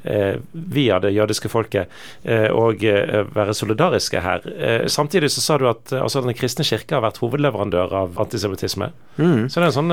via 0.01 0.97
det 1.05 1.11
jødiske 1.13 1.51
folket, 1.53 1.91
å 2.25 2.63
være 2.73 3.53
solidariske 3.53 4.23
her. 4.25 4.47
samtidig 4.89 5.29
så 5.35 5.43
sa 5.45 5.59
du 5.61 5.67
at 5.69 5.93
altså, 5.93 6.23
Den 6.25 6.33
kristne 6.33 6.65
kirke 6.65 6.97
har 6.97 7.05
vært 7.05 7.21
hovedleverandør 7.21 7.93
av 7.99 8.17
antisemittisme. 8.25 8.89
Mm. 9.19 9.51
Så 9.53 9.61
det 9.61 9.67
er 9.67 9.69
en 9.69 9.77
sånn 9.77 9.93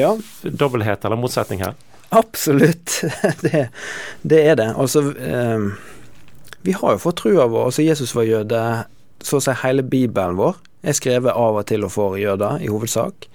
ja. 0.00 0.14
dobbelthet 0.48 1.04
eller 1.04 1.20
motsetning 1.20 1.60
her. 1.66 1.76
Absolutt. 2.14 3.02
Det, 3.42 3.68
det, 4.22 4.38
er 4.40 4.56
det. 4.56 4.70
Altså, 4.76 5.02
vi 6.62 6.72
har 6.72 6.94
jo 6.94 7.02
fått 7.02 7.20
trua 7.20 7.46
vår. 7.46 7.68
Altså, 7.68 7.82
Jesus 7.84 8.14
var 8.16 8.24
jøde. 8.28 8.62
Så 9.24 9.38
å 9.38 9.42
si 9.44 9.52
hele 9.62 9.82
Bibelen 9.82 10.38
vår 10.38 10.56
er 10.86 10.94
skrevet 10.96 11.34
av 11.34 11.58
og 11.58 11.66
til 11.68 11.84
og 11.84 11.92
for 11.92 12.16
jøder, 12.20 12.62
i 12.62 12.70
hovedsak. 12.70 13.28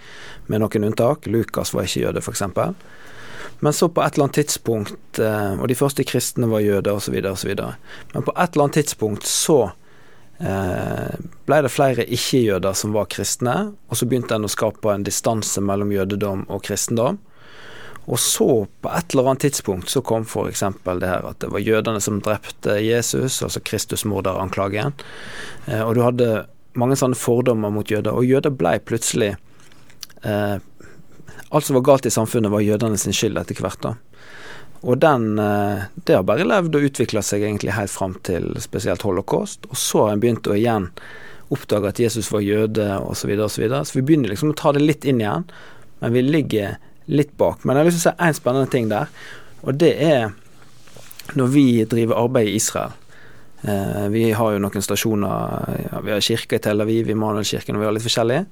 Med 0.50 0.64
noen 0.64 0.90
unntak. 0.90 1.28
Lukas 1.30 1.74
var 1.76 1.88
ikke 1.88 2.08
jøde, 2.08 2.24
f.eks. 2.24 2.44
Men 3.64 3.74
så 3.74 3.88
på 3.90 4.02
et 4.04 4.16
eller 4.16 4.26
annet 4.28 4.40
tidspunkt, 4.42 5.20
eh, 5.20 5.54
og 5.56 5.70
de 5.72 5.78
første 5.78 6.04
kristne 6.04 6.50
var 6.52 6.64
jøder 6.64 6.98
osv., 7.00 7.16
osv. 7.30 7.54
Men 8.14 8.26
på 8.26 8.34
et 8.36 8.56
eller 8.56 8.66
annet 8.66 8.80
tidspunkt 8.82 9.28
så 9.30 9.60
eh, 10.44 11.14
ble 11.48 11.60
det 11.64 11.72
flere 11.72 12.04
ikke-jøder 12.04 12.76
som 12.76 12.96
var 12.96 13.08
kristne, 13.14 13.56
og 13.88 14.00
så 14.00 14.08
begynte 14.10 14.36
en 14.36 14.50
å 14.50 14.52
skape 14.52 14.92
en 14.92 15.06
distanse 15.08 15.64
mellom 15.64 15.94
jødedom 15.96 16.44
og 16.52 16.64
kristendom. 16.68 17.22
Og 18.06 18.20
så, 18.20 18.48
på 18.84 18.92
et 18.92 19.14
eller 19.14 19.30
annet 19.32 19.46
tidspunkt, 19.46 19.90
så 19.90 20.02
kom 20.04 20.26
f.eks. 20.28 20.64
det 20.84 21.08
her 21.08 21.24
at 21.30 21.40
det 21.40 21.52
var 21.54 21.64
jødene 21.64 22.02
som 22.04 22.20
drepte 22.24 22.76
Jesus, 22.84 23.40
altså 23.46 23.62
Kristusmorderanklagen. 23.64 24.98
Eh, 25.66 25.82
og 25.82 25.96
du 25.96 26.04
hadde 26.04 26.32
mange 26.80 26.98
sånne 27.00 27.16
fordommer 27.16 27.72
mot 27.72 27.88
jøder, 27.88 28.12
og 28.12 28.28
jøder 28.28 28.52
blei 28.58 28.76
plutselig 28.84 29.36
eh, 30.28 30.58
alt 31.54 31.66
som 31.66 31.78
var 31.78 31.86
galt 31.86 32.10
i 32.10 32.12
samfunnet, 32.12 32.52
var 32.52 32.66
jødene 32.66 32.98
sin 32.98 33.16
skyld 33.16 33.40
etter 33.40 33.62
hvert. 33.62 33.82
da. 33.86 33.96
Og 34.84 34.98
den, 35.00 35.40
eh, 35.40 35.84
det 35.96 36.16
har 36.18 36.24
bare 36.28 36.48
levd 36.48 36.76
og 36.76 36.88
utvikla 36.90 37.22
seg 37.24 37.46
egentlig 37.46 37.78
helt 37.78 37.94
fram 37.94 38.18
til 38.28 38.52
spesielt 38.60 39.06
holocaust. 39.08 39.70
Og 39.70 39.78
så 39.80 40.08
har 40.08 40.16
en 40.16 40.24
begynt 40.24 40.50
å 40.50 40.58
igjen 40.58 40.90
oppdage 41.54 41.88
at 41.88 42.00
Jesus 42.00 42.32
var 42.34 42.44
jøde 42.44 42.90
osv. 43.00 43.30
Så, 43.32 43.44
og 43.44 43.52
så, 43.52 43.62
videre. 43.62 43.86
så 43.86 44.00
vi 44.00 44.04
begynner 44.04 44.34
liksom 44.34 44.52
å 44.52 44.58
ta 44.60 44.74
det 44.74 44.82
litt 44.84 45.06
inn 45.06 45.22
igjen, 45.22 45.46
men 46.02 46.14
vi 46.18 46.26
ligger 46.26 46.78
litt 47.06 47.34
bak. 47.38 47.64
Men 47.64 47.76
jeg 47.76 47.84
har 47.84 47.90
lyst 47.90 48.02
til 48.02 48.12
å 48.12 48.14
si 48.14 48.28
én 48.28 48.38
spennende 48.38 48.72
ting 48.72 48.90
der, 48.92 49.12
og 49.64 49.80
det 49.80 49.94
er 50.04 50.32
når 51.40 51.52
vi 51.54 51.66
driver 51.90 52.20
arbeid 52.20 52.52
i 52.52 52.58
Israel. 52.60 52.96
Eh, 53.64 54.08
vi 54.12 54.26
har 54.36 54.54
jo 54.54 54.62
noen 54.62 54.84
stasjoner, 54.84 55.76
ja, 55.88 56.02
vi 56.04 56.12
har 56.12 56.24
kirke 56.24 56.60
i 56.60 56.64
Tel 56.64 56.84
Aviv, 56.84 57.10
Immanuelkirken, 57.10 57.78
og 57.78 57.84
vi 57.84 57.88
har 57.88 57.96
litt 57.96 58.06
forskjellige. 58.06 58.46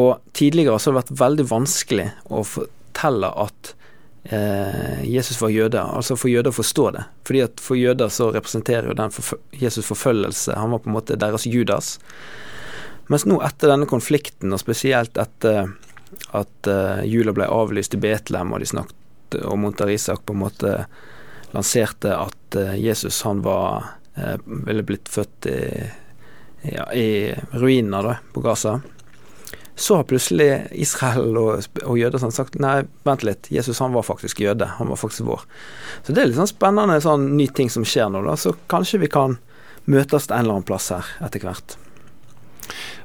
Og 0.00 0.22
tidligere 0.34 0.78
så 0.80 0.90
har 0.90 0.96
det 0.96 1.02
vært 1.02 1.18
veldig 1.20 1.46
vanskelig 1.50 2.06
å 2.32 2.40
fortelle 2.48 3.30
at 3.44 3.74
eh, 4.24 5.04
Jesus 5.06 5.38
var 5.42 5.52
jøde, 5.52 5.82
altså 5.84 6.16
for 6.16 6.32
jøder 6.32 6.50
å 6.50 6.56
forstå 6.56 6.86
det. 6.96 7.04
Fordi 7.28 7.44
at 7.44 7.62
For 7.62 7.78
jøder 7.78 8.08
så 8.08 8.30
representerer 8.34 8.88
jo 8.88 8.98
den 8.98 9.12
Jesus 9.60 9.86
forfølgelse, 9.86 10.56
han 10.56 10.72
var 10.72 10.82
på 10.82 10.90
en 10.90 10.96
måte 10.96 11.20
deres 11.20 11.46
Judas. 11.46 11.98
Mens 13.12 13.26
nå 13.28 13.36
etter 13.44 13.68
denne 13.68 13.86
konflikten, 13.86 14.52
og 14.56 14.62
spesielt 14.62 15.20
etter 15.20 15.74
at 16.36 16.70
uh, 16.70 17.02
jula 17.04 17.34
ble 17.36 17.48
avlyst 17.50 17.96
i 17.96 18.00
Betlehem, 18.02 18.52
og 18.52 18.62
de 18.62 18.70
snakket 18.70 19.38
om 19.44 19.64
Monter 19.64 19.90
Isak 19.90 20.24
på 20.26 20.36
en 20.36 20.42
måte 20.44 20.72
lanserte 21.54 22.14
at 22.16 22.58
uh, 22.58 22.74
Jesus 22.78 23.22
han 23.26 23.42
var 23.44 23.94
uh, 24.18 24.36
ville 24.46 24.86
blitt 24.86 25.10
født 25.10 25.50
i, 25.50 25.60
ja, 26.70 26.88
i 26.92 27.08
ruinene 27.52 28.02
da, 28.06 28.18
på 28.32 28.44
Gaza 28.44 28.80
så 29.76 29.96
har 29.96 30.04
plutselig 30.04 30.66
Israel 30.70 31.36
og, 31.38 31.64
og 31.82 31.98
jøder 31.98 32.22
sånn 32.22 32.34
sagt 32.34 32.58
nei, 32.62 32.84
vent 33.06 33.24
litt, 33.26 33.48
Jesus 33.50 33.80
han 33.82 33.94
var 33.94 34.06
faktisk 34.06 34.44
jøde, 34.44 34.68
han 34.78 34.90
var 34.90 35.00
faktisk 35.00 35.26
vår. 35.26 35.42
Så 36.06 36.14
det 36.14 36.22
er 36.22 36.30
litt 36.30 36.38
sånn 36.38 36.50
spennende 36.50 37.00
sånn 37.02 37.32
ny 37.38 37.48
ting 37.50 37.72
som 37.72 37.86
skjer 37.86 38.12
nå, 38.12 38.22
da. 38.26 38.36
Så 38.38 38.54
kanskje 38.70 39.02
vi 39.02 39.10
kan 39.10 39.38
møtes 39.90 40.30
en 40.30 40.38
eller 40.38 40.60
annen 40.60 40.68
plass 40.68 40.92
her 40.94 41.10
etter 41.26 41.42
hvert. 41.42 41.74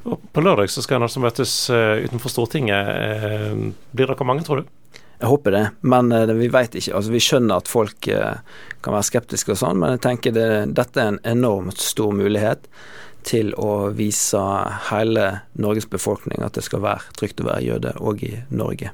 På 0.03 0.43
lørdag 0.43 0.71
så 0.71 0.83
skal 0.85 0.99
en 0.99 1.07
altså 1.07 1.21
møtes 1.23 1.53
uh, 1.73 1.99
utenfor 2.05 2.33
Stortinget. 2.33 2.89
Uh, 2.89 3.71
blir 3.95 4.11
dere 4.11 4.27
mange, 4.27 4.45
tror 4.47 4.61
du? 4.61 4.69
Jeg 5.19 5.27
håper 5.27 5.55
det, 5.55 5.65
men 5.81 6.13
uh, 6.15 6.29
vi 6.37 6.47
vet 6.53 6.79
ikke. 6.79 6.95
Altså, 6.95 7.13
vi 7.13 7.23
skjønner 7.23 7.59
at 7.59 7.71
folk 7.71 8.07
kan 8.07 8.95
være 8.95 9.09
skeptiske 9.09 9.55
og 9.55 9.61
sånn, 9.61 9.81
men 9.81 9.97
jeg 9.97 10.05
tenker 10.07 10.35
det, 10.35 10.49
dette 10.79 11.03
er 11.03 11.13
en 11.13 11.21
enormt 11.27 11.81
stor 11.83 12.15
mulighet 12.15 12.69
til 13.27 13.51
å 13.59 13.89
vise 13.95 14.39
hele 14.89 15.25
Norges 15.59 15.89
befolkning 15.91 16.39
at 16.45 16.55
det 16.55 16.63
skal 16.65 16.85
være 16.85 17.11
trygt 17.19 17.43
å 17.43 17.49
være 17.49 17.65
jøde 17.65 17.93
òg 17.99 18.23
i 18.23 18.33
Norge. 18.49 18.93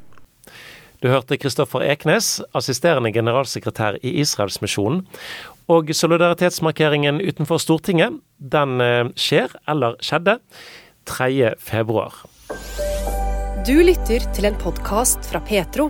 Du 1.04 1.12
hørte 1.12 1.38
Kristoffer 1.38 1.84
Eknes, 1.86 2.40
assisterende 2.58 3.12
generalsekretær 3.14 4.00
i 4.02 4.16
Israelsmisjonen. 4.24 5.04
Og 5.72 5.90
solidaritetsmarkeringen 5.98 7.22
utenfor 7.26 7.62
Stortinget, 7.62 8.20
den 8.38 8.82
eh, 8.82 9.08
skjer, 9.18 9.54
eller 9.68 9.98
skjedde, 10.04 10.40
3. 11.10 11.56
februar. 11.62 12.24
Du 13.66 13.76
lytter 13.82 14.26
til 14.36 14.50
en 14.50 14.60
podkast 14.62 15.26
fra 15.26 15.42
Petro. 15.46 15.90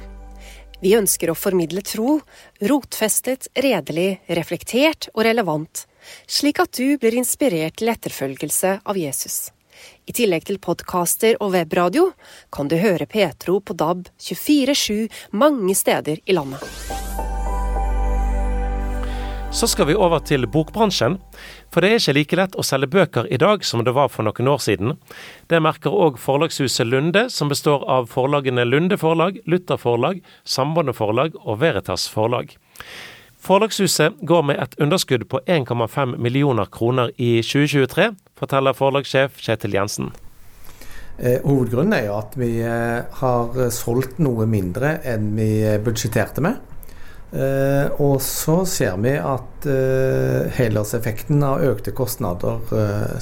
Vi 0.84 0.94
ønsker 0.96 1.32
å 1.32 1.36
formidle 1.36 1.84
tro, 1.84 2.20
rotfestet, 2.64 3.50
redelig, 3.56 4.22
reflektert 4.28 5.10
og 5.16 5.26
relevant 5.28 5.86
slik 6.28 6.60
at 6.60 6.74
du 6.78 6.98
blir 7.02 7.18
inspirert 7.18 7.78
til 7.80 7.92
etterfølgelse 7.94 8.80
av 8.84 9.00
Jesus. 9.00 9.52
I 10.08 10.16
tillegg 10.16 10.46
til 10.48 10.60
podkaster 10.64 11.38
og 11.44 11.52
webradio 11.56 12.10
kan 12.54 12.70
du 12.72 12.78
høre 12.80 13.10
Petro 13.10 13.60
på 13.60 13.76
DAB 13.78 14.08
24-7 14.22 15.10
mange 15.36 15.76
steder 15.76 16.22
i 16.26 16.38
landet. 16.38 17.25
Så 19.56 19.68
skal 19.68 19.88
vi 19.88 19.94
over 19.96 20.20
til 20.20 20.44
bokbransjen. 20.52 21.14
For 21.72 21.80
det 21.80 21.90
er 21.90 22.02
ikke 22.02 22.14
like 22.18 22.38
lett 22.42 22.56
å 22.60 22.64
selge 22.68 22.90
bøker 22.92 23.30
i 23.32 23.38
dag 23.40 23.64
som 23.64 23.86
det 23.88 23.94
var 23.96 24.10
for 24.12 24.28
noen 24.28 24.50
år 24.52 24.60
siden. 24.60 24.98
Det 25.48 25.62
merker 25.64 25.96
òg 25.96 26.18
forlagshuset 26.20 26.90
Lunde, 26.90 27.30
som 27.32 27.48
består 27.48 27.86
av 27.88 28.10
forlagene 28.12 28.66
Lunde 28.68 28.98
Forlag, 29.00 29.40
Luther 29.48 29.80
Forlag, 29.80 30.20
Sambandet 30.44 31.00
Forlag 31.00 31.40
og 31.46 31.62
Veritas 31.64 32.10
Forlag. 32.12 32.52
Forlagshuset 33.40 34.20
går 34.28 34.44
med 34.52 34.60
et 34.60 34.76
underskudd 34.76 35.24
på 35.32 35.40
1,5 35.48 36.18
millioner 36.20 36.68
kroner 36.68 37.16
i 37.16 37.40
2023, 37.40 38.12
forteller 38.36 38.76
forlagssjef 38.76 39.40
Kjetil 39.40 39.80
Jensen. 39.80 40.12
Eh, 41.16 41.40
hovedgrunnen 41.48 41.96
er 41.96 42.10
jo 42.10 42.20
at 42.20 42.36
vi 42.36 42.58
eh, 42.60 43.08
har 43.24 43.68
solgt 43.72 44.20
noe 44.20 44.52
mindre 44.52 44.98
enn 45.08 45.32
vi 45.40 45.54
budsjetterte 45.80 46.44
med. 46.44 46.75
Eh, 47.36 48.02
og 48.02 48.22
så 48.24 48.62
ser 48.70 48.96
vi 49.04 49.16
at 49.20 49.68
helårseffekten 50.56 51.42
av 51.44 51.64
økte 51.66 51.90
kostnader 51.96 52.62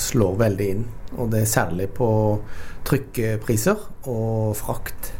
slår 0.01 0.35
veldig 0.41 0.69
inn. 0.73 0.83
Og 1.15 1.29
det 1.31 1.45
er 1.45 1.51
særlig 1.53 1.87
på 1.95 2.09
trykkepriser 2.83 3.79
og 4.11 4.57
frakt 4.59 5.13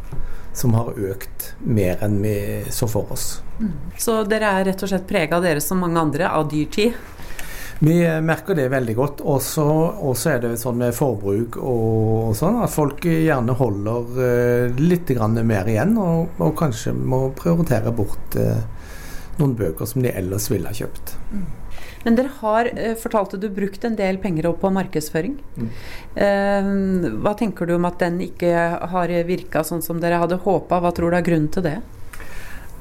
som 0.54 0.76
har 0.78 0.94
økt 0.94 1.54
mer 1.66 2.04
enn 2.06 2.20
vi 2.22 2.36
så 2.70 2.88
for 2.90 3.12
oss. 3.14 3.42
Mm. 3.60 3.74
Så 3.98 4.20
dere 4.30 4.52
er 4.60 4.70
rett 4.70 4.86
og 4.86 4.92
slett 4.92 5.08
prega, 5.10 5.42
dere 5.42 5.64
som 5.64 5.82
mange 5.82 6.02
andre, 6.02 6.30
av 6.30 6.50
dyrtid? 6.52 6.94
Vi 7.84 7.98
merker 8.24 8.56
det 8.56 8.70
veldig 8.72 8.96
godt. 8.96 9.24
Og 9.28 9.42
så 9.44 10.30
er 10.32 10.44
det 10.44 10.54
sånn 10.62 10.80
med 10.80 10.96
forbruk 10.96 11.58
og, 11.60 12.32
sånn 12.38 12.62
at 12.64 12.72
folk 12.72 13.04
gjerne 13.04 13.58
holder 13.60 14.14
uh, 14.20 14.80
litt 14.80 15.12
mer 15.44 15.68
igjen, 15.68 15.98
og, 15.98 16.38
og, 16.38 16.54
kanskje 16.60 16.94
må 16.94 17.26
prioritere 17.36 17.92
bort 17.92 18.38
uh, 18.40 18.62
noen 19.40 19.56
bøker 19.58 19.90
som 19.90 20.04
de 20.06 20.14
ellers 20.14 20.50
ville 20.52 20.70
ha 20.70 20.78
kjøpt. 20.78 21.16
Mm. 21.34 21.46
Men 22.04 22.18
dere 22.20 22.32
har, 22.42 22.70
eh, 22.76 22.96
fortalte 23.00 23.40
du, 23.40 23.50
brukt 23.50 23.84
en 23.86 23.96
del 23.96 24.18
penger 24.18 24.52
på 24.60 24.72
markedsføring. 24.76 25.38
Mm. 25.58 25.70
Eh, 26.16 26.70
hva 27.24 27.36
tenker 27.40 27.66
du 27.66 27.76
om 27.76 27.86
at 27.86 28.00
den 28.00 28.20
ikke 28.20 28.54
har 28.92 29.08
virka 29.28 29.64
sånn 29.64 29.82
som 29.82 30.00
dere 30.00 30.20
hadde 30.20 30.42
håpa? 30.44 30.82
Hva 30.82 30.94
tror 30.94 31.12
du 31.12 31.18
er 31.18 31.24
grunnen 31.24 31.52
til 31.52 31.64
det? 31.64 31.82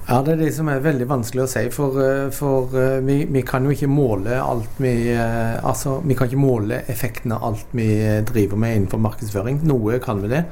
Ja, 0.09 0.21
Det 0.21 0.33
er 0.33 0.37
det 0.37 0.55
som 0.55 0.69
er 0.69 0.81
veldig 0.81 1.07
vanskelig 1.07 1.45
å 1.45 1.49
si. 1.49 1.69
For, 1.71 2.01
eh, 2.03 2.31
for 2.31 2.67
vi, 3.07 3.25
vi, 3.25 3.43
kan 3.43 3.65
jo 3.65 3.71
ikke 3.71 3.87
måle 3.87 4.43
alt 4.43 4.69
vi 4.79 5.15
Altså, 5.15 6.03
vi 6.05 6.15
kan 6.15 6.27
ikke 6.27 6.43
måle 6.43 6.83
effekten 6.89 7.33
av 7.33 7.45
alt 7.45 7.67
vi 7.71 8.21
driver 8.27 8.57
med 8.57 8.77
innenfor 8.77 8.99
markedsføring. 8.99 9.63
Noe 9.63 10.01
kan 10.01 10.21
vi 10.21 10.29
det. 10.29 10.45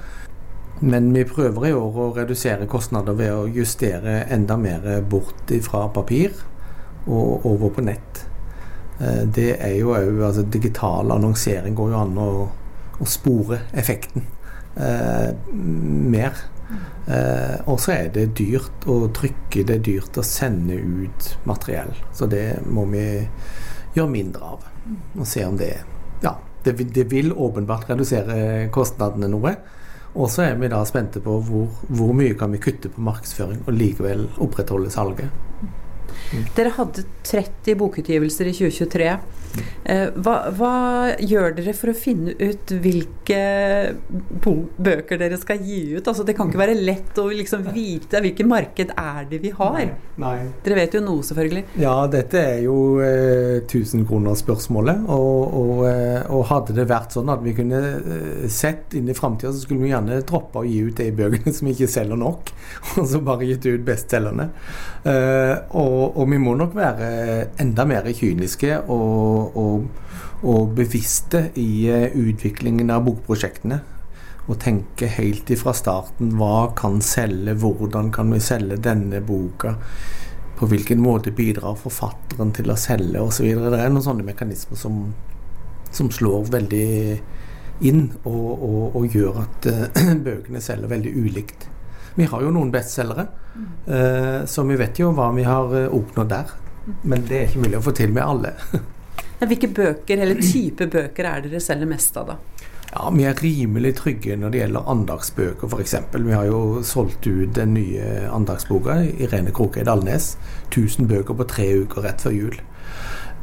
Men 0.81 1.13
vi 1.13 1.27
prøver 1.29 1.67
i 1.69 1.75
år 1.77 1.97
å 2.01 2.13
redusere 2.17 2.69
kostnader 2.71 3.17
ved 3.19 3.35
å 3.37 3.49
justere 3.53 4.23
enda 4.33 4.57
mer 4.57 4.87
bort 5.05 5.53
fra 5.67 5.87
papir 5.93 6.33
og 7.07 7.45
over 7.49 7.73
på 7.77 7.85
nett. 7.85 8.23
Eh, 9.01 9.25
det 9.29 9.51
er 9.59 9.77
jo 9.79 9.95
òg 9.97 10.23
altså 10.25 10.45
Digital 10.49 11.13
annonsering 11.15 11.77
går 11.77 11.93
jo 11.93 12.01
an 12.01 12.17
å, 12.21 12.31
å 13.01 13.09
spore 13.09 13.63
effekten 13.77 14.27
eh, 14.77 15.31
mer. 15.51 16.41
Eh, 17.11 17.57
og 17.67 17.81
så 17.83 17.97
er 17.97 18.11
det 18.15 18.31
dyrt 18.39 18.87
å 18.89 19.03
trykke, 19.17 19.65
det 19.67 19.79
er 19.79 19.87
dyrt 19.89 20.21
å 20.21 20.27
sende 20.27 20.77
ut 20.77 21.33
materiell. 21.49 21.93
Så 22.17 22.29
det 22.31 22.61
må 22.69 22.87
vi 22.93 23.05
gjøre 23.97 24.13
mindre 24.13 24.55
av. 24.55 24.69
Og 25.19 25.27
se 25.29 25.45
om 25.47 25.59
det 25.61 25.75
Ja, 26.21 26.35
det, 26.65 26.75
det 26.93 27.07
vil 27.09 27.33
åpenbart 27.33 27.89
redusere 27.89 28.69
kostnadene 28.73 29.31
noe. 29.33 29.55
Og 30.15 30.31
så 30.31 30.43
er 30.49 30.57
vi 30.59 30.69
da 30.71 30.81
spente 30.89 31.21
på 31.23 31.37
hvor, 31.47 31.69
hvor 31.89 32.15
mye 32.17 32.35
kan 32.39 32.51
vi 32.53 32.63
kutte 32.63 32.91
på 32.91 33.03
markedsføring 33.07 33.63
og 33.67 33.77
likevel 33.77 34.27
opprettholde 34.43 34.91
salget. 34.91 35.31
Dere 36.57 36.75
hadde 36.77 37.07
30 37.27 37.79
bokutgivelser 37.81 38.51
i 38.51 38.57
2023. 38.57 39.13
Eh, 39.91 40.11
hva, 40.23 40.35
hva, 40.55 40.73
gjør 41.19 41.55
dere 41.57 41.73
for 41.75 41.91
å 41.91 41.97
finne 41.97 42.35
ut 42.39 42.71
hvilke 42.85 43.39
bøker 44.79 45.19
dere 45.19 45.39
skal 45.41 45.63
gi 45.65 45.97
ut? 45.97 46.07
Altså, 46.07 46.25
det 46.27 46.37
kan 46.39 46.51
ikke 46.51 46.61
være 46.61 46.77
lett 46.79 47.19
å 47.19 47.27
liksom 47.33 47.65
vite 47.75 48.21
hvilket 48.23 48.49
marked 48.49 48.93
er 48.95 49.27
det 49.31 49.41
vi 49.43 49.53
har. 49.57 49.91
Nei. 50.21 50.37
Dere 50.65 50.79
vet 50.79 50.95
jo 50.95 51.03
noe, 51.05 51.25
selvfølgelig. 51.27 51.65
Ja, 51.83 51.97
dette 52.13 52.45
er 52.53 52.61
jo 52.67 52.77
eh, 53.03 53.63
tusenkronersspørsmålet. 53.71 55.09
Og, 55.11 55.57
og, 55.63 55.75
eh, 55.91 56.21
og, 56.29 56.47
hadde 56.51 56.77
det 56.77 56.87
vært 56.91 57.17
sånn 57.17 57.33
at 57.33 57.43
vi 57.45 57.57
kunne 57.57 57.81
eh, 57.99 58.47
sett 58.53 58.95
inn 58.99 59.11
i 59.11 59.17
framtida, 59.17 59.53
så 59.55 59.65
skulle 59.65 59.83
vi 59.83 59.93
gjerne 59.95 60.23
droppe 60.29 60.63
å 60.63 60.69
gi 60.69 60.85
ut 60.87 61.01
de 61.01 61.11
bøkene 61.17 61.55
som 61.57 61.71
ikke 61.73 61.91
selger 61.91 62.21
nok, 62.21 62.55
og 63.01 63.03
så 63.11 63.23
bare 63.25 63.49
gitt 63.51 63.67
ut 63.67 63.87
bestselgerne. 63.87 64.51
Eh, 65.01 65.57
og, 65.81 66.17
og 66.21 66.27
vi 66.29 66.39
må 66.41 66.53
nok 66.61 66.75
være 66.77 67.07
enda 67.63 67.87
mer 67.89 68.11
kyniske. 68.13 68.83
og 68.89 69.57
og, 69.57 69.87
og, 70.43 70.75
bevisste 70.77 71.51
i 71.61 71.89
eh, 71.89 72.13
utviklingen 72.17 72.91
av 72.91 73.05
bokprosjektene. 73.09 73.81
Og 74.51 74.59
tenke 74.61 75.07
helt 75.07 75.51
ifra 75.53 75.73
starten 75.77 76.35
hva 76.37 76.73
kan 76.77 77.01
selge, 77.05 77.55
hvordan 77.61 78.11
kan 78.13 78.33
vi 78.35 78.41
selge 78.43 78.81
denne 78.83 79.21
boka? 79.21 79.77
På 80.59 80.69
hvilken 80.69 81.01
måte 81.01 81.33
bidrar 81.33 81.79
forfatteren 81.81 82.53
til 82.53 82.73
å 82.73 82.77
selge 82.77 83.21
osv. 83.23 83.47
Det 83.47 83.81
er 83.81 83.93
noen 83.93 84.05
sånne 84.05 84.27
mekanismer 84.27 84.77
som, 84.77 85.07
som 85.93 86.11
slår 86.13 86.51
veldig 86.53 86.89
inn 87.89 88.11
og, 88.29 88.49
og, 88.61 88.97
og 88.99 89.15
gjør 89.15 89.45
at 89.47 89.71
bøkene 90.27 90.61
selger 90.61 90.93
veldig 90.93 91.15
ulikt. 91.17 91.70
Vi 92.17 92.27
har 92.31 92.43
jo 92.43 92.51
noen 92.55 92.73
bestselgere, 92.75 93.27
eh, 93.87 94.41
så 94.47 94.65
vi 94.69 94.79
vet 94.81 94.99
jo 94.99 95.13
hva 95.17 95.31
vi 95.37 95.47
har 95.47 95.75
oppnådd 95.89 96.33
der. 96.33 96.55
Men 97.03 97.27
det 97.29 97.37
er 97.37 97.49
ikke 97.49 97.67
mulig 97.67 97.79
å 97.79 97.85
få 97.85 97.95
til 97.97 98.15
med 98.15 98.25
alle. 98.25 98.55
Hvilke 99.51 99.71
bøker 99.73 100.21
eller 100.21 100.41
type 100.43 100.89
bøker 100.91 101.29
er 101.29 101.45
dere 101.47 101.61
selger 101.65 101.89
mest 101.89 102.17
av, 102.21 102.33
da? 102.35 102.67
Ja, 102.91 103.11
Vi 103.15 103.25
er 103.25 103.39
rimelig 103.39 103.95
trygge 104.01 104.35
når 104.37 104.51
det 104.51 104.61
gjelder 104.65 104.89
andagsbøker, 104.91 105.71
f.eks. 105.71 105.95
Vi 106.17 106.35
har 106.35 106.49
jo 106.49 106.83
solgt 106.83 107.29
ut 107.29 107.55
den 107.55 107.77
nye 107.77 108.27
andagsboka, 108.35 108.99
Irene 109.23 109.55
Kroke 109.55 109.81
i 109.81 109.87
Dalnes. 109.87 110.35
1000 110.73 111.07
bøker 111.09 111.39
på 111.39 111.47
tre 111.49 111.69
uker 111.85 112.03
rett 112.05 112.25
før 112.27 112.35
jul. 112.35 112.59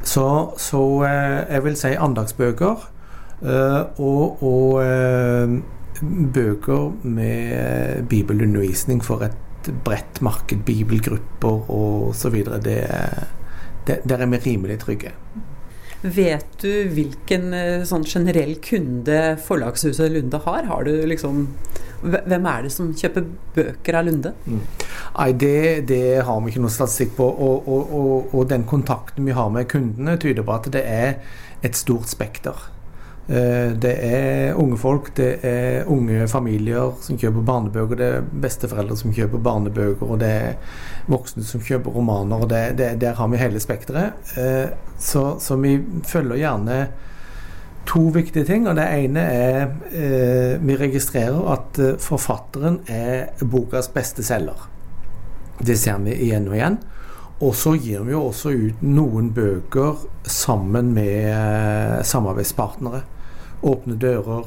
Så, 0.03 0.27
så 0.59 0.83
jeg 1.07 1.63
vil 1.63 1.79
si 1.79 1.95
andagsbøker. 1.95 2.85
Eh, 3.37 3.81
og, 4.01 4.43
og 4.43 4.83
eh, 4.83 5.57
bøker 6.01 6.91
med 7.03 8.07
bibelundervisning 8.11 9.03
for 9.05 9.25
et 9.27 9.71
bredt 9.83 10.21
marked, 10.21 10.63
bibelgrupper 10.65 11.71
osv. 11.71 12.43
Der 13.87 14.17
er 14.17 14.25
vi 14.25 14.37
rimelig 14.45 14.79
trygge. 14.83 15.11
Vet 16.01 16.59
du 16.61 16.71
hvilken 16.93 17.53
eh, 17.57 17.83
sånn 17.87 18.03
generell 18.05 18.53
kunde 18.61 19.37
Forlagshuset 19.41 20.11
Lunde 20.13 20.39
har? 20.43 20.67
har 20.69 20.85
du 20.85 20.91
liksom, 21.09 21.47
hvem 22.03 22.45
er 22.45 22.67
det 22.67 22.71
som 22.75 22.91
kjøper 22.93 23.25
bøker 23.55 23.97
av 23.97 24.05
Lunde? 24.05 24.33
Mm. 24.45 24.61
Nei, 25.17 25.31
det, 25.41 25.57
det, 25.89 26.21
har 26.27 26.43
vi 26.43 26.53
ikke 26.53 26.61
noe 26.67 26.75
statistikk 26.75 27.17
på. 27.17 27.25
Og, 27.25 27.65
og, 27.65 27.97
og, 27.97 28.35
og 28.37 28.49
den 28.53 28.67
kontakten 28.69 29.25
vi 29.25 29.33
har 29.33 29.49
med 29.49 29.69
kundene, 29.73 30.19
tyder 30.21 30.45
på 30.45 30.57
at 30.59 30.69
det 30.77 30.85
er 30.85 31.17
et 31.65 31.79
stort 31.79 32.13
spekter. 32.13 32.67
Eh, 33.27 33.73
det 33.75 33.93
er 34.07 34.55
unge 34.55 34.77
folk, 34.79 35.09
det 35.17 35.41
er 35.43 35.89
unge 35.91 36.29
familier 36.31 36.93
som 37.03 37.17
kjøper 37.19 37.43
barnebøker, 37.43 37.99
det 37.99 38.07
er 38.07 38.29
besteforeldre 38.43 38.95
som 38.95 39.11
kjøper 39.15 39.41
barnebøker, 39.43 40.07
og 40.07 40.21
det 40.21 40.29
er 40.31 40.77
voksne 41.11 41.43
som 41.43 41.63
kjøper 41.63 41.91
romaner. 41.91 42.45
og 42.45 42.49
det, 42.49 42.77
det, 42.77 42.93
Der 43.01 43.13
har 43.19 43.27
vi 43.27 43.41
hele 43.41 43.59
spekteret. 43.59 44.13
Eh, 44.37 44.69
så, 44.97 45.35
så, 45.39 45.57
vi 45.59 45.75
følger 46.07 46.39
gjerne 46.39 46.87
to 47.85 48.07
viktige 48.15 48.45
ting. 48.45 48.67
og 48.67 48.75
Det 48.75 48.87
ene 48.95 49.19
er 49.19 49.61
eh, 49.91 50.63
vi 50.63 50.79
registrerer 50.79 51.51
at 51.51 51.81
forfatteren 51.99 52.79
er 52.87 53.43
bokas 53.43 53.91
beste 53.91 54.23
selger. 54.23 54.69
Det 55.59 55.75
ser 55.79 55.99
vi 55.99 56.15
igjen 56.15 56.47
og 56.47 56.55
igjen. 56.55 56.79
Og 57.43 57.53
så 57.55 57.75
gir 57.75 58.01
vi 58.07 58.15
jo 58.15 58.23
også 58.31 58.49
ut 58.55 58.81
noen 58.81 59.29
bøker 59.35 59.99
sammen 60.25 60.93
med 60.95 62.01
samarbeidspartnere. 62.07 63.03
Åpne 63.61 63.97
dører, 63.99 64.45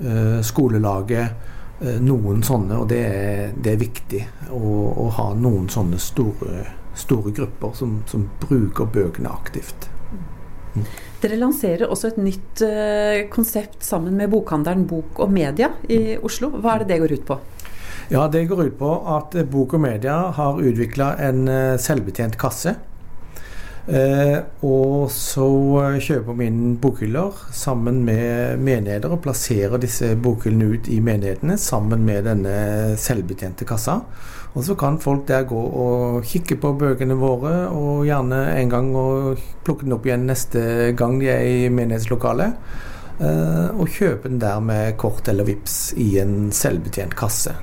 eh, 0.00 0.40
skolelaget. 0.42 1.54
Eh, 1.80 2.00
noen 2.02 2.42
sånne, 2.42 2.80
og 2.80 2.88
det 2.90 3.02
er, 3.06 3.52
det 3.54 3.74
er 3.74 3.78
viktig 3.78 4.22
å, 4.50 4.62
å, 4.98 5.04
ha 5.14 5.28
noen 5.38 5.68
sånne 5.70 6.00
store, 6.02 6.64
store 6.98 7.30
grupper 7.36 7.76
som, 7.78 8.00
som, 8.10 8.24
bruker 8.42 8.88
bøkene 8.90 9.30
aktivt. 9.30 9.86
Mm. 10.74 10.88
Dere 11.22 11.38
lanserer 11.38 11.86
også 11.86 12.10
et 12.10 12.18
nytt 12.22 12.64
uh, 12.66 13.28
konsept 13.30 13.86
sammen 13.86 14.18
med 14.18 14.30
bokhandelen 14.30 14.84
Bok 14.90 15.22
og 15.22 15.30
Media 15.30 15.70
i 15.90 16.16
Oslo. 16.18 16.50
Hva 16.58 16.74
er 16.74 16.82
det 16.82 16.92
det 16.92 17.00
går 17.04 17.14
ut 17.14 17.24
på? 17.30 17.38
Ja, 18.10 18.26
Det 18.26 18.44
går 18.48 18.64
ut 18.70 18.78
på 18.78 18.90
at 19.14 19.38
Bok 19.50 19.74
og 19.78 19.82
Media 19.84 20.16
har 20.34 20.58
utvikla 20.58 21.12
en 21.28 21.42
selvbetjent 21.78 22.38
kasse 22.40 22.74
Eh, 23.88 24.38
og 24.68 25.08
så 25.08 25.46
kjøper 26.04 26.36
vi 26.36 26.48
inn 26.50 26.74
bokhyller 26.80 27.38
sammen 27.56 28.02
med 28.04 28.60
menigheter 28.60 29.14
og 29.14 29.22
plasserer 29.24 29.80
disse 29.80 30.10
bokhyllene 30.20 30.74
ut 30.74 30.90
i 30.92 30.98
menighetene 31.00 31.56
sammen 31.56 32.04
med 32.04 32.28
denne 32.28 32.58
selvbetjente 33.00 33.64
kassa. 33.68 34.02
Og 34.52 34.66
så 34.66 34.76
kan 34.76 35.00
folk 35.00 35.24
der 35.28 35.46
gå 35.48 35.60
og 35.60 36.20
kikke 36.28 36.58
på 36.60 36.74
bøkene 36.80 37.16
våre, 37.16 37.68
og 37.72 38.04
gjerne 38.08 38.42
en 38.58 38.72
gang 38.72 38.92
og 38.96 39.40
plukke 39.64 39.86
den 39.86 39.96
opp 39.96 40.08
igjen 40.08 40.28
neste 40.28 40.92
gang 40.98 41.16
de 41.20 41.32
er 41.32 41.46
i 41.46 41.72
menighetslokalet. 41.72 42.60
Eh, 43.18 43.66
og 43.72 43.88
kjøpe 43.88 44.28
den 44.28 44.42
der 44.42 44.60
med 44.60 44.98
kort 45.00 45.28
eller 45.32 45.48
vips 45.48 45.94
i 45.96 46.12
en 46.20 46.52
selvbetjent 46.54 47.16
kasse. 47.18 47.56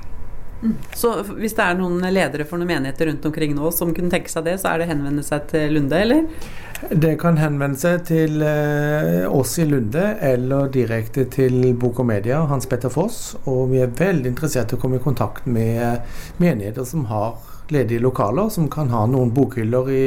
Så 0.96 1.10
hvis 1.36 1.54
det 1.56 1.64
er 1.64 1.76
noen 1.76 2.00
ledere 2.12 2.46
for 2.48 2.58
noen 2.60 2.70
menigheter 2.70 3.10
rundt 3.10 3.26
omkring 3.28 3.52
nå 3.56 3.70
som 3.74 3.92
kunne 3.94 4.12
tenke 4.12 4.32
seg 4.32 4.46
det, 4.46 4.56
så 4.62 4.72
er 4.72 4.82
det 4.82 4.88
henvende 4.90 5.24
seg 5.26 5.44
til 5.50 5.74
Lunde, 5.76 5.98
eller? 6.00 6.46
Det 6.90 7.14
kan 7.20 7.38
henvende 7.40 7.78
seg 7.80 8.06
til 8.08 8.42
eh, 8.44 9.24
oss 9.28 9.56
i 9.60 9.66
Lunde 9.68 10.04
eller 10.24 10.70
direkte 10.72 11.26
til 11.32 11.60
Bok 11.80 12.00
og 12.04 12.08
Media, 12.08 12.42
Hans 12.48 12.68
Petter 12.70 12.92
Foss. 12.92 13.36
Og 13.44 13.70
vi 13.72 13.82
er 13.84 13.92
veldig 13.96 14.32
interessert 14.32 14.72
i 14.72 14.78
å 14.78 14.80
komme 14.80 15.00
i 15.00 15.04
kontakt 15.04 15.48
med 15.48 16.00
menigheter 16.42 16.88
som 16.88 17.06
har 17.12 17.36
ledige 17.72 18.04
lokaler, 18.04 18.48
som 18.52 18.70
kan 18.72 18.92
ha 18.94 19.04
noen 19.10 19.32
bokhyller 19.36 19.92
i 19.92 20.06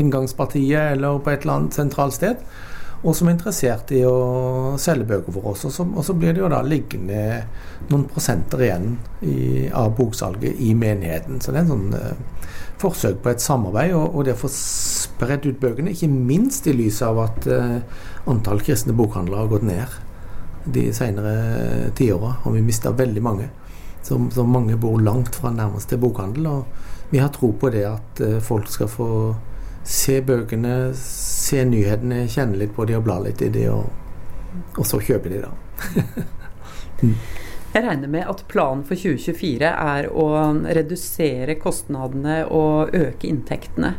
inngangspartiet 0.00 0.94
eller 0.96 1.20
på 1.20 1.32
et 1.32 1.44
eller 1.44 1.58
annet 1.60 1.76
sentralt 1.76 2.16
sted 2.16 2.44
og 3.02 3.16
som 3.18 3.28
er 3.28 3.34
interessert 3.34 3.90
i 3.96 4.04
å 4.06 4.76
selge 4.78 5.08
bøker 5.10 5.34
for 5.34 5.52
oss. 5.52 5.64
Og 5.66 5.74
så, 5.74 5.86
og 5.86 6.04
så 6.06 6.14
blir 6.14 6.36
det 6.36 6.42
jo 6.44 6.50
da 6.52 6.60
liggende 6.62 7.42
noen 7.88 8.04
prosenter 8.10 8.62
igjen 8.62 8.92
i, 9.26 9.66
av 9.74 9.96
boksalget 9.98 10.60
i 10.62 10.70
menigheten. 10.78 11.40
Så 11.42 11.50
det 11.50 11.62
er 11.62 11.64
en 11.64 11.72
sånn 11.72 11.96
uh, 11.96 12.52
forsøk 12.82 13.18
på 13.24 13.32
et 13.32 13.42
samarbeid, 13.42 13.96
og, 13.98 14.06
og 14.14 14.26
det 14.26 14.36
å 14.36 14.42
få 14.44 14.52
spredt 14.54 15.48
ut 15.48 15.58
bøkene, 15.62 15.94
ikke 15.94 16.10
minst 16.12 16.68
i 16.70 16.76
lys 16.78 17.02
av 17.06 17.18
at 17.24 17.50
uh, 17.50 17.80
antall 18.30 18.62
kristne 18.62 18.94
bokhandlere 18.94 19.44
har 19.44 19.50
gått 19.50 19.66
ned 19.66 19.98
de 20.72 20.86
senere 20.94 21.90
tiåra, 21.98 22.36
og 22.46 22.54
vi 22.54 22.62
mista 22.62 22.94
veldig 22.94 23.22
mange. 23.24 23.48
Så, 24.02 24.18
så, 24.34 24.46
mange 24.46 24.78
bor 24.78 25.00
langt 25.02 25.34
fra 25.38 25.50
nærmeste 25.54 25.98
bokhandel, 25.98 26.46
og 26.46 27.10
vi 27.10 27.18
har 27.22 27.34
tro 27.34 27.50
på 27.58 27.70
det 27.74 27.82
at 27.90 28.22
uh, 28.22 28.38
folk 28.42 28.70
skal 28.70 28.90
få 28.90 29.08
se 29.84 30.20
bøkene, 30.26 30.92
se 30.98 31.64
nyhetene, 31.68 32.26
kjenne 32.30 32.60
litt 32.60 32.74
på 32.76 32.86
de 32.88 32.98
og 32.98 33.06
bla 33.06 33.18
litt 33.24 33.42
i 33.42 33.50
de, 33.52 33.68
og, 33.72 33.88
og 34.78 34.86
så 34.88 35.02
kjøpe 35.02 35.32
de, 35.32 35.44
da. 35.44 35.54
mm. 37.02 37.16
Jeg 37.72 37.86
regner 37.86 38.10
med 38.12 38.28
at 38.28 38.42
planen 38.52 38.82
for 38.84 39.00
2024 39.00 39.68
er 39.70 40.08
å 40.12 40.26
redusere 40.76 41.54
kostnadene 41.56 42.42
og 42.52 42.92
øke 42.92 43.30
inntektene. 43.30 43.94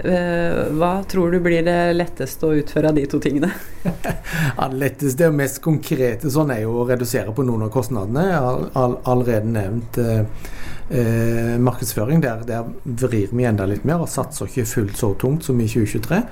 Eh, 0.00 0.60
hva 0.80 0.94
tror 1.04 1.36
du 1.36 1.42
blir 1.44 1.60
det 1.66 1.92
letteste 1.92 2.48
å 2.48 2.56
utføre 2.56 2.88
av 2.88 2.96
de 2.96 3.04
to 3.04 3.20
tingene? 3.20 3.50
ja, 3.84 4.70
det 4.70 4.80
letteste 4.80 5.28
og 5.28 5.36
mest 5.42 5.60
konkrete 5.64 6.32
sånn 6.32 6.54
er 6.54 6.62
jo 6.64 6.78
å 6.80 6.86
redusere 6.88 7.34
på 7.36 7.44
noen 7.44 7.66
av 7.66 7.74
kostnadene. 7.74 8.24
Jeg 8.30 8.40
har 8.40 8.96
allerede 9.12 9.52
nevnt 9.58 10.00
eh, 10.00 10.24
eh, 10.90 11.58
markedsføring. 11.60 12.22
Der, 12.22 12.44
der, 12.46 12.70
vrir 12.84 13.32
vi 13.32 13.46
enda 13.48 13.66
litt 13.68 13.84
mer 13.88 14.04
og 14.04 14.10
satser 14.12 14.48
ikke 14.48 14.66
fullt 14.68 14.98
så 15.00 15.12
tungt 15.20 15.46
som 15.48 15.60
i 15.60 15.68
2023. 15.68 16.22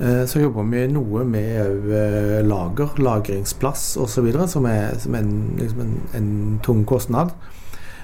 Eh, 0.00 0.24
så 0.30 0.42
jobber 0.42 0.68
vi 0.72 0.86
noe 0.92 1.24
med 1.28 1.90
eh, 1.92 2.40
lager, 2.46 2.98
lagringsplass 2.98 3.94
osv., 4.00 4.30
som 4.50 4.68
er, 4.70 4.98
som 5.00 5.16
er 5.16 5.24
en, 5.24 5.40
liksom 5.60 5.86
en, 5.86 5.96
en 6.18 6.30
tung 6.64 6.84
kostnad. 6.88 7.34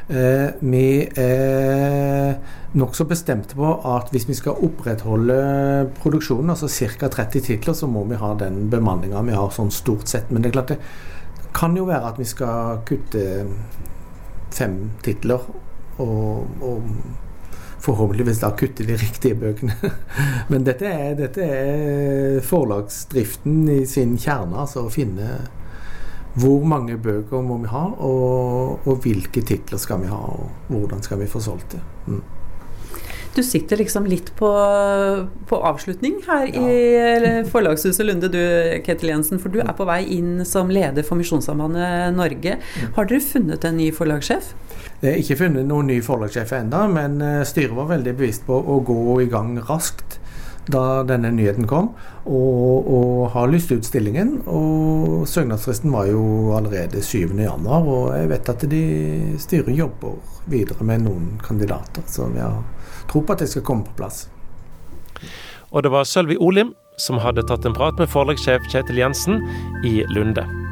Eh, 0.08 0.52
vi 0.60 1.02
er 1.18 2.36
nokså 2.78 3.08
bestemte 3.10 3.56
på 3.58 3.72
at 3.96 4.12
hvis 4.14 4.28
vi 4.28 4.36
skal 4.38 4.60
opprettholde 4.62 5.36
produksjonen, 5.98 6.52
altså 6.54 6.68
ca. 6.70 7.08
30 7.10 7.42
titler, 7.48 7.74
så 7.74 7.88
må 7.90 8.04
vi 8.06 8.20
ha 8.20 8.34
den 8.38 8.68
bemanninga 8.70 9.24
vi 9.26 9.34
har 9.34 9.50
sånn 9.54 9.72
stort 9.74 10.06
sett. 10.12 10.30
Men 10.30 10.44
det 10.44 10.52
er 10.52 10.58
klart 10.60 10.74
det 10.76 10.80
kan 11.56 11.74
jo 11.76 11.88
være 11.88 12.12
at 12.12 12.20
vi 12.20 12.28
skal 12.28 12.82
kutte 12.86 13.24
fem 14.54 14.76
titler 15.02 15.42
og, 16.02 16.62
og 16.64 16.82
forhåpentligvis 17.86 18.40
da 18.42 18.50
kutte 18.58 18.86
de 18.86 18.96
riktige 18.98 19.38
bøkene. 19.38 19.76
Men 20.50 20.66
dette 20.66 20.88
er, 20.90 21.14
dette 21.18 21.44
er 21.44 22.40
forlagsdriften 22.46 23.66
i 23.76 23.82
sin 23.88 24.16
kjerne, 24.20 24.56
altså 24.64 24.86
å 24.86 24.92
finne 24.92 25.38
hvor 26.36 26.64
mange 26.68 26.98
bøker 27.00 27.40
må 27.44 27.56
vi 27.62 27.68
ha, 27.72 27.86
og, 28.04 28.82
og 28.84 29.04
hvilke 29.04 29.40
titler 29.46 29.80
skal 29.80 30.02
vi 30.02 30.10
ha, 30.12 30.18
og 30.20 30.50
hvordan 30.68 31.04
skal 31.04 31.22
vi 31.22 31.30
få 31.32 31.40
solgt 31.40 31.78
det. 31.78 31.84
Mm. 32.10 32.24
Du 33.36 33.42
sitter 33.44 33.76
liksom 33.76 34.06
litt 34.08 34.30
på, 34.38 34.48
på 35.48 35.56
avslutning 35.68 36.22
her 36.24 36.46
ja. 36.48 36.62
i 36.64 37.32
Forlagshuset 37.50 38.06
Lunde, 38.06 38.30
du 38.32 38.40
Ketil 38.84 39.12
Jensen. 39.12 39.40
For 39.42 39.52
du 39.52 39.58
er 39.60 39.74
på 39.76 39.84
vei 39.88 40.00
inn 40.16 40.40
som 40.48 40.72
leder 40.72 41.04
for 41.04 41.20
Misjonssambandet 41.20 42.16
Norge. 42.16 42.56
Har 42.96 43.10
dere 43.10 43.20
funnet 43.20 43.66
en 43.68 43.76
ny 43.76 43.90
forlagssjef? 43.92 44.54
Det 45.06 45.12
er 45.12 45.20
ikke 45.22 45.36
funnet 45.38 45.68
noen 45.68 45.86
ny 45.86 46.00
forlagssjef 46.02 46.50
ennå, 46.56 46.80
men 46.90 47.20
eh, 47.22 47.44
styret 47.46 47.76
var 47.76 47.92
veldig 47.92 48.14
bevisst 48.18 48.42
på 48.48 48.56
å 48.58 48.80
gå 48.82 49.20
i 49.22 49.28
gang 49.30 49.52
raskt 49.68 50.16
da 50.66 51.04
denne 51.06 51.30
nyheten 51.30 51.68
kom, 51.70 51.92
og, 52.24 52.88
og 52.90 53.20
har 53.36 53.46
lyst 53.52 53.70
ut 53.70 53.86
stillingen. 53.86 54.40
Og 54.50 55.22
søknadsfristen 55.30 55.94
var 55.94 56.10
jo 56.10 56.24
allerede 56.58 57.04
7.1, 57.06 57.70
og 57.70 58.10
jeg 58.16 58.32
vet 58.34 58.50
at 58.50 58.66
de 58.74 58.82
styret 59.46 59.78
jobber 59.78 60.18
videre 60.50 60.90
med 60.90 61.06
noen 61.06 61.30
kandidater. 61.38 62.02
Så 62.10 62.26
vi 62.34 62.42
har 62.42 62.64
tro 63.06 63.22
på 63.22 63.38
at 63.38 63.46
det 63.46 63.52
skal 63.54 63.68
komme 63.70 63.86
på 63.86 63.94
plass. 64.02 64.24
Og 65.70 65.86
det 65.86 65.94
var 65.94 66.10
Sølvi 66.10 66.34
Olim 66.42 66.74
som 66.98 67.22
hadde 67.22 67.46
tatt 67.46 67.62
en 67.62 67.78
prat 67.78 67.94
med 68.02 68.10
forlagssjef 68.10 68.66
Kjetil 68.74 69.04
Jensen 69.06 69.44
i 69.86 70.00
Lunde. 70.10 70.65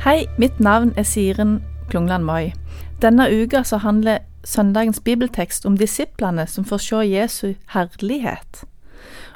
Hei, 0.00 0.28
mitt 0.38 0.60
navn 0.60 0.94
er 0.96 1.02
Siren 1.04 1.58
Klungland 1.90 2.24
Moi. 2.24 2.54
Denne 3.02 3.26
uka 3.28 3.60
så 3.62 3.76
handler 3.76 4.22
søndagens 4.44 5.00
bibeltekst 5.04 5.66
om 5.68 5.74
disiplene 5.76 6.46
som 6.48 6.64
får 6.64 6.78
se 6.80 7.00
Jesu 7.04 7.48
herlighet. 7.74 8.62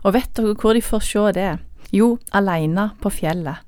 Og 0.02 0.14
vet 0.14 0.30
dere 0.36 0.54
hvor 0.56 0.72
de 0.72 0.80
får 0.80 1.02
se 1.04 1.24
det? 1.36 1.50
Jo, 1.92 2.16
alene 2.32 2.86
på 3.02 3.12
fjellet. 3.12 3.60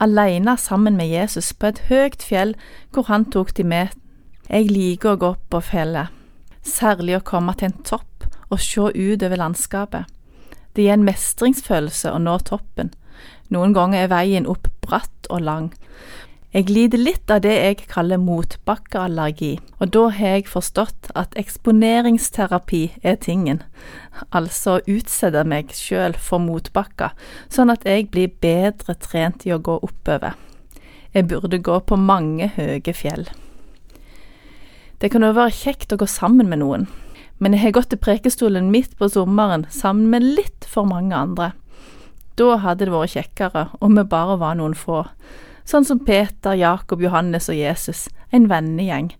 Alene 0.00 0.56
sammen 0.56 0.96
med 0.96 1.12
Jesus 1.12 1.52
på 1.52 1.68
et 1.68 1.82
høyt 1.90 2.24
fjell 2.24 2.54
hvor 2.96 3.10
han 3.12 3.28
tok 3.28 3.52
de 3.56 3.66
med. 3.68 3.92
Jeg 4.48 4.70
liker 4.72 5.18
å 5.18 5.20
gå 5.20 5.30
opp 5.34 5.50
på 5.52 5.60
fjellet, 5.60 6.08
særlig 6.64 7.18
å 7.18 7.26
komme 7.28 7.52
til 7.60 7.68
en 7.68 7.82
topp 7.84 8.24
og 8.48 8.56
se 8.56 8.88
utover 8.96 9.36
landskapet. 9.36 10.08
Det 10.72 10.88
gir 10.88 10.96
en 10.96 11.04
mestringsfølelse 11.04 12.08
å 12.08 12.24
nå 12.24 12.38
toppen. 12.48 12.94
Noen 13.52 13.76
ganger 13.76 14.06
er 14.06 14.14
veien 14.14 14.48
opp 14.48 14.72
bratt 14.80 15.28
og 15.28 15.44
lang, 15.44 15.68
jeg 16.48 16.70
lider 16.72 17.00
litt 17.00 17.28
av 17.28 17.42
det 17.44 17.52
jeg 17.52 17.82
kaller 17.90 18.20
motbakkeallergi, 18.22 19.58
og 19.84 19.90
da 19.92 20.04
har 20.16 20.38
jeg 20.38 20.46
forstått 20.48 21.10
at 21.18 21.34
eksponeringsterapi 21.36 22.80
er 23.04 23.18
tingen, 23.20 23.58
altså 24.32 24.78
utsette 24.88 25.42
meg 25.44 25.74
sjøl 25.76 26.16
for 26.16 26.40
motbakker, 26.40 27.12
sånn 27.52 27.68
at 27.68 27.84
jeg 27.84 28.06
blir 28.14 28.32
bedre 28.40 28.96
trent 28.96 29.44
i 29.44 29.52
å 29.52 29.60
gå 29.60 29.76
oppover. 29.84 30.38
Jeg 31.12 31.28
burde 31.28 31.60
gå 31.60 31.76
på 31.84 31.98
mange 32.00 32.48
høye 32.56 32.94
fjell. 32.96 33.26
Det 34.98 35.10
kan 35.12 35.22
jo 35.22 35.34
være 35.36 35.52
kjekt 35.52 35.92
å 35.92 35.98
gå 36.00 36.08
sammen 36.08 36.48
med 36.48 36.62
noen, 36.62 36.86
men 37.38 37.52
jeg 37.52 37.66
har 37.66 37.74
gått 37.76 37.92
til 37.92 38.00
prekestolen 38.00 38.70
midt 38.72 38.96
på 38.96 39.10
sommeren 39.12 39.66
sammen 39.68 40.08
med 40.14 40.24
litt 40.24 40.64
for 40.64 40.88
mange 40.88 41.12
andre. 41.12 41.50
Da 42.40 42.56
hadde 42.64 42.88
det 42.88 42.94
vært 42.96 43.18
kjekkere 43.18 43.66
om 43.84 44.00
vi 44.00 44.06
bare 44.08 44.38
var 44.40 44.56
noen 44.56 44.74
få 44.78 45.04
sånn 45.68 45.84
som 45.84 46.00
Peter, 46.00 46.56
Jakob, 46.56 47.02
Johannes 47.04 47.48
og 47.52 47.58
Jesus, 47.58 48.06
en 48.32 48.48
vennegjeng. 48.48 49.12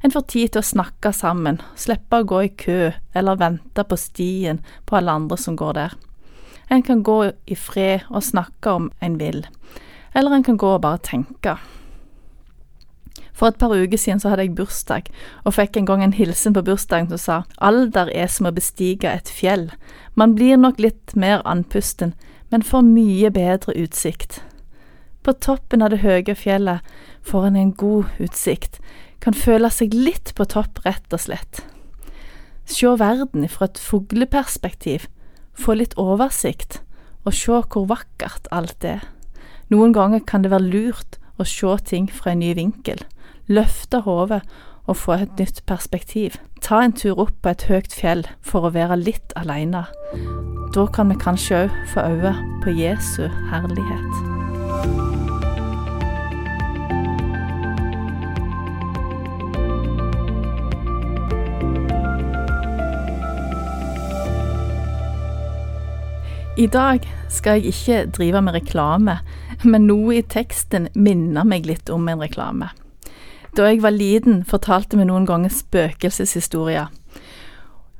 En 0.00 0.12
får 0.14 0.24
tid 0.32 0.52
til 0.52 0.62
å 0.62 0.70
snakke 0.70 1.12
sammen, 1.12 1.58
slippe 1.76 2.22
å 2.22 2.28
gå 2.28 2.44
i 2.46 2.52
kø 2.56 2.92
eller 3.16 3.40
vente 3.40 3.84
på 3.84 3.98
stien 4.00 4.62
på 4.88 4.96
alle 4.96 5.18
andre 5.20 5.36
som 5.36 5.58
går 5.60 5.76
der. 5.76 5.98
En 6.72 6.84
kan 6.86 7.02
gå 7.04 7.18
i 7.50 7.58
fred 7.58 8.06
og 8.08 8.24
snakke 8.24 8.72
om 8.72 8.88
en 9.04 9.18
vil, 9.20 9.44
eller 10.14 10.38
en 10.38 10.46
kan 10.46 10.56
gå 10.56 10.72
og 10.76 10.82
bare 10.86 11.02
tenke. 11.04 11.58
For 13.36 13.48
et 13.48 13.60
par 13.60 13.72
uker 13.72 13.96
siden 13.96 14.20
så 14.20 14.32
hadde 14.32 14.44
jeg 14.44 14.56
bursdag, 14.56 15.08
og 15.44 15.56
fikk 15.56 15.76
en 15.80 15.88
gang 15.88 16.04
en 16.04 16.16
hilsen 16.16 16.56
på 16.56 16.64
bursdagen 16.64 17.08
som 17.12 17.20
sa 17.20 17.38
alder 17.56 18.08
er 18.12 18.28
som 18.28 18.48
å 18.48 18.56
bestige 18.56 19.12
et 19.12 19.28
fjell, 19.32 19.68
man 20.14 20.36
blir 20.36 20.60
nok 20.60 20.80
litt 20.80 21.16
mer 21.16 21.44
andpusten, 21.48 22.14
men 22.52 22.64
får 22.66 22.86
mye 22.88 23.30
bedre 23.32 23.76
utsikt. 23.80 24.40
På 25.22 25.34
toppen 25.36 25.82
av 25.84 25.92
det 25.92 26.00
høye 26.00 26.34
fjellet 26.34 26.86
får 27.26 27.50
en 27.50 27.56
en 27.56 27.72
god 27.72 28.04
utsikt, 28.18 28.80
kan 29.20 29.36
føle 29.36 29.68
seg 29.70 29.94
litt 29.94 30.32
på 30.34 30.46
topp, 30.48 30.80
rett 30.84 31.12
og 31.12 31.20
slett. 31.20 31.62
Se 32.64 32.86
verden 32.86 33.48
fra 33.48 33.68
et 33.68 33.78
fugleperspektiv, 33.78 35.08
få 35.52 35.76
litt 35.76 35.96
oversikt, 36.00 36.80
og 37.24 37.34
se 37.36 37.52
hvor 37.52 37.88
vakkert 37.90 38.48
alt 38.50 38.84
er. 38.84 39.04
Noen 39.68 39.92
ganger 39.92 40.24
kan 40.24 40.42
det 40.42 40.50
være 40.54 40.70
lurt 40.72 41.20
å 41.38 41.44
se 41.44 41.76
ting 41.84 42.08
fra 42.08 42.32
en 42.32 42.40
ny 42.40 42.54
vinkel, 42.56 43.04
løfte 43.46 44.02
hodet 44.06 44.40
og 44.90 44.96
få 44.96 45.18
et 45.20 45.38
nytt 45.38 45.62
perspektiv. 45.68 46.40
Ta 46.64 46.80
en 46.82 46.96
tur 46.96 47.20
opp 47.20 47.36
på 47.42 47.52
et 47.52 47.68
høyt 47.68 47.94
fjell 47.94 48.24
for 48.40 48.66
å 48.66 48.74
være 48.74 48.98
litt 49.02 49.36
aleine. 49.38 49.84
Da 50.74 50.86
kan 50.94 51.12
vi 51.12 51.20
kanskje 51.20 51.64
òg 51.66 51.78
få 51.94 52.10
øye 52.10 52.34
på 52.64 52.76
Jesu 52.78 53.24
herlighet. 53.52 54.29
I 66.60 66.66
dag 66.66 67.06
skal 67.32 67.56
jeg 67.56 67.70
ikke 67.72 68.10
drive 68.12 68.40
med 68.44 68.52
reklame, 68.52 69.14
men 69.64 69.86
noe 69.88 70.18
i 70.18 70.24
teksten 70.28 70.90
minner 70.92 71.46
meg 71.48 71.64
litt 71.64 71.88
om 71.88 72.04
en 72.12 72.20
reklame. 72.20 72.68
Da 73.56 73.70
jeg 73.70 73.80
var 73.80 73.96
liten, 73.96 74.42
fortalte 74.44 74.98
vi 75.00 75.06
noen 75.08 75.24
ganger 75.24 75.54
spøkelseshistorier. 75.56 76.92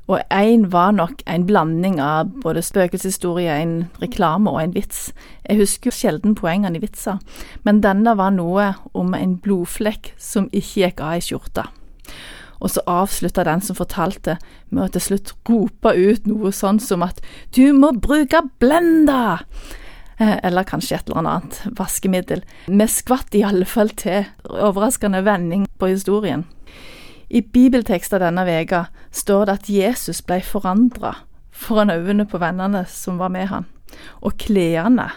Og 0.05 0.21
én 0.29 0.67
var 0.69 0.93
nok 0.93 1.25
en 1.25 1.47
blanding 1.49 1.97
av 2.05 2.29
både 2.45 2.61
spøkelseshistorie, 2.61 3.57
en 3.63 3.75
reklame 4.03 4.53
og 4.53 4.61
en 4.61 4.77
vits. 4.77 5.07
Jeg 5.49 5.63
husker 5.63 5.97
sjelden 5.97 6.37
poengene 6.37 6.77
i 6.77 6.85
vitser, 6.85 7.17
men 7.65 7.81
denne 7.81 8.13
var 8.19 8.35
noe 8.37 8.75
om 8.93 9.15
en 9.17 9.39
blodflekk 9.41 10.13
som 10.21 10.51
ikke 10.53 10.85
gikk 10.85 11.07
av 11.07 11.17
i 11.17 11.29
skjorta 11.31 11.71
og 12.61 12.69
så 12.69 12.83
avslutta 12.89 13.43
den 13.47 13.61
som 13.65 13.77
fortalte 13.77 14.37
med 14.69 14.85
å 14.85 14.91
til 14.93 15.05
slutt 15.07 15.33
rope 15.49 15.93
ut 15.97 16.27
noe 16.29 16.53
sånn 16.53 16.79
som 16.81 17.03
at 17.05 17.21
du 17.55 17.71
må 17.73 17.91
bruke 17.97 18.43
Blenda! 18.61 19.39
Eh, 20.21 20.37
eller 20.45 20.67
kanskje 20.67 20.99
et 20.99 21.09
eller 21.09 21.23
annet 21.23 21.59
vaskemiddel. 21.77 22.43
Vi 22.67 22.87
skvatt 22.87 23.33
i 23.33 23.43
alle 23.47 23.65
fall 23.65 23.89
til 23.97 24.27
overraskende 24.45 25.23
vending 25.25 25.65
på 25.81 25.89
historien. 25.89 26.45
I 27.31 27.41
bibeltekster 27.41 28.21
denne 28.21 28.43
veka 28.45 28.85
står 29.15 29.47
det 29.47 29.57
at 29.57 29.69
Jesus 29.71 30.21
ble 30.21 30.41
forandra 30.45 31.15
foran 31.51 31.93
øynene 31.93 32.27
på 32.29 32.41
vennene 32.41 32.83
som 32.89 33.17
var 33.21 33.31
med 33.33 33.47
han, 33.49 33.65
og 34.21 34.37
klærne 34.41 35.07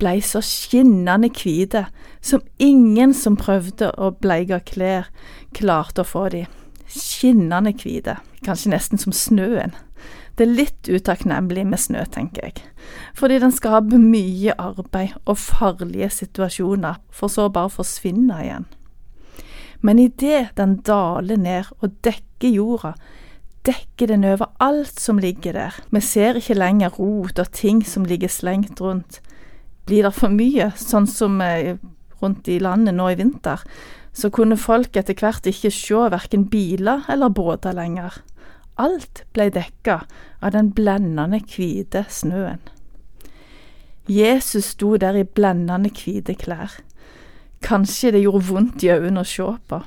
blei 0.00 0.18
så 0.24 0.40
skinnende 0.42 1.30
hvite 1.30 1.84
som 2.24 2.42
ingen 2.58 3.14
som 3.14 3.36
prøvde 3.38 3.92
å 3.94 4.10
bleike 4.18 4.58
klær, 4.66 5.06
klarte 5.54 6.02
å 6.02 6.08
få 6.08 6.26
de 6.34 6.46
skinnende 6.92 7.72
hvite, 7.76 8.18
kanskje 8.44 8.74
nesten 8.74 9.00
som 9.00 9.14
snøen. 9.16 9.74
Det 10.36 10.46
er 10.46 10.54
litt 10.56 10.88
utakknemlig 10.88 11.64
med 11.68 11.80
snø, 11.80 12.04
tenker 12.08 12.48
jeg, 12.48 12.62
fordi 13.16 13.38
den 13.42 13.52
skaper 13.52 14.00
mye 14.00 14.54
arbeid 14.56 15.18
og 15.26 15.36
farlige 15.38 16.08
situasjoner, 16.22 17.02
for 17.12 17.32
så 17.32 17.48
å 17.48 17.52
bare 17.52 17.72
forsvinne 17.74 18.38
igjen. 18.44 18.68
Men 19.82 19.98
idet 19.98 20.54
den 20.56 20.78
daler 20.86 21.36
ned 21.36 21.68
og 21.82 21.98
dekker 22.06 22.54
jorda, 22.54 22.94
dekker 23.66 24.10
den 24.10 24.24
over 24.26 24.50
alt 24.62 24.98
som 24.98 25.20
ligger 25.22 25.58
der. 25.58 25.78
Vi 25.90 26.00
ser 26.00 26.38
ikke 26.38 26.58
lenger 26.58 26.94
rot 26.98 27.38
og 27.38 27.50
ting 27.54 27.82
som 27.86 28.06
ligger 28.06 28.30
slengt 28.30 28.80
rundt. 28.80 29.20
Blir 29.86 30.06
det 30.06 30.14
for 30.14 30.30
mye, 30.30 30.70
sånn 30.78 31.08
som 31.10 31.40
eh, 31.42 31.76
rundt 32.22 32.48
i 32.48 32.60
landet 32.62 32.94
nå 32.94 33.10
i 33.10 33.18
vinter, 33.18 33.62
så 34.12 34.28
kunne 34.30 34.60
folk 34.60 34.96
etter 34.96 35.16
hvert 35.16 35.46
ikke 35.48 35.72
se 35.72 36.04
verken 36.12 36.46
biler 36.52 37.06
eller 37.10 37.32
båter 37.32 37.74
lenger. 37.76 38.20
Alt 38.80 39.24
ble 39.32 39.48
dekka 39.52 40.02
av 40.40 40.52
den 40.54 40.70
blendende 40.76 41.40
hvite 41.40 42.04
snøen. 42.08 42.60
Jesus 44.08 44.72
sto 44.74 44.96
der 44.96 45.16
i 45.16 45.24
blendende 45.24 45.92
hvite 45.94 46.34
klær. 46.34 46.80
Kanskje 47.62 48.10
det 48.12 48.24
gjorde 48.24 48.48
vondt 48.48 48.82
i 48.82 48.90
øynene 48.90 49.22
å 49.22 49.28
se 49.28 49.46
på, 49.70 49.78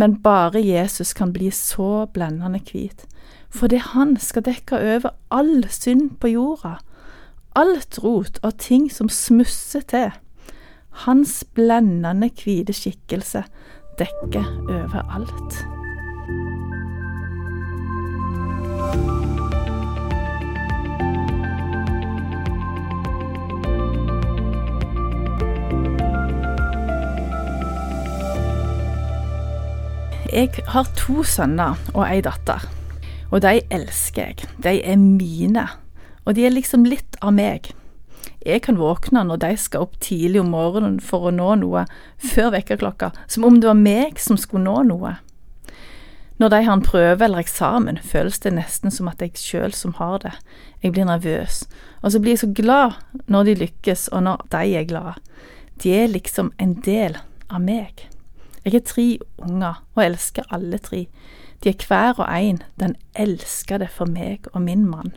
men 0.00 0.16
bare 0.24 0.62
Jesus 0.64 1.12
kan 1.12 1.34
bli 1.34 1.50
så 1.52 2.06
blendende 2.14 2.62
hvit, 2.64 3.04
fordi 3.52 3.82
han 3.84 4.16
skal 4.16 4.46
dekke 4.46 4.80
over 4.80 5.12
all 5.30 5.68
synd 5.68 6.16
på 6.22 6.32
jorda, 6.32 6.78
alt 7.54 7.98
rot 8.00 8.40
og 8.42 8.56
ting 8.58 8.88
som 8.90 9.12
smusser 9.12 9.84
til. 9.92 10.08
Hans 10.92 11.44
blendende 11.54 12.28
hvite 12.36 12.72
skikkelse 12.76 13.42
dekker 13.98 14.44
overalt. 14.68 15.62
Jeg 30.32 30.48
har 30.64 30.86
to 30.96 31.20
sønner 31.28 31.76
og 31.92 32.06
ei 32.06 32.22
datter, 32.24 32.62
og 33.28 33.42
de 33.44 33.58
elsker 33.68 34.30
jeg. 34.30 34.46
De 34.64 34.78
er 34.80 34.96
mine, 34.96 35.66
og 36.24 36.36
de 36.38 36.46
er 36.46 36.54
liksom 36.54 36.86
litt 36.88 37.18
av 37.20 37.34
meg. 37.36 37.68
Jeg 38.46 38.64
kan 38.66 38.78
våkne 38.80 39.22
når 39.26 39.38
de 39.44 39.52
skal 39.60 39.84
opp 39.86 39.98
tidlig 40.02 40.40
om 40.42 40.50
morgenen 40.54 40.98
for 41.00 41.28
å 41.28 41.34
nå 41.34 41.54
noe 41.60 41.84
før 42.18 42.50
vekkerklokka, 42.56 43.12
som 43.30 43.46
om 43.46 43.60
det 43.60 43.70
var 43.70 43.78
meg 43.78 44.18
som 44.22 44.38
skulle 44.40 44.66
nå 44.66 44.82
noe. 44.88 45.16
Når 46.42 46.50
de 46.50 46.58
har 46.66 46.74
en 46.74 46.82
prøve 46.82 47.22
eller 47.22 47.38
eksamen, 47.44 48.00
føles 48.02 48.40
det 48.42 48.54
nesten 48.56 48.90
som 48.90 49.06
at 49.06 49.20
jeg 49.22 49.38
sjøl 49.38 49.74
som 49.78 49.92
har 50.00 50.16
det. 50.24 50.32
Jeg 50.82 50.96
blir 50.96 51.06
nervøs, 51.06 51.62
og 52.02 52.10
så 52.10 52.18
blir 52.18 52.34
jeg 52.34 52.42
så 52.42 52.48
glad 52.56 52.96
når 53.30 53.46
de 53.46 53.58
lykkes, 53.60 54.08
og 54.10 54.24
når 54.26 54.42
de 54.50 54.72
er 54.80 54.88
glade. 54.90 55.14
De 55.82 55.94
er 55.94 56.10
liksom 56.10 56.50
en 56.58 56.74
del 56.82 57.14
av 57.46 57.62
meg. 57.62 58.08
Jeg 58.64 58.74
har 58.74 58.82
tre 58.86 59.06
unger, 59.38 59.78
og 59.94 60.02
elsker 60.02 60.50
alle 60.50 60.82
tre. 60.82 61.04
De 61.62 61.70
er 61.70 61.86
hver 61.86 62.18
og 62.18 62.26
en 62.26 62.62
den 62.80 62.96
elskede 63.14 63.86
for 63.86 64.10
meg 64.10 64.50
og 64.52 64.64
min 64.66 64.82
mann. 64.86 65.14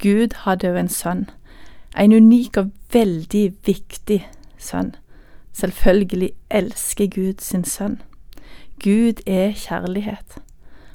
Gud 0.00 0.34
hadde 0.46 0.72
jo 0.72 0.80
en 0.80 0.88
sønn 0.88 1.26
en 1.98 2.12
unik 2.12 2.56
og 2.56 2.70
veldig 2.92 3.52
viktig 3.66 4.20
sønn. 4.58 4.94
Selvfølgelig 5.52 6.32
elsker 6.50 7.06
Gud 7.06 7.40
sin 7.40 7.64
sønn. 7.64 8.00
Gud 8.82 9.20
er 9.26 9.52
kjærlighet. 9.52 10.38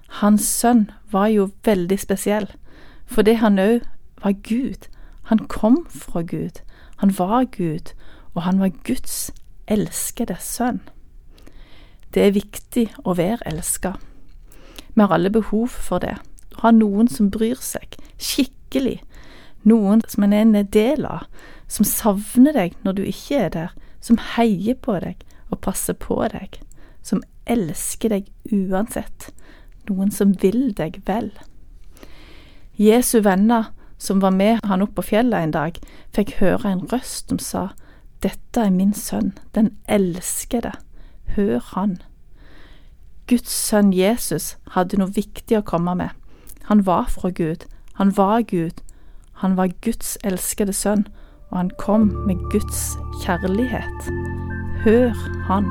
Hans 0.07 0.41
sønn 0.41 0.89
var 1.11 1.27
jo 1.27 1.49
veldig 1.65 1.99
spesiell, 1.99 2.47
fordi 3.05 3.33
han 3.33 3.59
òg 3.59 3.85
var 4.23 4.33
Gud. 4.43 4.87
Han 5.29 5.39
kom 5.47 5.85
fra 5.89 6.21
Gud. 6.21 6.63
Han 6.97 7.13
var 7.17 7.43
Gud, 7.43 7.93
og 8.33 8.43
han 8.43 8.59
var 8.59 8.69
Guds 8.83 9.31
elskede 9.67 10.35
sønn. 10.39 10.81
Det 12.13 12.23
er 12.25 12.33
viktig 12.33 12.87
å 13.05 13.13
være 13.13 13.45
elska. 13.45 13.93
Vi 14.95 15.01
har 15.01 15.13
alle 15.13 15.29
behov 15.29 15.67
for 15.67 16.01
det. 16.01 16.15
Å 16.57 16.61
ha 16.63 16.71
noen 16.73 17.07
som 17.11 17.29
bryr 17.29 17.59
seg, 17.61 17.99
skikkelig. 18.17 19.01
Noen 19.63 20.01
som 20.07 20.23
en 20.23 20.33
er 20.33 20.45
en 20.45 20.69
del 20.73 21.05
av, 21.05 21.25
som 21.67 21.87
savner 21.87 22.55
deg 22.55 22.77
når 22.83 22.99
du 22.99 23.03
ikke 23.07 23.41
er 23.47 23.49
der, 23.55 23.73
som 23.99 24.19
heier 24.35 24.77
på 24.79 24.99
deg 25.03 25.23
og 25.51 25.61
passer 25.65 25.97
på 25.97 26.19
deg, 26.31 26.59
som 27.01 27.23
elsker 27.47 28.13
deg 28.13 28.29
uansett, 28.51 29.31
noen 29.89 30.11
som 30.11 30.35
vil 30.41 30.71
deg 30.75 31.01
vel. 31.07 31.31
Jesu 32.77 33.19
venner 33.25 33.71
som 33.97 34.19
var 34.19 34.31
med 34.31 34.59
han 34.63 34.83
opp 34.85 34.95
på 34.95 35.07
fjellet 35.09 35.47
en 35.47 35.55
dag, 35.55 35.79
fikk 36.13 36.37
høre 36.41 36.69
en 36.69 36.85
røst 36.91 37.31
som 37.31 37.41
sa, 37.41 37.63
Dette 38.21 38.61
er 38.61 38.73
min 38.73 38.93
sønn, 38.97 39.35
den 39.53 39.75
elskede, 39.85 40.71
hør 41.35 41.61
han. 41.73 41.99
Guds 43.29 43.51
sønn 43.53 43.91
Jesus 43.93 44.55
hadde 44.73 44.97
noe 44.97 45.13
viktig 45.13 45.59
å 45.59 45.65
komme 45.65 45.93
med. 45.99 46.13
Han 46.69 46.85
var 46.87 47.11
fra 47.13 47.29
Gud, 47.29 47.67
han 47.99 48.13
var 48.17 48.41
Gud, 48.49 48.81
han 49.37 49.57
var 49.57 49.69
Guds 49.85 50.17
elskede 50.25 50.73
sønn, 50.73 51.05
og 51.49 51.57
han 51.57 51.69
kom 51.77 52.07
med 52.25 52.39
Guds 52.51 52.97
kjærlighet. 53.21 54.07
Hør 54.81 55.13
han. 55.45 55.67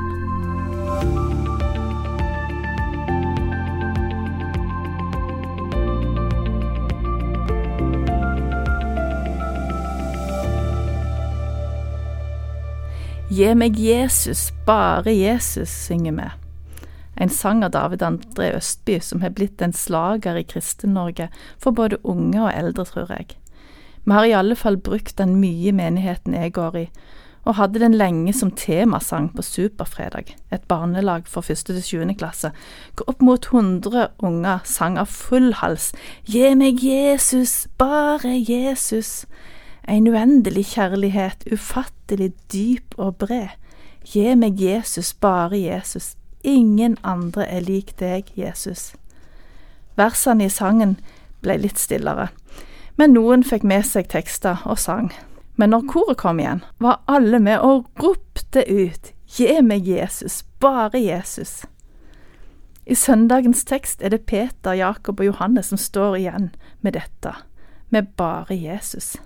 Gi 13.27 13.49
meg 13.53 13.75
Jesus, 13.75 14.53
bare 14.65 15.11
Jesus, 15.11 15.69
synger 15.69 16.15
vi. 16.15 16.29
En 17.19 17.29
sang 17.29 17.65
av 17.65 17.73
David 17.75 18.05
André 18.05 18.53
Østby 18.55 19.01
som 19.03 19.19
har 19.25 19.35
blitt 19.35 19.61
en 19.61 19.75
slager 19.75 20.39
i 20.39 20.45
Kristen-Norge 20.47 21.27
for 21.59 21.75
både 21.75 21.99
unge 22.07 22.39
og 22.45 22.53
eldre, 22.53 22.85
tror 22.87 23.11
jeg. 23.11 23.35
Vi 24.07 24.13
har 24.13 24.25
i 24.25 24.31
alle 24.31 24.55
fall 24.55 24.77
brukt 24.79 25.17
den 25.19 25.33
mye 25.41 25.67
i 25.67 25.75
menigheten 25.75 26.35
jeg 26.37 26.53
går 26.55 26.75
i, 26.79 26.85
og 27.43 27.57
hadde 27.57 27.81
den 27.81 27.95
lenge 27.99 28.31
som 28.33 28.53
temasang 28.55 29.25
på 29.35 29.43
Superfredag, 29.43 30.31
et 30.51 30.63
barnelag 30.71 31.27
for 31.27 31.43
første 31.43 31.75
til 31.75 31.83
sjuende 31.83 32.15
klasse, 32.15 32.53
hvor 32.95 33.11
opp 33.11 33.25
mot 33.27 33.49
hundre 33.51 34.05
unger 34.23 34.63
sang 34.63 34.95
av 34.95 35.11
full 35.11 35.51
hals 35.59 35.89
Gi 36.23 36.53
meg 36.55 36.79
Jesus, 36.83 37.67
bare 37.77 38.31
Jesus. 38.31 39.25
En 39.83 40.07
uendelig 40.07 40.69
kjærlighet, 40.77 41.43
ufattelig 41.51 42.31
dyp 42.51 42.95
og 42.95 43.19
bred. 43.19 43.59
Gi 44.07 44.35
meg 44.39 44.55
Jesus, 44.63 45.11
bare 45.13 45.59
Jesus. 45.59 46.15
Ingen 46.47 46.95
andre 47.03 47.43
er 47.43 47.67
lik 47.67 47.97
deg, 47.99 48.31
Jesus. 48.39 48.93
Versene 49.99 50.47
i 50.47 50.51
sangen 50.51 50.95
ble 51.43 51.59
litt 51.59 51.79
stillere, 51.79 52.29
men 52.97 53.13
noen 53.13 53.43
fikk 53.45 53.63
med 53.63 53.85
seg 53.85 54.09
tekster 54.11 54.63
og 54.65 54.79
sang. 54.81 55.11
Men 55.57 55.73
når 55.73 55.87
koret 55.89 56.19
kom 56.21 56.41
igjen, 56.41 56.63
var 56.81 57.01
alle 57.09 57.39
med 57.41 57.61
og 57.65 57.87
ropte 58.01 58.65
ut 58.65 59.13
Gi 59.27 59.49
meg 59.61 59.87
Jesus, 59.87 60.45
bare 60.63 60.99
Jesus. 61.01 61.65
I 62.87 62.95
søndagens 62.95 63.65
tekst 63.67 64.01
er 64.01 64.13
det 64.13 64.25
Peter, 64.25 64.71
Jakob 64.73 65.19
og 65.19 65.27
Johannes 65.27 65.67
som 65.73 65.79
står 65.81 66.15
igjen 66.21 66.51
med 66.81 66.95
dette, 66.95 67.33
med 67.91 68.13
bare 68.15 68.55
Jesus. 68.55 69.17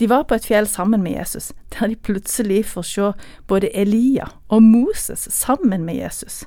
De 0.00 0.08
var 0.08 0.24
på 0.24 0.38
et 0.38 0.46
fjell 0.48 0.64
sammen 0.66 1.02
med 1.04 1.12
Jesus, 1.12 1.52
der 1.74 1.92
de 1.92 1.96
plutselig 1.96 2.62
får 2.72 2.86
se 2.88 3.10
både 3.46 3.68
Elia 3.76 4.30
og 4.48 4.62
Moses 4.62 5.28
sammen 5.28 5.84
med 5.84 6.00
Jesus. 6.00 6.46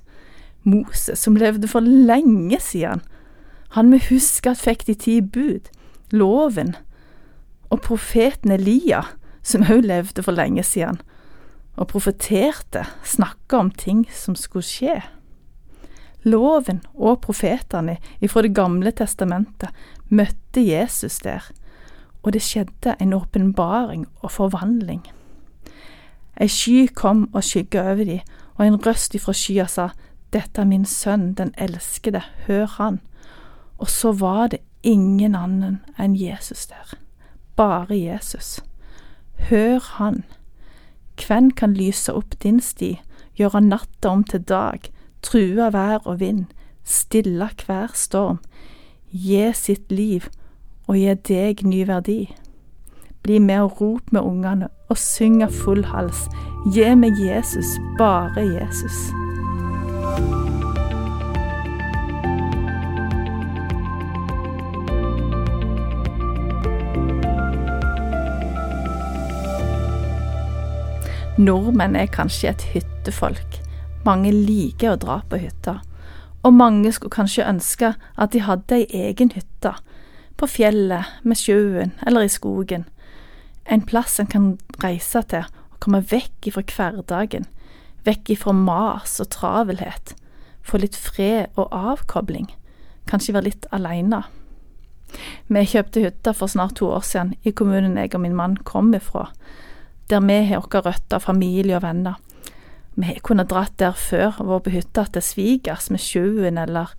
Moses, 0.63 1.19
som 1.19 1.35
levde 1.35 1.67
for 1.67 1.79
lenge 1.79 2.57
siden. 2.59 3.03
Han 3.77 3.91
vi 3.91 4.01
huske 4.09 4.49
at 4.49 4.57
fikk 4.57 4.87
de 4.87 4.93
ti 4.93 5.21
bud, 5.21 5.69
loven, 6.13 6.75
og 7.73 7.81
profeten 7.81 8.53
Elia, 8.53 9.01
som 9.43 9.65
òg 9.65 9.83
levde 9.83 10.23
for 10.23 10.35
lenge 10.37 10.63
siden, 10.63 11.01
og 11.75 11.89
profeterte, 11.89 12.85
snakka 13.03 13.57
om 13.57 13.71
ting 13.73 14.05
som 14.13 14.37
skulle 14.37 14.67
skje. 14.67 15.01
Loven 16.23 16.83
og 16.93 17.19
profetene 17.25 17.97
ifra 18.21 18.45
Det 18.45 18.53
gamle 18.55 18.93
testamentet 18.95 19.73
møtte 20.07 20.61
Jesus 20.61 21.17
der 21.25 21.49
og 22.23 22.33
det 22.33 22.41
skjedde 22.43 22.95
en 22.99 23.13
åpenbaring 23.13 24.07
og 24.23 24.31
forvandling. 24.31 25.03
Ei 26.41 26.47
sky 26.47 26.87
kom 26.95 27.27
og 27.33 27.43
skygga 27.43 27.83
over 27.91 28.07
de, 28.07 28.19
og 28.55 28.65
en 28.65 28.79
røst 28.85 29.15
ifra 29.15 29.35
skya 29.35 29.67
sa, 29.67 29.89
Dette 30.33 30.61
er 30.61 30.65
min 30.65 30.85
sønn, 30.85 31.33
den 31.37 31.51
elskede, 31.61 32.23
hør 32.47 32.65
han. 32.79 33.01
Og 33.77 33.89
så 33.89 34.11
var 34.11 34.47
det 34.47 34.63
ingen 34.83 35.35
annen 35.35 35.81
enn 35.97 36.15
Jesus 36.15 36.67
der, 36.67 36.97
bare 37.55 37.97
Jesus. 37.97 38.59
Hør 39.49 39.79
han. 39.97 40.23
Hvem 41.17 41.51
kan 41.51 41.73
lyse 41.73 42.13
opp 42.13 42.35
din 42.43 42.59
sti, 42.59 42.97
gjøre 43.37 43.61
natta 43.61 44.09
om 44.09 44.23
til 44.23 44.41
dag, 44.41 44.91
true 45.21 45.71
vær 45.73 46.03
og 46.05 46.19
vind, 46.19 46.45
stille 46.83 47.49
hver 47.65 47.91
storm, 47.93 48.39
gi 49.11 49.51
sitt 49.53 49.91
liv 49.91 50.27
og 50.87 50.97
gi 50.97 51.15
deg 51.29 51.63
ny 51.63 51.85
verdi. 51.87 52.21
Bli 53.23 53.39
med 53.39 53.61
og 53.69 53.81
rop 53.81 54.11
med 54.11 54.21
ungene 54.21 54.67
og 54.89 54.99
syng 54.99 55.41
av 55.45 55.55
full 55.63 55.85
hals. 55.93 56.27
Gi 56.75 56.91
meg 56.95 57.19
Jesus, 57.23 57.77
bare 57.97 58.43
Jesus. 58.43 59.22
Nordmenn 71.37 71.95
er 71.97 72.11
kanskje 72.13 72.51
et 72.51 72.63
hyttefolk. 72.75 73.55
Mange 74.05 74.29
liker 74.29 74.93
å 74.93 74.99
dra 75.01 75.15
på 75.25 75.39
hytta. 75.41 75.79
Og 76.45 76.53
mange 76.53 76.91
skulle 76.93 77.15
kanskje 77.15 77.47
ønske 77.49 77.89
at 77.97 78.35
de 78.35 78.43
hadde 78.45 78.77
ei 78.77 79.07
egen 79.07 79.31
hytte 79.33 79.71
på 80.37 80.49
fjellet, 80.49 81.09
med 81.23 81.39
sjøen 81.39 81.95
eller 82.05 82.27
i 82.27 82.29
skogen. 82.29 82.85
En 83.65 83.81
plass 83.81 84.19
en 84.21 84.29
kan 84.29 84.51
reise 84.83 85.23
til 85.31 85.47
og 85.47 85.79
komme 85.81 86.03
vekk 86.11 86.51
ifra 86.51 86.65
hverdagen, 86.69 87.49
vekk 88.05 88.35
ifra 88.35 88.53
mas 88.53 89.17
og 89.23 89.31
travelhet, 89.33 90.13
få 90.61 90.83
litt 90.83 90.99
fred 90.99 91.49
og 91.57 91.73
avkobling, 91.73 92.51
kanskje 93.09 93.33
være 93.33 93.49
litt 93.49 93.69
aleine. 93.73 94.21
Vi 95.49 95.65
kjøpte 95.65 96.05
hytta 96.05 96.37
for 96.37 96.51
snart 96.51 96.77
to 96.77 96.93
år 96.93 97.01
siden 97.07 97.33
i 97.41 97.57
kommunen 97.57 97.97
jeg 97.97 98.13
og 98.13 98.21
min 98.21 98.37
mann 98.37 98.59
kom 98.69 98.93
ifra, 98.93 99.31
der 100.13 100.21
vi 100.21 100.39
har 100.49 100.61
våre 100.61 100.83
røtter, 100.85 101.19
familie 101.19 101.77
og 101.77 101.83
venner. 101.83 102.19
Vi 102.95 103.07
har 103.07 103.21
kunnet 103.25 103.49
dratt 103.49 103.77
der 103.81 103.95
før 103.97 104.37
og 104.39 104.49
vært 104.51 104.67
på 104.67 104.75
hytta 104.75 105.05
til 105.15 105.25
svigers 105.25 105.89
med 105.89 106.01
sjøen 106.01 106.59
eller 106.61 106.93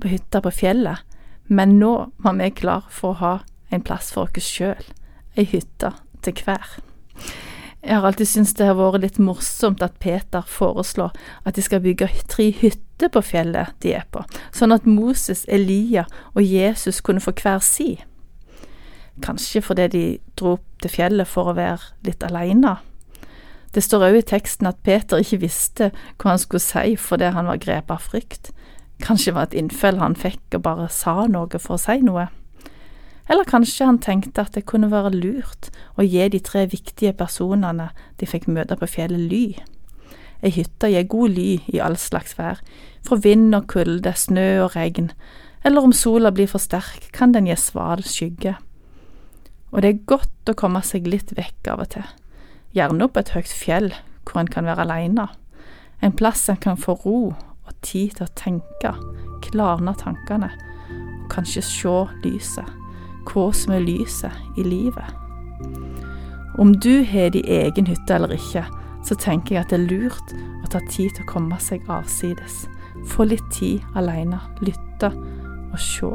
på 0.00 0.10
hytta 0.12 0.42
på 0.44 0.52
fjellet, 0.54 1.02
men 1.50 1.78
nå 1.80 1.94
var 2.22 2.38
vi 2.38 2.50
klar 2.54 2.86
for 2.90 3.14
å 3.14 3.20
ha 3.22 3.34
en 3.74 3.82
plass 3.82 4.12
for 4.14 4.30
oss 4.30 4.46
sjøl, 4.46 4.86
ei 5.34 5.46
hytte 5.50 5.90
til 6.22 6.38
hver. 6.44 6.78
Jeg 7.84 7.98
har 7.98 8.06
alltid 8.08 8.30
syntes 8.30 8.54
det 8.56 8.68
har 8.70 8.78
vært 8.78 9.02
litt 9.02 9.18
morsomt 9.20 9.82
at 9.84 9.98
Peter 10.00 10.46
foreslår 10.48 11.12
at 11.44 11.58
de 11.58 11.64
skal 11.64 11.82
bygge 11.84 12.08
tre 12.32 12.48
hytter 12.56 13.10
på 13.12 13.20
fjellet 13.20 13.74
de 13.84 13.92
er 13.98 14.06
på, 14.14 14.22
sånn 14.54 14.72
at 14.72 14.86
Moses, 14.88 15.44
Elia 15.52 16.06
og 16.32 16.46
Jesus 16.46 17.02
kunne 17.04 17.20
få 17.20 17.34
hver 17.42 17.60
si. 17.64 17.98
Kanskje 19.22 19.62
fordi 19.62 19.88
de 19.92 20.04
dro 20.38 20.56
til 20.84 20.92
fjellet 20.92 21.30
for 21.30 21.50
å 21.50 21.56
være 21.56 21.94
litt 22.06 22.22
aleine. 22.26 22.76
Det 23.74 23.82
står 23.82 24.06
òg 24.06 24.20
i 24.20 24.26
teksten 24.28 24.68
at 24.70 24.82
Peter 24.86 25.18
ikke 25.18 25.40
visste 25.42 25.90
hva 26.20 26.34
han 26.34 26.42
skulle 26.42 26.62
si 26.62 26.94
fordi 27.00 27.32
han 27.34 27.50
var 27.50 27.62
grepet 27.62 27.96
av 27.96 28.06
frykt. 28.06 28.52
Kanskje 29.02 29.34
var 29.34 29.48
et 29.48 29.56
innfell 29.58 29.98
han 29.98 30.14
fikk 30.14 30.54
og 30.54 30.66
bare 30.68 30.88
sa 30.92 31.24
noe 31.26 31.58
for 31.58 31.74
å 31.74 31.82
si 31.82 31.98
noe. 32.06 32.28
Eller 33.24 33.48
kanskje 33.48 33.88
han 33.88 33.98
tenkte 34.04 34.44
at 34.44 34.54
det 34.54 34.66
kunne 34.68 34.92
være 34.92 35.14
lurt 35.14 35.70
å 35.96 36.04
gi 36.04 36.26
de 36.30 36.40
tre 36.44 36.66
viktige 36.70 37.14
personene 37.16 37.88
de 38.20 38.28
fikk 38.28 38.46
møte 38.52 38.76
på 38.78 38.90
fjellet, 38.94 39.26
ly. 39.32 39.44
Ei 40.44 40.52
hytte 40.52 40.90
gir 40.92 41.08
god 41.08 41.32
ly 41.32 41.48
i 41.72 41.80
all 41.80 41.96
slags 41.96 42.36
vær, 42.36 42.60
fra 43.04 43.16
vind 43.16 43.56
og 43.56 43.66
kulde, 43.72 44.12
snø 44.12 44.66
og 44.66 44.76
regn, 44.76 45.10
eller 45.64 45.88
om 45.88 45.96
sola 45.96 46.30
blir 46.36 46.50
for 46.50 46.60
sterk, 46.60 47.08
kan 47.16 47.32
den 47.32 47.48
gi 47.48 47.56
sval 47.56 48.04
skygge. 48.04 48.58
Og 49.74 49.82
det 49.82 49.90
er 49.90 50.04
godt 50.06 50.50
å 50.50 50.54
komme 50.54 50.82
seg 50.86 51.08
litt 51.10 51.32
vekk 51.34 51.72
av 51.72 51.82
og 51.82 51.90
til, 51.96 52.06
gjerne 52.78 53.08
opp 53.08 53.18
et 53.18 53.32
høyt 53.34 53.50
fjell, 53.50 53.90
hvor 54.22 54.40
en 54.40 54.50
kan 54.50 54.68
være 54.68 54.86
alene. 54.86 55.26
En 56.02 56.14
plass 56.14 56.46
en 56.48 56.60
kan 56.62 56.78
få 56.78 56.94
ro 57.02 57.18
og 57.34 57.74
tid 57.82 58.14
til 58.14 58.26
å 58.26 58.34
tenke, 58.38 58.94
klarne 59.48 59.96
tankene, 59.98 60.50
og 60.94 61.26
kanskje 61.32 61.64
se 61.66 61.96
lyset. 62.22 62.80
Hva 63.24 63.48
som 63.56 63.72
er 63.72 63.86
lyset 63.86 64.60
i 64.60 64.66
livet. 64.66 65.06
Om 66.60 66.74
du 66.78 67.02
har 67.08 67.32
din 67.34 67.48
egen 67.48 67.88
hytte 67.88 68.14
eller 68.14 68.36
ikke, 68.36 68.66
så 69.04 69.16
tenker 69.18 69.56
jeg 69.56 69.64
at 69.64 69.72
det 69.72 69.80
er 69.80 69.88
lurt 69.88 70.34
å 70.62 70.70
ta 70.70 70.82
tid 70.90 71.16
til 71.16 71.24
å 71.24 71.30
komme 71.32 71.58
seg 71.60 71.88
avsides. 71.90 72.66
Få 73.10 73.26
litt 73.28 73.48
tid 73.52 73.82
alene, 73.98 74.38
lytte 74.62 75.10
og 75.72 75.80
se. 75.80 76.12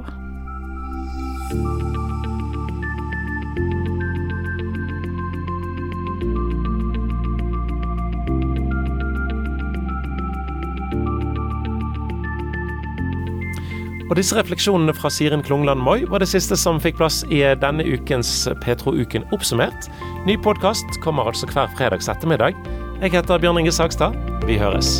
Og 14.09 14.17
disse 14.17 14.33
refleksjonene 14.33 14.93
fra 14.97 15.11
Sirin 15.13 15.43
Klungland 15.45 15.83
Moi 15.85 16.01
var 16.09 16.23
det 16.23 16.31
siste 16.31 16.57
som 16.57 16.81
fikk 16.81 16.97
plass 16.97 17.21
i 17.29 17.43
denne 17.61 17.85
ukens 17.85 18.31
Petro-uken 18.63 19.27
oppsummert. 19.35 19.89
Ny 20.25 20.33
podkast 20.41 20.97
kommer 21.05 21.29
altså 21.29 21.49
hver 21.53 21.69
fredags 21.77 22.09
ettermiddag. 22.09 22.57
Jeg 23.03 23.13
heter 23.13 23.37
Bjørn 23.37 23.61
Inge 23.61 23.75
Sagstad. 23.75 24.17
Vi 24.49 24.57
høres. 24.57 24.97